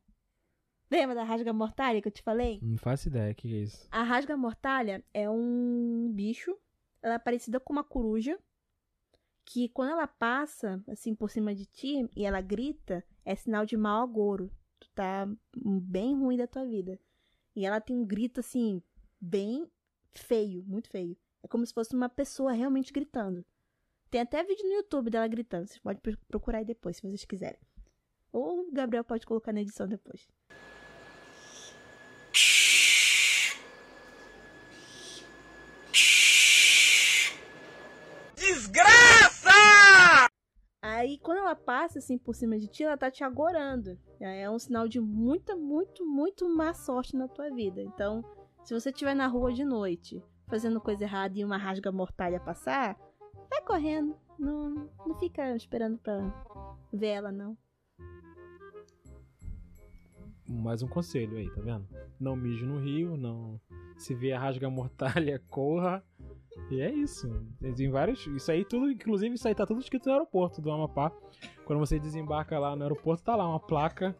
Lembra 0.93 1.15
da 1.15 1.23
rasga 1.23 1.51
mortalha 1.51 1.99
que 1.99 2.07
eu 2.07 2.11
te 2.11 2.21
falei? 2.21 2.59
Não 2.61 2.77
faço 2.77 3.07
ideia, 3.07 3.31
o 3.31 3.35
que 3.35 3.47
é 3.47 3.61
isso? 3.61 3.87
A 3.89 4.03
rasga 4.03 4.37
mortalha 4.37 5.03
é 5.11 5.27
um 5.27 6.11
bicho, 6.13 6.55
ela 7.01 7.15
é 7.15 7.17
parecida 7.19 7.59
com 7.59 7.73
uma 7.73 7.83
coruja, 7.83 8.37
que 9.43 9.69
quando 9.69 9.89
ela 9.89 10.05
passa 10.05 10.83
assim 10.87 11.15
por 11.15 11.31
cima 11.31 11.55
de 11.55 11.65
ti 11.65 12.07
e 12.15 12.23
ela 12.23 12.41
grita, 12.41 13.03
é 13.25 13.33
sinal 13.33 13.65
de 13.65 13.75
mau 13.75 14.03
agouro. 14.03 14.51
Tu 14.79 14.87
tá 14.91 15.27
bem 15.57 16.15
ruim 16.15 16.37
da 16.37 16.45
tua 16.45 16.63
vida. 16.63 16.99
E 17.55 17.65
ela 17.65 17.81
tem 17.81 17.95
um 17.95 18.05
grito 18.05 18.39
assim 18.39 18.79
bem 19.19 19.67
feio, 20.11 20.63
muito 20.67 20.89
feio. 20.91 21.17
É 21.41 21.47
como 21.47 21.65
se 21.65 21.73
fosse 21.73 21.95
uma 21.95 22.07
pessoa 22.07 22.51
realmente 22.51 22.93
gritando. 22.93 23.43
Tem 24.11 24.21
até 24.21 24.43
vídeo 24.43 24.67
no 24.67 24.75
YouTube 24.75 25.09
dela 25.09 25.27
gritando. 25.27 25.65
Vocês 25.65 25.79
podem 25.79 25.99
pro- 25.99 26.17
procurar 26.27 26.59
aí 26.59 26.65
depois, 26.65 26.97
se 26.97 27.01
vocês 27.01 27.25
quiserem. 27.25 27.59
Ou 28.31 28.67
o 28.67 28.71
Gabriel 28.71 29.03
pode 29.03 29.25
colocar 29.25 29.51
na 29.51 29.61
edição 29.61 29.87
depois. 29.87 30.27
Aí, 40.81 41.17
quando 41.19 41.42
ela 41.53 41.55
passa 41.55 41.99
assim 41.99 42.17
por 42.17 42.33
cima 42.33 42.57
de 42.57 42.67
ti, 42.67 42.83
ela 42.83 42.97
tá 42.97 43.11
te 43.11 43.23
agorando. 43.23 43.97
É 44.19 44.49
um 44.49 44.57
sinal 44.57 44.87
de 44.87 44.99
muita, 44.99 45.55
muito, 45.55 46.05
muito 46.05 46.49
má 46.49 46.73
sorte 46.73 47.15
na 47.15 47.27
tua 47.27 47.49
vida. 47.51 47.81
Então, 47.81 48.23
se 48.63 48.73
você 48.73 48.89
estiver 48.89 49.15
na 49.15 49.27
rua 49.27 49.53
de 49.53 49.63
noite, 49.63 50.21
fazendo 50.47 50.81
coisa 50.81 51.03
errada 51.03 51.37
e 51.37 51.45
uma 51.45 51.57
rasga 51.57 51.91
mortalha 51.91 52.39
passar, 52.39 52.97
vai 53.49 53.61
correndo. 53.61 54.15
Não, 54.39 54.89
não 55.05 55.15
fica 55.19 55.55
esperando 55.55 55.99
pra 55.99 56.17
ver 56.91 57.07
ela, 57.07 57.31
não. 57.31 57.55
Mais 60.47 60.81
um 60.81 60.87
conselho 60.87 61.37
aí, 61.37 61.49
tá 61.51 61.61
vendo? 61.61 61.87
Não 62.19 62.35
mije 62.35 62.65
no 62.65 62.79
rio, 62.79 63.15
não. 63.15 63.61
Se 63.97 64.15
vê 64.15 64.33
a 64.33 64.39
rasga 64.39 64.69
mortalha, 64.69 65.41
corra. 65.49 66.03
E 66.69 66.81
é 66.81 66.91
isso. 66.91 67.29
Tem 67.59 67.89
vários. 67.89 68.25
Isso 68.27 68.51
aí 68.51 68.63
tudo, 68.63 68.89
inclusive, 68.89 69.35
isso 69.35 69.47
aí 69.47 69.55
tá 69.55 69.65
tudo 69.65 69.79
escrito 69.79 70.07
no 70.07 70.13
aeroporto 70.13 70.61
do 70.61 70.71
Amapá. 70.71 71.11
Quando 71.65 71.79
você 71.79 71.99
desembarca 71.99 72.57
lá 72.59 72.75
no 72.75 72.83
aeroporto, 72.83 73.23
tá 73.23 73.35
lá 73.35 73.47
uma 73.47 73.59
placa 73.59 74.15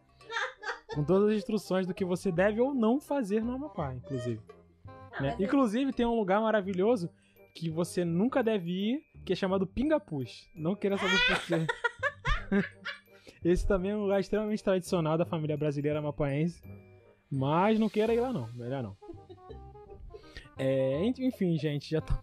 com 0.93 1.03
todas 1.03 1.29
as 1.29 1.37
instruções 1.37 1.87
do 1.87 1.93
que 1.93 2.05
você 2.05 2.31
deve 2.31 2.61
ou 2.61 2.73
não 2.73 2.99
fazer 2.99 3.43
no 3.43 3.53
Amapá, 3.53 3.93
inclusive. 3.93 4.41
né? 5.19 5.35
Inclusive, 5.39 5.91
tem 5.91 6.05
um 6.05 6.15
lugar 6.15 6.41
maravilhoso 6.41 7.09
que 7.53 7.69
você 7.69 8.03
nunca 8.03 8.43
deve 8.43 8.71
ir, 8.71 9.03
que 9.25 9.33
é 9.33 9.35
chamado 9.35 9.67
Pingapus. 9.67 10.49
Não 10.55 10.75
queira 10.75 10.97
saber 10.97 11.17
por 11.27 11.45
quê. 11.45 11.67
Esse 13.43 13.67
também 13.67 13.91
é 13.91 13.95
um 13.95 14.03
lugar 14.03 14.19
extremamente 14.19 14.63
tradicional 14.63 15.17
da 15.17 15.25
família 15.25 15.57
brasileira 15.57 15.99
amapaense. 15.99 16.61
Mas 17.29 17.79
não 17.79 17.89
queira 17.89 18.13
ir 18.13 18.19
lá 18.19 18.31
não, 18.31 18.47
melhor 18.53 18.83
não. 18.83 18.95
É, 20.57 21.05
enfim, 21.05 21.57
gente, 21.57 21.89
já 21.89 22.01
tá. 22.01 22.21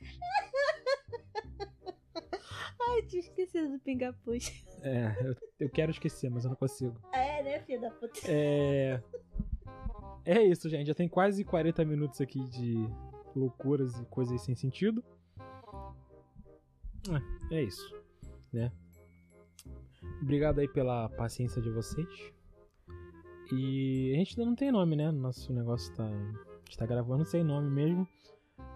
Ai, 2.88 3.02
tinha 3.02 3.20
esquecido 3.20 3.72
do 3.72 3.78
pingapuz. 3.80 4.64
É, 4.82 5.16
eu, 5.20 5.36
eu 5.60 5.70
quero 5.70 5.90
esquecer, 5.90 6.30
mas 6.30 6.44
eu 6.44 6.50
não 6.50 6.56
consigo. 6.56 6.98
É, 7.12 7.42
né, 7.42 7.60
filha 7.60 7.80
da 7.80 7.90
puta? 7.90 8.20
É. 8.24 9.02
É 10.24 10.42
isso, 10.42 10.68
gente. 10.68 10.88
Já 10.88 10.94
tem 10.94 11.08
quase 11.08 11.44
40 11.44 11.84
minutos 11.84 12.20
aqui 12.20 12.42
de 12.48 12.74
loucuras 13.34 13.98
e 14.00 14.04
coisas 14.06 14.40
sem 14.40 14.54
sentido. 14.54 15.04
É, 17.50 17.56
é 17.56 17.62
isso, 17.62 17.94
né? 18.52 18.72
Obrigado 20.20 20.58
aí 20.58 20.68
pela 20.68 21.08
paciência 21.10 21.62
de 21.62 21.70
vocês. 21.70 22.08
E 23.52 24.12
a 24.14 24.18
gente 24.18 24.32
ainda 24.32 24.50
não 24.50 24.56
tem 24.56 24.72
nome, 24.72 24.96
né? 24.96 25.12
Nosso 25.12 25.52
negócio 25.52 25.94
tá 25.94 26.10
A 26.66 26.68
gente 26.68 26.78
tá 26.78 26.86
gravando 26.86 27.24
sem 27.24 27.44
nome 27.44 27.70
mesmo. 27.70 28.06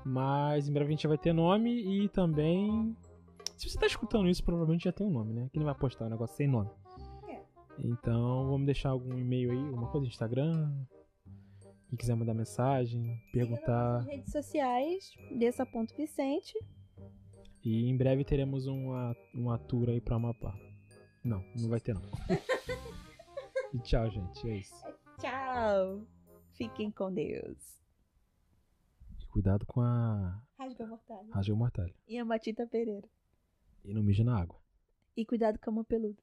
Mas 0.05 0.69
em 0.69 0.73
breve 0.73 0.89
a 0.89 0.91
gente 0.93 1.07
vai 1.07 1.19
ter 1.19 1.33
nome 1.33 1.71
e 1.71 2.09
também. 2.09 2.97
Se 3.57 3.69
você 3.69 3.79
tá 3.79 3.87
escutando 3.87 4.29
isso, 4.29 4.43
provavelmente 4.45 4.85
já 4.85 4.93
tem 4.93 5.07
um 5.07 5.11
nome, 5.11 5.35
né? 5.35 5.51
Que 5.53 5.59
não 5.59 5.67
vai 5.67 5.75
postar 5.75 6.07
um 6.07 6.11
negócio 6.11 6.37
sem 6.37 6.47
nome. 6.47 6.71
É. 7.29 7.43
Então 7.79 8.47
vamos 8.47 8.65
deixar 8.65 8.91
algum 8.91 9.19
e-mail 9.19 9.51
aí, 9.51 9.59
alguma 9.59 9.89
coisa, 9.89 10.07
Instagram. 10.07 10.73
Quem 11.89 11.99
quiser 11.99 12.15
mandar 12.15 12.35
mensagem, 12.35 13.21
perguntar. 13.33 13.95
Nas 13.95 14.07
redes 14.07 14.33
sociais, 14.33 15.13
Dessa 15.37 15.67
Ponto 15.67 15.95
Vicente. 15.97 16.57
E 17.65 17.91
em 17.91 17.97
breve 17.97 18.25
teremos 18.25 18.67
uma, 18.67 19.15
uma 19.35 19.59
tour 19.59 19.89
aí 19.89 20.01
pra 20.01 20.17
Amapá. 20.17 20.57
Não, 21.23 21.45
não 21.61 21.69
vai 21.69 21.81
ter 21.81 21.95
não. 21.95 22.03
e 23.75 23.79
tchau, 23.81 24.09
gente. 24.09 24.49
É 24.49 24.57
isso. 24.57 24.85
Tchau. 25.19 26.01
Fiquem 26.53 26.91
com 26.91 27.13
Deus. 27.13 27.80
Cuidado 29.31 29.65
com 29.67 29.81
a 29.81 30.43
Rasga 30.59 30.87
mortalha. 30.87 31.29
rasga 31.33 31.55
mortalha. 31.55 31.95
E 32.07 32.19
a 32.19 32.25
Matita 32.25 32.67
Pereira. 32.67 33.09
E 33.85 33.95
não 33.95 34.03
mija 34.03 34.25
na 34.25 34.39
água. 34.39 34.59
E 35.17 35.25
cuidado 35.25 35.59
com 35.59 35.71
a 35.71 35.73
mão 35.73 35.85
peluda. 35.85 36.21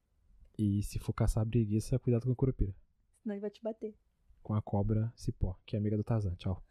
E 0.58 0.84
se 0.84 1.00
for 1.00 1.14
caçar 1.14 1.46
preguiça, 1.46 1.98
cuidado 2.00 2.26
com 2.26 2.32
a 2.32 2.36
curupira. 2.36 2.76
Senão 3.22 3.36
ele 3.36 3.42
vai 3.42 3.50
te 3.50 3.62
bater. 3.64 3.96
Com 4.44 4.54
a 4.54 4.62
cobra 4.62 5.12
cipó, 5.16 5.58
que 5.66 5.76
é 5.76 5.80
amiga 5.80 5.98
do 5.98 6.04
Tarzan. 6.04 6.36
Tchau. 6.36 6.62